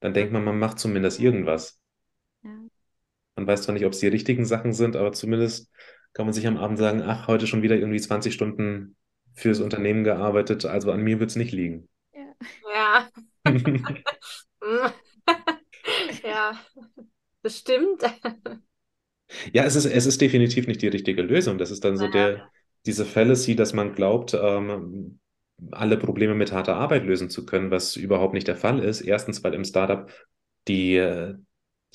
Dann 0.00 0.14
denkt 0.14 0.32
man, 0.32 0.42
man 0.42 0.58
macht 0.58 0.78
zumindest 0.78 1.20
irgendwas. 1.20 1.82
Ja. 3.36 3.40
Man 3.42 3.46
weiß 3.46 3.62
zwar 3.62 3.74
nicht, 3.74 3.84
ob 3.84 3.92
es 3.92 4.00
die 4.00 4.08
richtigen 4.08 4.44
Sachen 4.44 4.72
sind, 4.72 4.96
aber 4.96 5.12
zumindest 5.12 5.70
kann 6.12 6.26
man 6.26 6.32
sich 6.32 6.46
am 6.46 6.56
Abend 6.56 6.78
sagen, 6.78 7.02
ach, 7.02 7.26
heute 7.26 7.46
schon 7.46 7.62
wieder 7.62 7.76
irgendwie 7.76 8.00
20 8.00 8.32
Stunden 8.32 8.96
fürs 9.34 9.60
Unternehmen 9.60 10.04
gearbeitet, 10.04 10.64
also 10.64 10.92
an 10.92 11.02
mir 11.02 11.18
wird 11.18 11.30
es 11.30 11.36
nicht 11.36 11.52
liegen. 11.52 11.88
Ja. 12.14 12.34
Ja. 12.72 13.10
ja, 16.22 16.60
bestimmt. 17.42 18.02
Ja, 19.52 19.64
es 19.64 19.74
ist, 19.76 19.86
es 19.86 20.06
ist 20.06 20.20
definitiv 20.20 20.66
nicht 20.66 20.82
die 20.82 20.88
richtige 20.88 21.22
Lösung. 21.22 21.58
Das 21.58 21.70
ist 21.70 21.84
dann 21.84 21.96
so 21.96 22.08
der, 22.08 22.48
diese 22.86 23.04
Fallacy, 23.04 23.56
dass 23.56 23.72
man 23.72 23.94
glaubt, 23.94 24.34
ähm, 24.34 25.18
alle 25.70 25.96
Probleme 25.96 26.34
mit 26.34 26.52
harter 26.52 26.76
Arbeit 26.76 27.04
lösen 27.04 27.30
zu 27.30 27.46
können, 27.46 27.70
was 27.70 27.96
überhaupt 27.96 28.34
nicht 28.34 28.48
der 28.48 28.56
Fall 28.56 28.80
ist. 28.80 29.00
Erstens, 29.00 29.42
weil 29.44 29.54
im 29.54 29.64
Startup 29.64 30.10
die, 30.68 31.34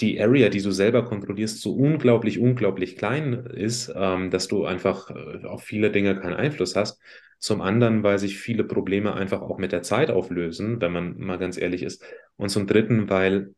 die 0.02 0.22
Area, 0.22 0.50
die 0.50 0.62
du 0.62 0.72
selber 0.72 1.06
kontrollierst, 1.06 1.62
so 1.62 1.74
unglaublich, 1.74 2.40
unglaublich 2.40 2.96
klein 2.96 3.34
ist, 3.34 3.92
ähm, 3.96 4.30
dass 4.30 4.48
du 4.48 4.66
einfach 4.66 5.10
äh, 5.10 5.46
auf 5.46 5.64
viele 5.64 5.92
Dinge 5.92 6.20
keinen 6.20 6.36
Einfluss 6.36 6.76
hast. 6.76 7.02
Zum 7.38 7.62
anderen, 7.62 8.04
weil 8.04 8.20
sich 8.20 8.38
viele 8.38 8.64
Probleme 8.64 9.14
einfach 9.14 9.42
auch 9.42 9.58
mit 9.58 9.72
der 9.72 9.82
Zeit 9.82 10.12
auflösen, 10.12 10.82
wenn 10.82 10.92
man 10.92 11.18
mal 11.18 11.38
ganz 11.38 11.58
ehrlich 11.58 11.84
ist. 11.84 12.04
Und 12.36 12.50
zum 12.50 12.68
dritten, 12.68 13.10
weil 13.10 13.54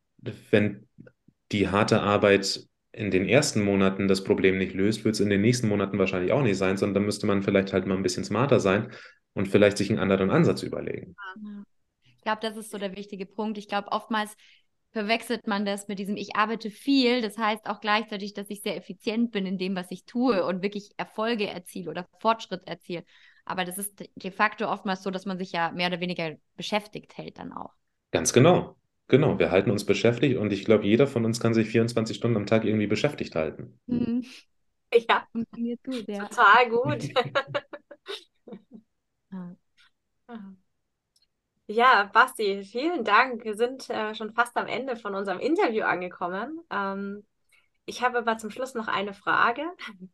wenn 0.51 0.87
die 1.51 1.69
harte 1.69 2.01
Arbeit 2.01 2.67
in 2.91 3.09
den 3.09 3.27
ersten 3.27 3.63
Monaten 3.63 4.07
das 4.07 4.23
Problem 4.23 4.57
nicht 4.57 4.73
löst, 4.73 5.05
wird 5.05 5.15
es 5.15 5.21
in 5.21 5.29
den 5.29 5.41
nächsten 5.41 5.67
Monaten 5.67 5.97
wahrscheinlich 5.97 6.31
auch 6.31 6.43
nicht 6.43 6.57
sein, 6.57 6.77
sondern 6.77 6.95
dann 6.95 7.05
müsste 7.05 7.25
man 7.25 7.41
vielleicht 7.41 7.73
halt 7.73 7.87
mal 7.87 7.95
ein 7.95 8.03
bisschen 8.03 8.23
smarter 8.23 8.59
sein 8.59 8.91
und 9.33 9.47
vielleicht 9.47 9.77
sich 9.77 9.89
einen 9.89 9.99
anderen 9.99 10.29
Ansatz 10.29 10.61
überlegen. 10.61 11.15
Ich 12.03 12.21
glaube, 12.21 12.41
das 12.41 12.57
ist 12.57 12.69
so 12.69 12.77
der 12.77 12.95
wichtige 12.95 13.25
Punkt. 13.25 13.57
Ich 13.57 13.67
glaube, 13.67 13.91
oftmals 13.91 14.35
verwechselt 14.91 15.47
man 15.47 15.65
das 15.65 15.87
mit 15.87 15.99
diesem, 15.99 16.17
ich 16.17 16.35
arbeite 16.35 16.69
viel, 16.69 17.21
das 17.21 17.37
heißt 17.37 17.67
auch 17.67 17.79
gleichzeitig, 17.79 18.33
dass 18.33 18.49
ich 18.49 18.61
sehr 18.61 18.75
effizient 18.77 19.31
bin 19.31 19.45
in 19.45 19.57
dem, 19.57 19.75
was 19.75 19.91
ich 19.91 20.05
tue 20.05 20.45
und 20.45 20.61
wirklich 20.61 20.91
Erfolge 20.97 21.47
erziele 21.47 21.89
oder 21.89 22.07
Fortschritt 22.19 22.67
erziele. 22.67 23.03
Aber 23.45 23.65
das 23.65 23.77
ist 23.77 24.03
de 24.15 24.31
facto 24.31 24.69
oftmals 24.69 25.03
so, 25.03 25.11
dass 25.11 25.25
man 25.25 25.37
sich 25.37 25.51
ja 25.51 25.71
mehr 25.71 25.87
oder 25.87 25.99
weniger 25.99 26.35
beschäftigt 26.55 27.17
hält 27.17 27.39
dann 27.39 27.51
auch. 27.51 27.73
Ganz 28.11 28.33
genau. 28.33 28.75
Genau, 29.07 29.39
wir 29.39 29.51
halten 29.51 29.71
uns 29.71 29.85
beschäftigt 29.85 30.37
und 30.37 30.53
ich 30.53 30.63
glaube, 30.63 30.85
jeder 30.85 31.05
von 31.05 31.25
uns 31.25 31.39
kann 31.41 31.53
sich 31.53 31.67
24 31.67 32.15
Stunden 32.15 32.37
am 32.37 32.45
Tag 32.45 32.63
irgendwie 32.63 32.87
beschäftigt 32.87 33.35
halten. 33.35 33.79
Mhm. 33.87 34.23
Ja, 35.07 35.25
funktioniert 35.31 35.81
gut, 35.85 36.05
ja. 36.09 36.27
Total 36.27 36.69
gut. 36.69 37.13
ja, 41.71 42.09
Basti, 42.13 42.63
vielen 42.63 43.03
Dank. 43.03 43.43
Wir 43.43 43.55
sind 43.55 43.89
äh, 43.89 44.13
schon 44.13 44.33
fast 44.33 44.55
am 44.57 44.67
Ende 44.67 44.95
von 44.95 45.15
unserem 45.15 45.39
Interview 45.39 45.83
angekommen. 45.83 46.59
Ähm, 46.69 47.25
ich 47.85 48.03
habe 48.03 48.19
aber 48.19 48.37
zum 48.37 48.51
Schluss 48.51 48.73
noch 48.73 48.87
eine 48.87 49.13
Frage. 49.13 49.63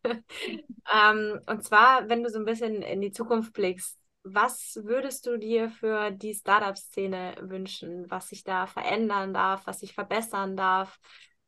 ähm, 0.05 1.41
und 1.47 1.63
zwar, 1.63 2.07
wenn 2.09 2.23
du 2.23 2.29
so 2.29 2.39
ein 2.39 2.45
bisschen 2.45 2.81
in 2.81 3.01
die 3.01 3.11
Zukunft 3.11 3.53
blickst, 3.53 3.97
was 4.23 4.79
würdest 4.83 5.25
du 5.25 5.37
dir 5.37 5.69
für 5.69 6.11
die 6.11 6.33
Startup-Szene 6.33 7.35
wünschen, 7.41 8.09
was 8.09 8.29
sich 8.29 8.43
da 8.43 8.67
verändern 8.67 9.33
darf, 9.33 9.65
was 9.65 9.79
sich 9.79 9.93
verbessern 9.93 10.57
darf, 10.57 10.99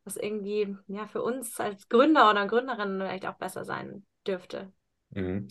was 0.04 0.16
irgendwie 0.16 0.76
ja, 0.88 1.06
für 1.06 1.22
uns 1.22 1.60
als 1.60 1.88
Gründer 1.88 2.30
oder 2.30 2.46
Gründerin 2.46 2.98
vielleicht 2.98 3.26
auch 3.26 3.36
besser 3.36 3.64
sein 3.64 4.06
dürfte? 4.26 4.72
Mhm. 5.10 5.48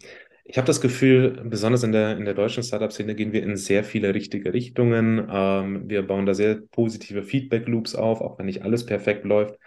Ich 0.50 0.58
habe 0.58 0.66
das 0.66 0.82
Gefühl, 0.82 1.44
besonders 1.46 1.84
in 1.84 1.92
der, 1.92 2.18
in 2.18 2.26
der 2.26 2.34
deutschen 2.34 2.64
Startup-Szene 2.64 3.14
gehen 3.14 3.34
wir 3.34 3.44
in 3.44 3.56
sehr 3.56 3.84
viele 3.84 4.16
richtige 4.16 4.52
Richtungen. 4.52 5.28
Ähm, 5.30 5.88
wir 5.88 6.02
bauen 6.02 6.26
da 6.26 6.34
sehr 6.34 6.56
positive 6.72 7.22
Feedback-Loops 7.22 7.94
auf, 7.94 8.20
auch 8.20 8.40
wenn 8.40 8.48
nicht 8.48 8.64
alles 8.64 8.84
perfekt 8.84 9.26
läuft. 9.26 9.60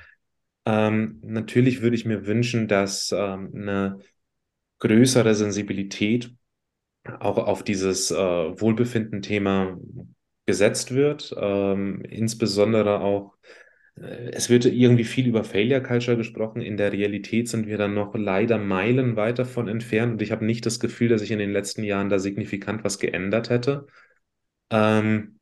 Ähm, 0.67 1.21
natürlich 1.23 1.83
würde 1.83 1.95
ich 1.95 2.05
mir 2.05 2.27
wünschen, 2.27 2.67
dass 2.67 3.13
ähm, 3.17 3.53
eine 3.55 4.01
größere 4.81 5.37
Sensibilität 5.37 6.33
auch 7.05 7.39
auf 7.39 7.63
dieses 7.63 8.11
äh, 8.11 8.17
Wohlbefinden-Thema 8.17 9.79
gesetzt 10.47 10.93
wird. 10.93 11.33
Ähm, 11.39 12.03
insbesondere 12.09 12.99
auch, 12.99 13.37
es 13.95 14.49
wird 14.49 14.65
irgendwie 14.65 15.05
viel 15.05 15.27
über 15.27 15.45
Failure 15.45 15.83
Culture 15.83 16.17
gesprochen. 16.17 16.63
In 16.63 16.77
der 16.77 16.93
Realität 16.93 17.49
sind 17.49 17.67
wir 17.67 17.77
dann 17.79 17.95
noch 17.95 18.15
leider 18.15 18.59
meilenweit 18.59 19.39
davon 19.39 19.69
entfernt 19.69 20.13
und 20.13 20.23
ich 20.23 20.33
habe 20.33 20.45
nicht 20.45 20.65
das 20.65 20.81
Gefühl, 20.81 21.09
dass 21.09 21.21
sich 21.21 21.31
in 21.31 21.39
den 21.39 21.53
letzten 21.53 21.85
Jahren 21.85 22.09
da 22.09 22.19
signifikant 22.19 22.85
was 22.85 22.99
geändert 22.99 23.51
hätte. 23.51 23.87
Ähm, 24.71 25.39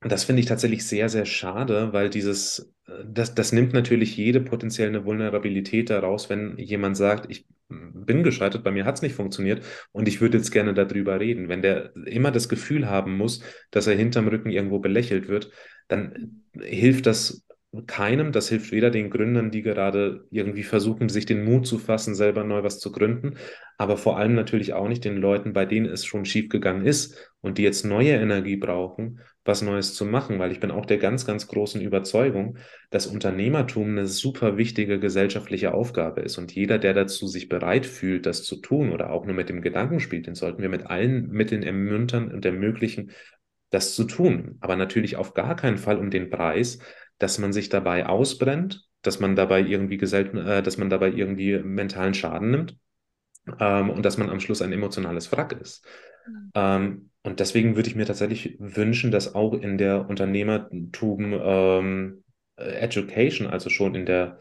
das 0.00 0.24
finde 0.24 0.40
ich 0.40 0.46
tatsächlich 0.46 0.86
sehr, 0.86 1.08
sehr 1.08 1.26
schade, 1.26 1.92
weil 1.92 2.10
dieses, 2.10 2.72
äh, 2.86 3.04
das, 3.06 3.34
das 3.34 3.52
nimmt 3.52 3.72
natürlich 3.72 4.16
jede 4.16 4.40
potenzielle 4.40 5.04
Vulnerabilität 5.04 5.90
daraus, 5.90 6.30
wenn 6.30 6.58
jemand 6.58 6.96
sagt, 6.96 7.30
ich 7.30 7.46
bin 7.68 8.22
gescheitert, 8.22 8.64
bei 8.64 8.70
mir 8.70 8.84
hat 8.84 8.96
es 8.96 9.02
nicht 9.02 9.14
funktioniert 9.14 9.64
und 9.92 10.08
ich 10.08 10.20
würde 10.20 10.38
jetzt 10.38 10.50
gerne 10.50 10.74
darüber 10.74 11.20
reden. 11.20 11.48
Wenn 11.48 11.62
der 11.62 11.94
immer 12.06 12.30
das 12.30 12.48
Gefühl 12.48 12.88
haben 12.88 13.16
muss, 13.16 13.42
dass 13.70 13.86
er 13.86 13.94
hinterm 13.96 14.28
Rücken 14.28 14.50
irgendwo 14.50 14.78
belächelt 14.78 15.28
wird, 15.28 15.50
dann 15.88 16.42
hilft 16.60 17.06
das 17.06 17.44
keinem. 17.86 18.32
Das 18.32 18.48
hilft 18.48 18.70
weder 18.70 18.90
den 18.90 19.08
Gründern, 19.08 19.50
die 19.50 19.62
gerade 19.62 20.26
irgendwie 20.30 20.62
versuchen, 20.62 21.08
sich 21.08 21.24
den 21.24 21.44
Mut 21.44 21.66
zu 21.66 21.78
fassen, 21.78 22.14
selber 22.14 22.44
neu 22.44 22.62
was 22.62 22.78
zu 22.78 22.92
gründen, 22.92 23.36
aber 23.78 23.96
vor 23.96 24.18
allem 24.18 24.34
natürlich 24.34 24.74
auch 24.74 24.88
nicht 24.88 25.04
den 25.04 25.16
Leuten, 25.16 25.54
bei 25.54 25.64
denen 25.64 25.86
es 25.86 26.04
schon 26.04 26.26
schiefgegangen 26.26 26.84
ist 26.84 27.32
und 27.40 27.56
die 27.56 27.62
jetzt 27.62 27.84
neue 27.84 28.12
Energie 28.12 28.56
brauchen, 28.56 29.20
was 29.44 29.62
Neues 29.62 29.94
zu 29.94 30.04
machen, 30.04 30.38
weil 30.38 30.52
ich 30.52 30.60
bin 30.60 30.70
auch 30.70 30.84
der 30.84 30.98
ganz, 30.98 31.24
ganz 31.26 31.48
großen 31.48 31.80
Überzeugung, 31.80 32.58
dass 32.90 33.06
Unternehmertum 33.06 33.88
eine 33.88 34.06
super 34.06 34.58
wichtige 34.58 35.00
gesellschaftliche 35.00 35.72
Aufgabe 35.72 36.20
ist 36.20 36.36
und 36.36 36.52
jeder, 36.52 36.78
der 36.78 36.92
dazu 36.92 37.26
sich 37.26 37.48
bereit 37.48 37.86
fühlt, 37.86 38.26
das 38.26 38.44
zu 38.44 38.56
tun 38.56 38.92
oder 38.92 39.10
auch 39.10 39.24
nur 39.24 39.34
mit 39.34 39.48
dem 39.48 39.62
Gedanken 39.62 39.98
spielt, 39.98 40.26
den 40.26 40.34
sollten 40.34 40.60
wir 40.60 40.68
mit 40.68 40.86
allen 40.86 41.28
Mitteln 41.30 41.62
ermuntern 41.62 42.30
und 42.30 42.44
ermöglichen, 42.44 43.10
das 43.70 43.94
zu 43.94 44.04
tun. 44.04 44.58
Aber 44.60 44.76
natürlich 44.76 45.16
auf 45.16 45.34
gar 45.34 45.56
keinen 45.56 45.78
Fall 45.78 45.98
um 45.98 46.10
den 46.10 46.30
Preis, 46.30 46.78
dass 47.18 47.38
man 47.38 47.52
sich 47.52 47.68
dabei 47.68 48.06
ausbrennt, 48.06 48.88
dass 49.02 49.20
man 49.20 49.36
dabei 49.36 49.60
irgendwie 49.60 49.96
gesell 49.96 50.36
äh, 50.38 50.62
dass 50.62 50.78
man 50.78 50.90
dabei 50.90 51.10
irgendwie 51.10 51.58
mentalen 51.58 52.14
Schaden 52.14 52.50
nimmt 52.50 52.76
ähm, 53.58 53.90
und 53.90 54.04
dass 54.04 54.18
man 54.18 54.30
am 54.30 54.40
Schluss 54.40 54.62
ein 54.62 54.72
emotionales 54.72 55.30
Wrack 55.32 55.52
ist. 55.60 55.84
Mhm. 56.26 56.50
Ähm, 56.54 57.10
und 57.22 57.40
deswegen 57.40 57.76
würde 57.76 57.88
ich 57.88 57.96
mir 57.96 58.06
tatsächlich 58.06 58.56
wünschen, 58.58 59.10
dass 59.10 59.34
auch 59.34 59.54
in 59.54 59.78
der 59.78 60.08
Unternehmertum 60.08 61.38
ähm, 61.40 62.24
Education, 62.56 63.46
also 63.46 63.70
schon 63.70 63.94
in 63.94 64.06
der, 64.06 64.38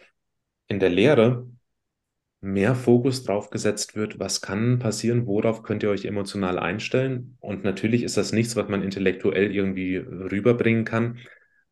in 0.68 0.80
der 0.80 0.90
Lehre, 0.90 1.48
mehr 2.42 2.74
Fokus 2.74 3.24
drauf 3.24 3.52
gesetzt 3.52 3.96
wird, 3.96 4.20
was 4.20 4.42
kann 4.42 4.80
passieren, 4.80 5.28
worauf 5.28 5.62
könnt 5.62 5.84
ihr 5.84 5.92
euch 5.92 6.06
emotional 6.06 6.58
einstellen. 6.58 7.38
Und 7.40 7.64
natürlich 7.64 8.02
ist 8.02 8.18
das 8.18 8.32
nichts, 8.32 8.56
was 8.56 8.68
man 8.68 8.82
intellektuell 8.82 9.56
irgendwie 9.56 9.98
rüberbringen 9.98 10.84
kann, 10.84 11.20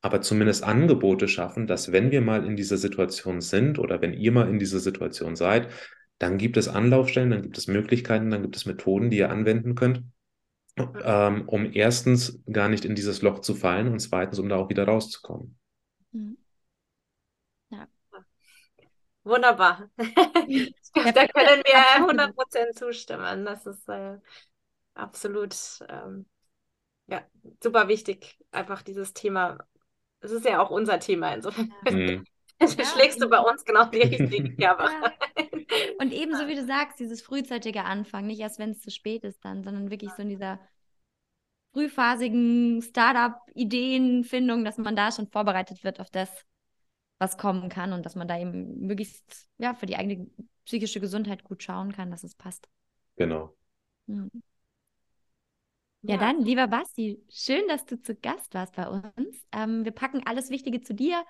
aber 0.02 0.22
zumindest 0.22 0.64
Angebote 0.64 1.28
schaffen, 1.28 1.68
dass 1.68 1.92
wenn 1.92 2.12
wir 2.12 2.22
mal 2.22 2.46
in 2.46 2.56
dieser 2.56 2.78
Situation 2.78 3.42
sind 3.42 3.80
oder 3.80 4.02
wenn 4.02 4.14
ihr 4.14 4.32
mal 4.32 4.50
in 4.50 4.60
dieser 4.60 4.80
Situation 4.80 5.36
seid, 5.36 5.70
dann 6.20 6.38
gibt 6.38 6.58
es 6.58 6.68
Anlaufstellen, 6.68 7.32
dann 7.32 7.42
gibt 7.42 7.58
es 7.58 7.68
Möglichkeiten, 7.68 8.30
dann 8.30 8.42
gibt 8.42 8.56
es 8.56 8.66
Methoden, 8.66 9.10
die 9.10 9.18
ihr 9.18 9.30
anwenden 9.30 9.76
könnt, 9.76 10.04
ähm, 11.04 11.48
um 11.48 11.72
erstens 11.74 12.42
gar 12.52 12.70
nicht 12.70 12.86
in 12.86 12.96
dieses 12.96 13.22
Loch 13.22 13.40
zu 13.40 13.56
fallen 13.56 13.88
und 13.88 14.00
zweitens, 14.00 14.40
um 14.40 14.50
da 14.50 14.58
auch 14.58 14.70
wieder 14.70 14.86
rauszukommen. 14.86 15.58
Mhm. 16.12 16.38
Ja. 17.70 17.88
Wunderbar. 19.24 19.90
da 19.98 21.28
können 21.28 21.62
wir 21.66 22.34
100% 22.34 22.78
zustimmen. 22.78 23.46
Das 23.46 23.66
ist 23.66 23.88
äh, 23.90 24.18
absolut 24.94 25.56
ähm, 25.88 26.26
ja, 27.08 27.26
super 27.62 27.88
wichtig, 27.88 28.38
einfach 28.52 28.82
dieses 28.82 29.14
Thema 29.14 29.58
das 30.20 30.32
ist 30.32 30.46
ja 30.46 30.62
auch 30.62 30.70
unser 30.70 31.00
Thema. 31.00 31.34
Insofern 31.34 31.72
mhm. 31.90 32.26
schlägst 32.62 33.22
du 33.22 33.30
bei 33.30 33.40
uns 33.40 33.64
genau 33.64 33.86
die 33.86 34.02
richtige 34.02 34.56
Kerbe. 34.56 34.84
Ja. 34.84 35.14
Und 36.00 36.14
ebenso 36.14 36.48
wie 36.48 36.56
du 36.56 36.66
sagst, 36.66 37.00
dieses 37.00 37.22
frühzeitige 37.22 37.84
Anfang, 37.84 38.28
nicht 38.28 38.40
erst 38.40 38.60
wenn 38.60 38.72
es 38.72 38.82
zu 38.82 38.92
spät 38.92 39.24
ist 39.24 39.44
dann, 39.44 39.64
sondern 39.64 39.92
wirklich 39.92 40.12
so 40.12 40.22
in 40.22 40.30
dieser 40.30 40.60
frühphasigen 41.74 42.82
Startup-Ideenfindung, 42.82 44.66
dass 44.66 44.78
man 44.78 44.96
da 44.96 45.12
schon 45.12 45.28
vorbereitet 45.28 45.84
wird 45.84 46.00
auf 46.00 46.10
das, 46.10 46.30
was 47.20 47.38
kommen 47.38 47.70
kann 47.70 47.94
und 47.94 48.06
dass 48.06 48.16
man 48.16 48.28
da 48.28 48.40
eben 48.40 48.80
möglichst 48.80 49.48
ja, 49.58 49.74
für 49.76 49.86
die 49.86 49.96
eigene 49.96 50.28
psychische 50.66 51.00
Gesundheit 51.00 51.44
gut 51.44 51.62
schauen 51.64 51.92
kann, 51.92 52.12
dass 52.12 52.24
es 52.24 52.36
passt. 52.36 52.68
Genau. 53.18 53.56
Mhm. 54.08 54.32
Ja, 56.02 56.18
dann, 56.18 56.42
lieber 56.42 56.68
Basti, 56.68 57.22
schön, 57.30 57.68
dass 57.68 57.86
du 57.86 58.02
zu 58.02 58.16
Gast 58.16 58.54
warst 58.54 58.76
bei 58.76 58.88
uns. 58.88 59.46
Ähm, 59.52 59.84
wir 59.84 59.92
packen 59.92 60.26
alles 60.26 60.50
Wichtige 60.50 60.82
zu 60.82 60.94
dir 60.94 61.26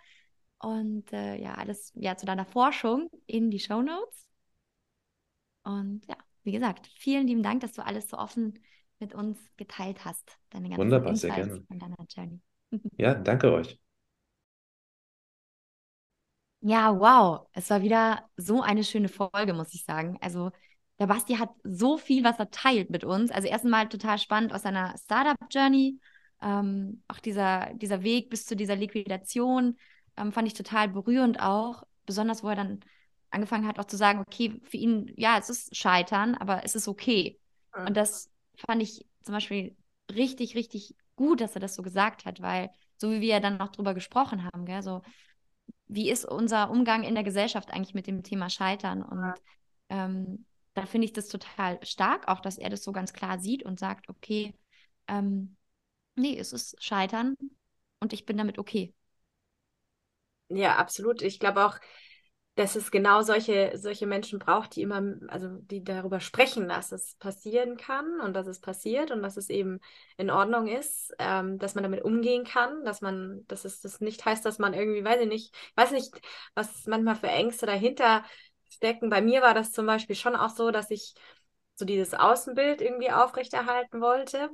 und 0.60 1.12
äh, 1.12 1.36
ja, 1.36 1.56
alles 1.56 1.92
ja, 1.96 2.16
zu 2.18 2.26
deiner 2.26 2.46
Forschung 2.46 3.10
in 3.26 3.50
die 3.50 3.60
Show 3.60 3.82
Notes. 3.82 4.28
Und 5.64 6.06
ja, 6.08 6.16
wie 6.44 6.52
gesagt, 6.52 6.88
vielen 6.88 7.28
lieben 7.28 7.44
Dank, 7.44 7.62
dass 7.62 7.74
du 7.74 7.86
alles 7.86 8.10
so 8.10 8.18
offen 8.18 8.60
mit 9.00 9.14
uns 9.16 9.40
geteilt 9.58 10.06
hast. 10.06 10.38
Deine 10.50 10.70
ganzen 10.70 10.82
Wunderbar, 10.82 11.10
Insights 11.12 11.22
sehr 11.22 11.46
gerne. 11.46 11.66
Von 11.68 11.80
deiner 11.80 11.96
Journey. 12.10 12.42
ja, 12.98 13.16
danke 13.16 13.52
euch. 13.52 13.80
Ja, 16.62 17.00
wow. 17.00 17.48
Es 17.54 17.70
war 17.70 17.82
wieder 17.82 18.30
so 18.36 18.62
eine 18.62 18.84
schöne 18.84 19.08
Folge, 19.08 19.54
muss 19.54 19.74
ich 19.74 19.86
sagen. 19.86 20.18
Also 20.22 20.52
der 21.00 21.08
Basti 21.08 21.36
hat 21.36 21.50
so 21.64 21.98
viel, 21.98 22.24
was 22.24 22.40
er 22.40 22.52
teilt 22.52 22.90
mit 22.90 23.04
uns. 23.04 23.32
Also 23.32 23.48
erstmal 23.48 23.88
total 23.88 24.18
spannend 24.18 24.54
aus 24.54 24.64
seiner 24.64 24.96
Startup-Journey. 24.98 26.00
Ähm, 26.42 27.04
auch 27.08 27.20
dieser, 27.20 27.74
dieser 27.74 28.04
Weg 28.04 28.30
bis 28.30 28.46
zu 28.46 28.56
dieser 28.56 28.76
Liquidation 28.76 29.78
ähm, 30.18 30.32
fand 30.32 30.48
ich 30.48 30.54
total 30.54 30.90
berührend 30.90 31.42
auch. 31.42 31.84
Besonders, 32.06 32.44
wo 32.44 32.50
er 32.50 32.56
dann 32.56 32.80
angefangen 33.30 33.68
hat, 33.68 33.80
auch 33.80 33.86
zu 33.86 33.98
sagen, 33.98 34.20
okay, 34.20 34.60
für 34.64 34.78
ihn, 34.78 35.14
ja, 35.16 35.38
es 35.38 35.50
ist 35.50 35.76
Scheitern, 35.76 36.36
aber 36.36 36.64
es 36.66 36.76
ist 36.76 36.88
okay. 36.88 37.40
Und 37.86 37.96
das 37.96 38.32
fand 38.56 38.82
ich 38.82 39.06
zum 39.22 39.34
Beispiel 39.34 39.76
richtig, 40.12 40.56
richtig 40.56 40.96
gut, 41.16 41.40
dass 41.40 41.56
er 41.56 41.62
das 41.62 41.76
so 41.76 41.84
gesagt 41.84 42.26
hat, 42.26 42.42
weil 42.42 42.72
so 42.98 43.12
wie 43.12 43.22
wir 43.22 43.40
dann 43.40 43.58
noch 43.58 43.70
drüber 43.70 43.94
gesprochen 43.94 44.44
haben, 44.44 44.66
gell, 44.66 44.82
so 44.82 45.02
wie 45.88 46.10
ist 46.10 46.26
unser 46.26 46.70
Umgang 46.70 47.04
in 47.04 47.16
der 47.16 47.24
Gesellschaft 47.24 47.72
eigentlich 47.72 47.94
mit 47.94 48.08
dem 48.08 48.24
Thema 48.24 48.50
Scheitern? 48.50 49.02
Und 49.02 49.20
ja. 49.20 49.36
ähm, 49.90 50.46
da 50.80 50.86
finde 50.86 51.06
ich 51.06 51.14
das 51.14 51.28
total 51.28 51.80
stark, 51.86 52.28
auch 52.28 52.40
dass 52.42 52.58
er 52.58 52.70
das 52.70 52.84
so 52.84 52.92
ganz 52.92 53.14
klar 53.14 53.40
sieht 53.40 53.64
und 53.64 53.80
sagt, 53.80 54.10
okay, 54.10 54.54
ähm, 55.08 55.58
nee, 56.16 56.38
es 56.38 56.54
ist 56.54 56.82
Scheitern 56.84 57.36
und 58.00 58.14
ich 58.14 58.26
bin 58.26 58.38
damit 58.38 58.60
okay. 58.60 58.94
Ja, 60.50 60.78
absolut. 60.78 61.22
Ich 61.22 61.40
glaube 61.40 61.64
auch, 61.66 61.78
dass 62.56 62.76
es 62.76 62.92
genau 62.92 63.22
solche, 63.22 63.72
solche 63.78 64.06
Menschen 64.08 64.40
braucht, 64.40 64.76
die 64.76 64.82
immer, 64.82 65.02
also 65.30 65.48
die 65.60 65.84
darüber 65.84 66.20
sprechen, 66.20 66.68
dass 66.68 66.92
es 66.92 67.16
passieren 67.16 67.78
kann 67.78 68.20
und 68.22 68.34
dass 68.34 68.48
es 68.48 68.60
passiert 68.60 69.12
und 69.12 69.22
dass 69.24 69.38
es 69.38 69.50
eben 69.50 69.80
in 70.18 70.30
Ordnung 70.30 70.68
ist, 70.68 71.14
ähm, 71.20 71.58
dass 71.60 71.76
man 71.76 71.84
damit 71.84 72.04
umgehen 72.04 72.44
kann, 72.44 72.84
dass 72.84 73.02
man, 73.02 73.46
dass 73.48 73.64
es 73.66 73.80
das 73.82 74.02
nicht 74.02 74.26
heißt, 74.26 74.44
dass 74.46 74.60
man 74.60 74.74
irgendwie, 74.74 75.04
weiß 75.06 75.22
ich 75.22 75.28
nicht, 75.30 75.56
weiß 75.76 75.92
nicht, 75.92 76.20
was 76.56 76.86
manchmal 76.88 77.16
für 77.16 77.28
Ängste 77.30 77.66
dahinter 77.66 78.26
stecken. 78.70 79.10
Bei 79.10 79.22
mir 79.22 79.42
war 79.42 79.54
das 79.54 79.72
zum 79.72 79.86
Beispiel 79.86 80.16
schon 80.16 80.36
auch 80.36 80.50
so, 80.50 80.72
dass 80.72 80.92
ich 80.92 81.14
so 81.76 81.86
dieses 81.86 82.14
Außenbild 82.14 82.82
irgendwie 82.82 83.12
aufrechterhalten 83.12 84.02
wollte 84.02 84.50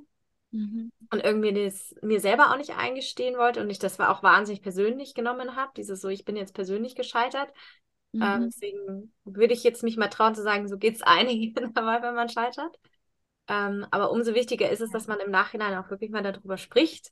mhm. 0.51 0.91
und 1.11 1.23
irgendwie 1.23 1.65
das 1.65 1.95
mir 2.01 2.19
selber 2.19 2.51
auch 2.51 2.57
nicht 2.57 2.77
eingestehen 2.77 3.37
wollte 3.37 3.61
und 3.61 3.69
ich 3.69 3.79
das 3.79 3.99
war 3.99 4.09
auch 4.09 4.23
wahnsinnig 4.23 4.61
persönlich 4.61 5.13
genommen 5.13 5.55
habe. 5.55 5.71
Dieses 5.75 6.01
so, 6.01 6.09
ich 6.09 6.25
bin 6.25 6.35
jetzt 6.35 6.53
persönlich 6.53 6.95
gescheitert. 6.95 7.51
Ähm, 8.13 8.19
mhm. 8.19 8.23
Ähm, 8.23 8.49
deswegen 8.51 9.13
würde 9.25 9.53
ich 9.53 9.63
jetzt 9.63 9.83
mich 9.83 9.97
mal 9.97 10.07
trauen 10.07 10.35
zu 10.35 10.43
sagen, 10.43 10.67
so 10.67 10.77
geht 10.77 10.95
es 10.95 11.01
einigen 11.03 11.53
dabei, 11.73 12.01
wenn 12.01 12.15
man 12.15 12.29
scheitert. 12.29 12.77
Ähm, 13.47 13.85
aber 13.91 14.11
umso 14.11 14.33
wichtiger 14.33 14.69
ist 14.69 14.81
es, 14.81 14.89
dass 14.91 15.07
man 15.07 15.19
im 15.19 15.29
Nachhinein 15.29 15.77
auch 15.77 15.89
wirklich 15.89 16.09
mal 16.09 16.23
darüber 16.23 16.57
spricht 16.57 17.11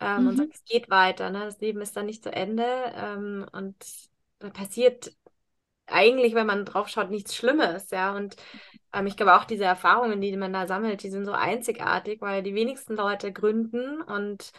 ähm, 0.00 0.22
mhm. 0.22 0.28
und 0.28 0.36
sagt, 0.36 0.54
es 0.54 0.64
geht 0.64 0.90
weiter. 0.90 1.30
Ne? 1.30 1.44
Das 1.44 1.60
Leben 1.60 1.80
ist 1.80 1.96
dann 1.96 2.06
nicht 2.06 2.22
zu 2.22 2.32
Ende 2.32 2.64
ähm, 2.94 3.46
und 3.52 3.76
da 4.38 4.50
passiert 4.50 5.12
eigentlich, 5.88 6.34
wenn 6.34 6.46
man 6.46 6.64
drauf 6.64 6.88
schaut, 6.88 7.10
nichts 7.10 7.34
Schlimmes, 7.34 7.90
ja. 7.90 8.14
Und 8.14 8.36
ähm, 8.92 9.06
ich 9.06 9.16
glaube 9.16 9.36
auch 9.36 9.44
diese 9.44 9.64
Erfahrungen, 9.64 10.20
die 10.20 10.36
man 10.36 10.52
da 10.52 10.66
sammelt, 10.66 11.02
die 11.02 11.10
sind 11.10 11.24
so 11.24 11.32
einzigartig, 11.32 12.20
weil 12.20 12.42
die 12.42 12.54
wenigsten 12.54 12.94
Leute 12.96 13.32
gründen 13.32 14.02
und 14.02 14.52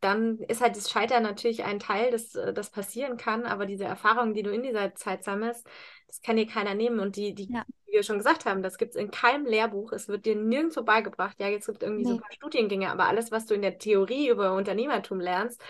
dann 0.00 0.38
ist 0.38 0.62
halt 0.62 0.76
das 0.76 0.90
Scheitern 0.90 1.22
natürlich 1.22 1.64
ein 1.64 1.78
Teil, 1.78 2.10
das, 2.10 2.34
äh, 2.34 2.52
das 2.52 2.70
passieren 2.70 3.16
kann, 3.16 3.44
aber 3.44 3.66
diese 3.66 3.84
Erfahrungen, 3.84 4.34
die 4.34 4.42
du 4.42 4.50
in 4.50 4.62
dieser 4.62 4.94
Zeit 4.94 5.24
sammelst, 5.24 5.66
das 6.06 6.22
kann 6.22 6.36
dir 6.36 6.46
keiner 6.46 6.74
nehmen. 6.74 7.00
Und 7.00 7.16
die, 7.16 7.34
die, 7.34 7.52
ja. 7.52 7.64
wie 7.86 7.92
wir 7.92 8.02
schon 8.02 8.18
gesagt 8.18 8.46
haben, 8.46 8.62
das 8.62 8.78
gibt 8.78 8.94
es 8.94 9.00
in 9.00 9.10
keinem 9.10 9.46
Lehrbuch. 9.46 9.92
Es 9.92 10.08
wird 10.08 10.24
dir 10.24 10.36
nirgendwo 10.36 10.82
beigebracht. 10.82 11.38
Ja, 11.38 11.48
jetzt 11.48 11.66
gibt 11.66 11.82
es 11.82 11.86
irgendwie 11.86 12.04
nee. 12.04 12.08
so 12.10 12.14
ein 12.16 12.20
paar 12.20 12.32
Studiengänge, 12.32 12.90
aber 12.90 13.06
alles, 13.06 13.30
was 13.30 13.46
du 13.46 13.54
in 13.54 13.62
der 13.62 13.78
Theorie 13.78 14.28
über 14.28 14.54
Unternehmertum 14.54 15.20
lernst, 15.20 15.62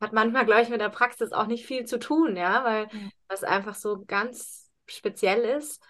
hat 0.00 0.12
manchmal, 0.12 0.44
glaube 0.44 0.62
ich, 0.62 0.68
mit 0.68 0.80
der 0.80 0.88
Praxis 0.90 1.32
auch 1.32 1.46
nicht 1.46 1.66
viel 1.66 1.84
zu 1.84 1.98
tun, 1.98 2.36
ja, 2.36 2.64
weil 2.64 2.88
das 3.28 3.44
einfach 3.44 3.74
so 3.74 4.04
ganz 4.06 4.70
speziell 4.86 5.40
ist. 5.58 5.82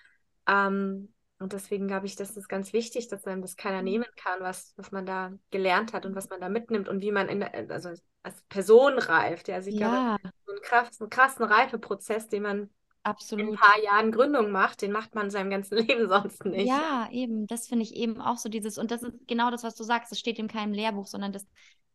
Ähm, 0.48 1.12
und 1.38 1.52
deswegen 1.52 1.86
glaube 1.86 2.06
ich, 2.06 2.16
dass 2.16 2.34
das 2.34 2.48
ganz 2.48 2.72
wichtig, 2.72 3.08
dass 3.08 3.26
einem 3.26 3.42
das 3.42 3.56
keiner 3.56 3.78
mhm. 3.78 3.84
nehmen 3.84 4.06
kann, 4.16 4.40
was, 4.40 4.72
was 4.76 4.90
man 4.90 5.04
da 5.04 5.32
gelernt 5.50 5.92
hat 5.92 6.06
und 6.06 6.14
was 6.14 6.30
man 6.30 6.40
da 6.40 6.48
mitnimmt 6.48 6.88
und 6.88 7.02
wie 7.02 7.12
man 7.12 7.28
in 7.28 7.40
der, 7.40 7.52
also 7.70 7.90
als 8.22 8.42
Person 8.48 8.98
reift. 8.98 9.48
Ja, 9.48 9.56
also 9.56 9.68
ich 9.68 9.76
ja. 9.76 10.16
glaube, 10.16 10.34
so 10.46 10.52
einen, 10.52 10.62
krass, 10.62 11.00
einen 11.00 11.10
krassen 11.10 11.44
Reifeprozess, 11.44 12.28
den 12.28 12.42
man 12.42 12.70
Absolut. 13.02 13.44
in 13.44 13.52
ein 13.52 13.58
paar 13.58 13.78
Jahren 13.82 14.12
Gründung 14.12 14.50
macht, 14.50 14.80
den 14.82 14.92
macht 14.92 15.14
man 15.14 15.30
seinem 15.30 15.50
ganzen 15.50 15.76
Leben 15.86 16.08
sonst 16.08 16.44
nicht. 16.44 16.68
Ja, 16.68 17.08
eben. 17.12 17.46
Das 17.46 17.68
finde 17.68 17.84
ich 17.84 17.94
eben 17.94 18.20
auch 18.20 18.38
so 18.38 18.48
dieses, 18.48 18.78
und 18.78 18.90
das 18.90 19.02
ist 19.02 19.12
genau 19.26 19.50
das, 19.50 19.62
was 19.62 19.74
du 19.74 19.84
sagst, 19.84 20.10
das 20.10 20.18
steht 20.18 20.38
in 20.38 20.48
keinem 20.48 20.72
Lehrbuch, 20.72 21.06
sondern 21.06 21.32
das, 21.32 21.46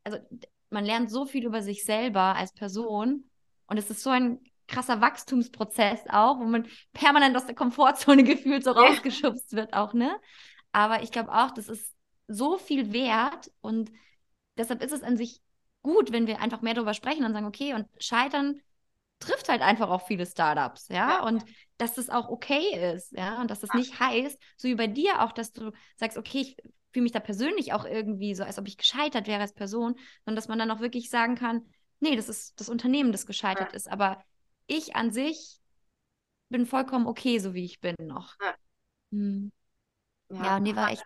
also 0.03 0.20
man 0.72 0.86
lernt 0.86 1.11
so 1.11 1.26
viel 1.26 1.45
über 1.45 1.61
sich 1.61 1.86
selber 1.86 2.36
als 2.36 2.53
Person 2.53 3.26
und 3.67 3.78
es 3.78 3.89
ist 3.89 4.03
so 4.03 4.09
ein 4.09 4.39
krasser 4.67 5.01
Wachstumsprozess 5.01 6.01
auch, 6.09 6.39
wo 6.39 6.45
man 6.45 6.67
permanent 6.93 7.36
aus 7.36 7.45
der 7.45 7.55
Komfortzone 7.55 8.24
gefühlt 8.24 8.63
so 8.63 8.72
rausgeschubst 8.72 9.53
wird 9.53 9.74
auch, 9.74 9.93
ne? 9.93 10.11
Aber 10.72 11.03
ich 11.03 11.11
glaube 11.11 11.32
auch, 11.32 11.51
das 11.51 11.67
ist 11.67 11.93
so 12.28 12.57
viel 12.57 12.93
wert 12.93 13.51
und 13.59 13.91
deshalb 14.57 14.82
ist 14.82 14.93
es 14.93 15.03
an 15.03 15.17
sich 15.17 15.41
gut, 15.84 16.11
wenn 16.11 16.28
wir 16.28 16.39
einfach 16.39 16.61
mehr 16.61 16.74
darüber 16.74 16.93
sprechen 16.93 17.26
und 17.26 17.34
sagen, 17.34 17.45
okay, 17.45 17.74
und 17.74 17.88
Scheitern 17.99 18.61
trifft 19.22 19.49
halt 19.49 19.61
einfach 19.61 19.89
auch 19.89 20.05
viele 20.05 20.26
Startups, 20.26 20.89
ja, 20.89 21.09
ja. 21.09 21.24
und 21.24 21.45
dass 21.78 21.93
das 21.93 22.09
auch 22.09 22.30
okay 22.30 22.93
ist, 22.95 23.11
ja, 23.13 23.39
und 23.41 23.49
dass 23.49 23.61
das 23.61 23.74
nicht 23.74 23.99
heißt, 23.99 24.38
so 24.57 24.67
wie 24.67 24.76
bei 24.76 24.88
dir 24.88 25.22
auch, 25.22 25.32
dass 25.32 25.53
du 25.53 25.72
sagst, 25.95 26.17
okay, 26.17 26.41
ich 26.41 26.57
fühle 26.91 27.03
mich 27.03 27.11
da 27.11 27.19
persönlich 27.19 27.74
auch 27.74 27.86
irgendwie 27.86 28.36
so, 28.36 28.43
als 28.43 28.59
ob 28.59 28.67
ich 28.67 28.78
gescheitert 28.78 29.28
wäre 29.28 29.41
als 29.41 29.53
Person, 29.53 29.95
sondern 30.26 30.36
dass 30.36 30.47
man 30.47 30.59
dann 30.59 30.72
auch 30.72 30.82
wirklich 30.82 31.09
sagen 31.09 31.36
kann, 31.36 31.65
nee, 31.99 32.15
das 32.15 32.28
ist 32.28 32.59
das 32.59 32.67
Unternehmen, 32.67 33.11
das 33.11 33.26
gescheitert 33.26 33.72
ja. 33.72 33.76
ist, 33.76 33.89
aber 33.89 34.22
ich 34.67 34.95
an 34.95 35.11
sich 35.11 35.59
bin 36.49 36.65
vollkommen 36.65 37.07
okay, 37.07 37.39
so 37.39 37.53
wie 37.53 37.63
ich 37.63 37.80
bin 37.80 37.95
noch. 37.99 38.36
Ja, 38.41 38.55
hm. 39.11 39.51
ja, 40.30 40.43
ja 40.43 40.59
nee, 40.59 40.76
war 40.76 40.91
echt 40.91 41.05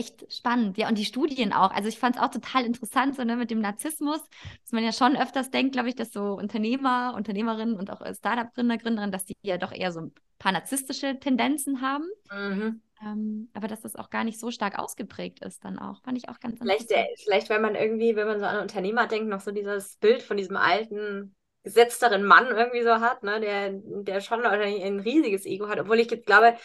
echt 0.00 0.32
spannend. 0.32 0.78
Ja, 0.78 0.88
und 0.88 0.98
die 0.98 1.04
Studien 1.04 1.52
auch. 1.52 1.70
Also 1.70 1.88
ich 1.88 1.98
fand 1.98 2.16
es 2.16 2.22
auch 2.22 2.30
total 2.30 2.64
interessant, 2.64 3.16
so 3.16 3.22
ne, 3.22 3.36
mit 3.36 3.50
dem 3.50 3.60
Narzissmus, 3.60 4.20
dass 4.62 4.72
man 4.72 4.82
ja 4.82 4.92
schon 4.92 5.16
öfters 5.16 5.50
denkt, 5.50 5.72
glaube 5.72 5.88
ich, 5.88 5.94
dass 5.94 6.12
so 6.12 6.34
Unternehmer, 6.34 7.14
Unternehmerinnen 7.16 7.76
und 7.76 7.90
auch 7.90 8.02
Startup-Gründer, 8.14 8.78
Gründerinnen, 8.78 9.12
dass 9.12 9.24
die 9.24 9.36
ja 9.42 9.58
doch 9.58 9.72
eher 9.72 9.92
so 9.92 10.00
ein 10.00 10.14
paar 10.38 10.52
narzisstische 10.52 11.20
Tendenzen 11.20 11.82
haben. 11.82 12.04
Mhm. 12.32 12.80
Ähm, 13.02 13.48
aber 13.54 13.68
dass 13.68 13.80
das 13.80 13.96
auch 13.96 14.10
gar 14.10 14.24
nicht 14.24 14.40
so 14.40 14.50
stark 14.50 14.78
ausgeprägt 14.78 15.44
ist, 15.44 15.64
dann 15.64 15.78
auch. 15.78 16.02
Fand 16.02 16.18
ich 16.18 16.28
auch 16.28 16.40
ganz 16.40 16.58
vielleicht, 16.58 16.90
interessant. 16.90 17.18
Vielleicht, 17.22 17.48
wenn 17.50 17.62
man 17.62 17.74
irgendwie, 17.74 18.16
wenn 18.16 18.26
man 18.26 18.40
so 18.40 18.46
an 18.46 18.60
Unternehmer 18.60 19.06
denkt, 19.06 19.28
noch 19.28 19.40
so 19.40 19.52
dieses 19.52 19.96
Bild 19.96 20.22
von 20.22 20.36
diesem 20.36 20.56
alten 20.56 21.34
gesetzteren 21.62 22.24
Mann 22.24 22.46
irgendwie 22.46 22.82
so 22.82 23.00
hat, 23.00 23.22
ne, 23.22 23.38
der, 23.40 23.70
der 24.02 24.20
schon 24.20 24.44
ein 24.44 25.00
riesiges 25.00 25.44
Ego 25.44 25.68
hat, 25.68 25.78
obwohl 25.78 26.00
ich 26.00 26.10
jetzt 26.10 26.26
glaube, 26.26 26.56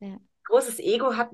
ja 0.00 0.18
großes 0.52 0.80
Ego 0.80 1.16
hat, 1.16 1.30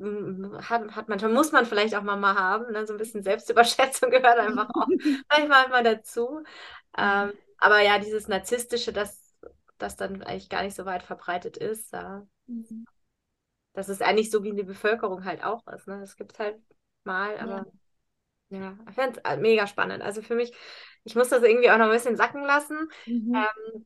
hat, 0.68 0.94
hat 0.94 1.08
man, 1.08 1.34
muss 1.34 1.50
man 1.50 1.66
vielleicht 1.66 1.96
auch 1.96 2.02
mal, 2.02 2.20
haben. 2.22 2.72
Ne? 2.72 2.86
So 2.86 2.94
ein 2.94 2.98
bisschen 2.98 3.24
Selbstüberschätzung 3.24 4.10
gehört 4.10 4.38
einfach 4.38 4.68
auch 4.70 4.86
manchmal 5.28 5.68
mal 5.68 5.82
dazu. 5.82 6.44
Ähm, 6.96 7.32
aber 7.58 7.80
ja, 7.80 7.98
dieses 7.98 8.28
Narzisstische, 8.28 8.92
das, 8.92 9.34
das 9.76 9.96
dann 9.96 10.22
eigentlich 10.22 10.48
gar 10.48 10.62
nicht 10.62 10.76
so 10.76 10.84
weit 10.84 11.02
verbreitet 11.02 11.56
ist, 11.56 11.92
da, 11.92 12.26
mhm. 12.46 12.86
das 13.72 13.88
ist 13.88 14.02
eigentlich 14.02 14.30
so 14.30 14.44
wie 14.44 14.50
in 14.50 14.56
der 14.56 14.64
Bevölkerung 14.64 15.24
halt 15.24 15.42
auch 15.42 15.66
ist. 15.66 15.88
Ne? 15.88 15.98
Das 15.98 16.16
gibt 16.16 16.34
es 16.34 16.38
halt 16.38 16.56
mal, 17.02 17.36
aber 17.38 17.66
ja, 18.50 18.60
ja 18.60 18.78
ich 18.88 18.94
finde 18.94 19.20
es 19.24 19.38
mega 19.38 19.66
spannend. 19.66 20.00
Also 20.00 20.22
für 20.22 20.36
mich, 20.36 20.52
ich 21.02 21.16
muss 21.16 21.28
das 21.28 21.42
irgendwie 21.42 21.70
auch 21.70 21.78
noch 21.78 21.86
ein 21.86 21.92
bisschen 21.92 22.16
sacken 22.16 22.44
lassen. 22.44 22.88
Mhm. 23.06 23.34
Ähm, 23.34 23.84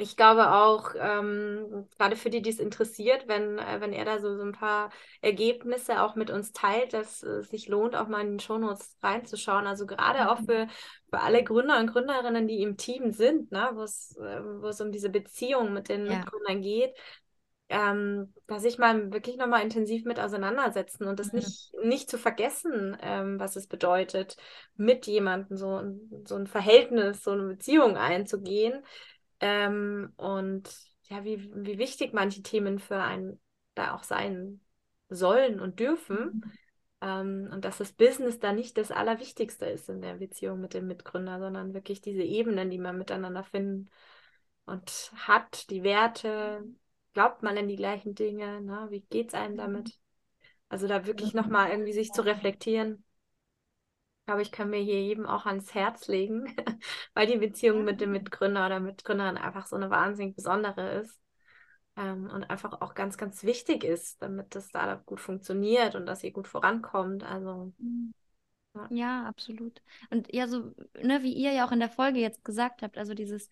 ich 0.00 0.16
glaube 0.16 0.52
auch, 0.52 0.94
ähm, 0.96 1.86
gerade 1.96 2.16
für 2.16 2.30
die, 2.30 2.42
die 2.42 2.50
es 2.50 2.58
interessiert, 2.58 3.28
wenn, 3.28 3.58
äh, 3.58 3.80
wenn 3.80 3.92
er 3.92 4.04
da 4.04 4.18
so, 4.18 4.36
so 4.36 4.42
ein 4.42 4.52
paar 4.52 4.90
Ergebnisse 5.20 6.02
auch 6.02 6.14
mit 6.14 6.30
uns 6.30 6.52
teilt, 6.52 6.92
dass 6.92 7.22
es 7.22 7.50
sich 7.50 7.68
lohnt, 7.68 7.94
auch 7.94 8.08
mal 8.08 8.22
in 8.22 8.32
den 8.32 8.40
Shownotes 8.40 8.96
reinzuschauen. 9.02 9.66
Also 9.66 9.86
gerade 9.86 10.22
mhm. 10.22 10.26
auch 10.26 10.38
für, 10.38 10.68
für 11.10 11.20
alle 11.20 11.44
Gründer 11.44 11.78
und 11.78 11.90
Gründerinnen, 11.90 12.48
die 12.48 12.62
im 12.62 12.76
Team 12.76 13.12
sind, 13.12 13.52
ne, 13.52 13.70
wo 13.74 13.82
es 13.82 14.16
äh, 14.16 14.82
um 14.82 14.92
diese 14.92 15.10
Beziehung 15.10 15.72
mit 15.72 15.88
den 15.88 16.06
ja. 16.06 16.18
Mitgründern 16.18 16.62
geht, 16.62 16.94
ähm, 17.68 18.34
da 18.48 18.58
sich 18.58 18.78
mal 18.78 19.12
wirklich 19.12 19.36
nochmal 19.36 19.62
intensiv 19.62 20.04
mit 20.04 20.18
auseinandersetzen 20.18 21.04
und 21.04 21.20
das 21.20 21.32
mhm. 21.32 21.38
nicht, 21.38 21.72
nicht 21.84 22.10
zu 22.10 22.18
vergessen, 22.18 22.96
ähm, 23.00 23.38
was 23.38 23.54
es 23.54 23.68
bedeutet, 23.68 24.36
mit 24.76 25.06
jemandem 25.06 25.56
so, 25.56 25.80
so 26.24 26.34
ein 26.34 26.46
Verhältnis, 26.46 27.22
so 27.22 27.30
eine 27.30 27.44
Beziehung 27.44 27.96
einzugehen 27.96 28.82
ähm, 29.40 30.12
und 30.16 30.70
ja, 31.04 31.24
wie, 31.24 31.50
wie 31.54 31.78
wichtig 31.78 32.12
manche 32.12 32.42
Themen 32.42 32.78
für 32.78 33.00
einen 33.00 33.40
da 33.74 33.94
auch 33.94 34.04
sein 34.04 34.60
sollen 35.08 35.60
und 35.60 35.80
dürfen. 35.80 36.16
Mhm. 36.18 36.52
Ähm, 37.02 37.48
und 37.52 37.64
dass 37.64 37.78
das 37.78 37.92
Business 37.92 38.38
da 38.38 38.52
nicht 38.52 38.76
das 38.76 38.90
Allerwichtigste 38.90 39.66
ist 39.66 39.88
in 39.88 40.02
der 40.02 40.14
Beziehung 40.14 40.60
mit 40.60 40.74
dem 40.74 40.86
Mitgründer, 40.86 41.38
sondern 41.38 41.74
wirklich 41.74 42.00
diese 42.00 42.22
Ebenen, 42.22 42.70
die 42.70 42.78
man 42.78 42.98
miteinander 42.98 43.42
finden 43.42 43.88
und 44.66 45.10
hat, 45.16 45.70
die 45.70 45.82
Werte, 45.82 46.64
glaubt 47.12 47.42
man 47.42 47.58
an 47.58 47.68
die 47.68 47.76
gleichen 47.76 48.14
Dinge, 48.14 48.60
ne? 48.60 48.86
wie 48.90 49.00
geht 49.00 49.28
es 49.28 49.34
einem 49.34 49.56
damit? 49.56 49.98
Also 50.68 50.86
da 50.86 51.06
wirklich 51.06 51.34
nochmal 51.34 51.70
irgendwie 51.70 51.92
sich 51.92 52.12
zu 52.12 52.22
reflektieren 52.22 53.02
glaube, 54.30 54.42
ich 54.42 54.52
kann 54.52 54.70
mir 54.70 54.78
hier 54.78 55.02
jedem 55.02 55.26
auch 55.26 55.44
ans 55.44 55.74
Herz 55.74 56.06
legen, 56.06 56.54
weil 57.14 57.26
die 57.26 57.38
Beziehung 57.38 57.82
mit 57.82 58.00
dem 58.00 58.12
Mitgründer 58.12 58.64
oder 58.66 58.78
Mitgründerin 58.78 59.36
einfach 59.36 59.66
so 59.66 59.74
eine 59.74 59.90
wahnsinnig 59.90 60.36
besondere 60.36 61.00
ist 61.00 61.20
ähm, 61.96 62.30
und 62.32 62.48
einfach 62.48 62.80
auch 62.80 62.94
ganz, 62.94 63.18
ganz 63.18 63.42
wichtig 63.42 63.82
ist, 63.82 64.22
damit 64.22 64.54
das 64.54 64.68
Startup 64.68 65.04
gut 65.04 65.20
funktioniert 65.20 65.96
und 65.96 66.06
dass 66.06 66.22
ihr 66.22 66.30
gut 66.30 66.46
vorankommt. 66.46 67.24
Also. 67.24 67.72
Mhm. 67.78 68.14
Ja. 68.76 68.86
ja, 68.90 69.24
absolut. 69.24 69.82
Und 70.10 70.32
ja, 70.32 70.46
so, 70.46 70.72
ne, 71.02 71.24
wie 71.24 71.32
ihr 71.32 71.50
ja 71.50 71.66
auch 71.66 71.72
in 71.72 71.80
der 71.80 71.88
Folge 71.88 72.20
jetzt 72.20 72.44
gesagt 72.44 72.82
habt, 72.82 72.98
also 72.98 73.14
dieses, 73.14 73.50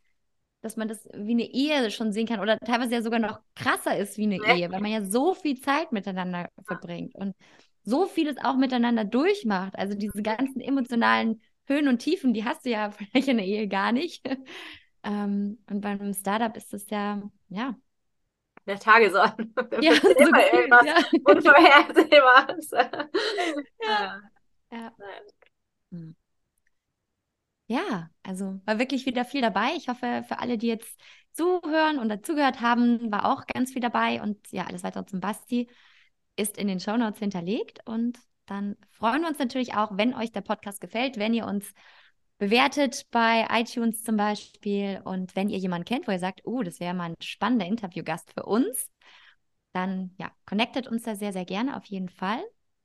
dass 0.61 0.77
man 0.77 0.87
das 0.87 1.09
wie 1.13 1.33
eine 1.33 1.51
Ehe 1.53 1.91
schon 1.91 2.13
sehen 2.13 2.29
kann 2.29 2.39
oder 2.39 2.57
teilweise 2.61 2.95
ja 2.95 3.03
sogar 3.03 3.19
noch 3.19 3.41
krasser 3.57 3.99
ist 3.99 4.17
wie 4.17 4.27
eine 4.27 4.37
ja. 4.37 4.55
Ehe, 4.55 4.71
weil 4.71 4.81
man 4.81 4.93
ja 4.93 5.05
so 5.05 5.35
viel 5.35 5.61
Zeit 5.61 5.91
miteinander 5.91 6.51
verbringt. 6.65 7.17
Und 7.17 7.35
so 7.89 8.07
vieles 8.07 8.37
auch 8.39 8.57
miteinander 8.57 9.05
durchmacht. 9.05 9.77
Also 9.79 9.97
diese 9.97 10.23
ganzen 10.23 10.61
emotionalen 10.61 11.41
Höhen 11.67 11.89
und 11.89 11.99
Tiefen, 11.99 12.35
die 12.35 12.45
hast 12.45 12.65
du 12.65 12.71
ja 12.71 12.91
vielleicht 13.13 13.29
in 13.29 13.39
der 13.39 13.47
Ehe 13.47 13.69
gar 13.69 13.93
nicht. 13.93 14.27
ähm, 15.03 15.59
und 15.71 15.81
beim 15.81 16.13
Startup 16.13 16.55
ist 16.57 16.75
es 16.75 16.89
ja, 16.91 17.23
ja. 17.49 17.75
Der 18.67 18.79
Tagesordnung. 18.79 19.53
Ja, 19.81 19.95
so 19.95 20.09
immer 20.11 20.39
cool, 20.39 20.59
irgendwas 20.61 20.87
ja. 20.87 20.97
Unvorhersehbares. 21.25 22.71
ja. 23.83 24.21
Ja. 24.71 24.93
Hm. 25.91 26.15
ja, 27.69 28.11
also 28.23 28.61
war 28.67 28.79
wirklich 28.79 29.07
wieder 29.07 29.25
viel 29.25 29.41
dabei. 29.41 29.71
Ich 29.77 29.89
hoffe, 29.89 30.25
für 30.29 30.39
alle, 30.41 30.59
die 30.59 30.67
jetzt 30.67 31.01
zuhören 31.33 31.99
und 31.99 32.11
dazugehört 32.11 32.61
haben, 32.61 33.11
war 33.11 33.25
auch 33.25 33.47
ganz 33.47 33.73
viel 33.73 33.81
dabei. 33.81 34.21
Und 34.21 34.53
ja, 34.53 34.67
alles 34.67 34.83
weitere 34.83 35.07
zum 35.07 35.21
Basti 35.21 35.71
ist 36.39 36.57
in 36.57 36.69
den 36.69 36.81
Shownotes 36.81 37.19
hinterlegt. 37.19 37.81
Und 37.87 38.19
dann 38.47 38.77
freuen 38.91 39.23
wir 39.23 39.29
uns 39.29 39.39
natürlich 39.39 39.75
auch, 39.75 39.97
wenn 39.97 40.15
euch 40.15 40.33
der 40.33 40.41
Podcast 40.41 40.81
gefällt, 40.81 41.19
wenn 41.19 41.35
ihr 41.35 41.47
uns 41.47 41.73
bewertet 42.39 43.07
bei 43.11 43.47
iTunes 43.51 44.05
zum 44.05 44.17
Beispiel 44.17 45.01
und 45.05 45.35
wenn 45.35 45.51
ihr 45.51 45.59
jemanden 45.59 45.85
kennt, 45.85 46.07
wo 46.07 46.13
ihr 46.13 46.21
sagt, 46.21 46.43
oh, 46.45 46.63
das 46.63 46.79
wäre 46.81 46.95
mal 46.95 47.11
ein 47.11 47.17
spannender 47.21 47.67
Interviewgast 47.67 48.33
für 48.33 48.45
uns, 48.45 48.91
dann 49.73 50.15
ja, 50.19 50.31
connectet 50.47 50.87
uns 50.87 51.03
da 51.03 51.15
sehr, 51.15 51.33
sehr 51.33 51.45
gerne 51.45 51.77
auf 51.77 51.85
jeden 51.87 52.09
Fall. 52.09 52.43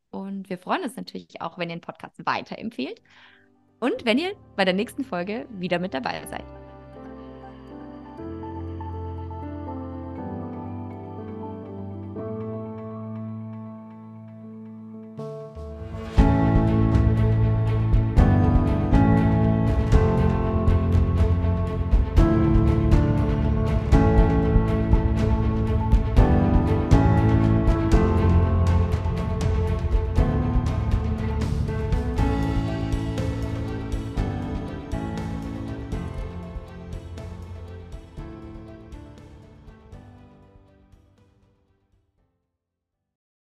Und 0.10 0.50
wir 0.50 0.58
freuen 0.58 0.84
uns 0.84 0.96
natürlich 0.96 1.42
auch, 1.42 1.58
wenn 1.58 1.70
ihr 1.70 1.76
den 1.78 1.82
Podcast 1.82 2.26
weiterempfehlt 2.26 3.02
und 3.80 4.06
wenn 4.06 4.18
ihr 4.18 4.36
bei 4.56 4.66
der 4.66 4.74
nächsten 4.74 5.04
Folge 5.04 5.48
wieder 5.52 5.80
mit 5.80 5.94
dabei 5.94 6.26
seid. 6.28 6.63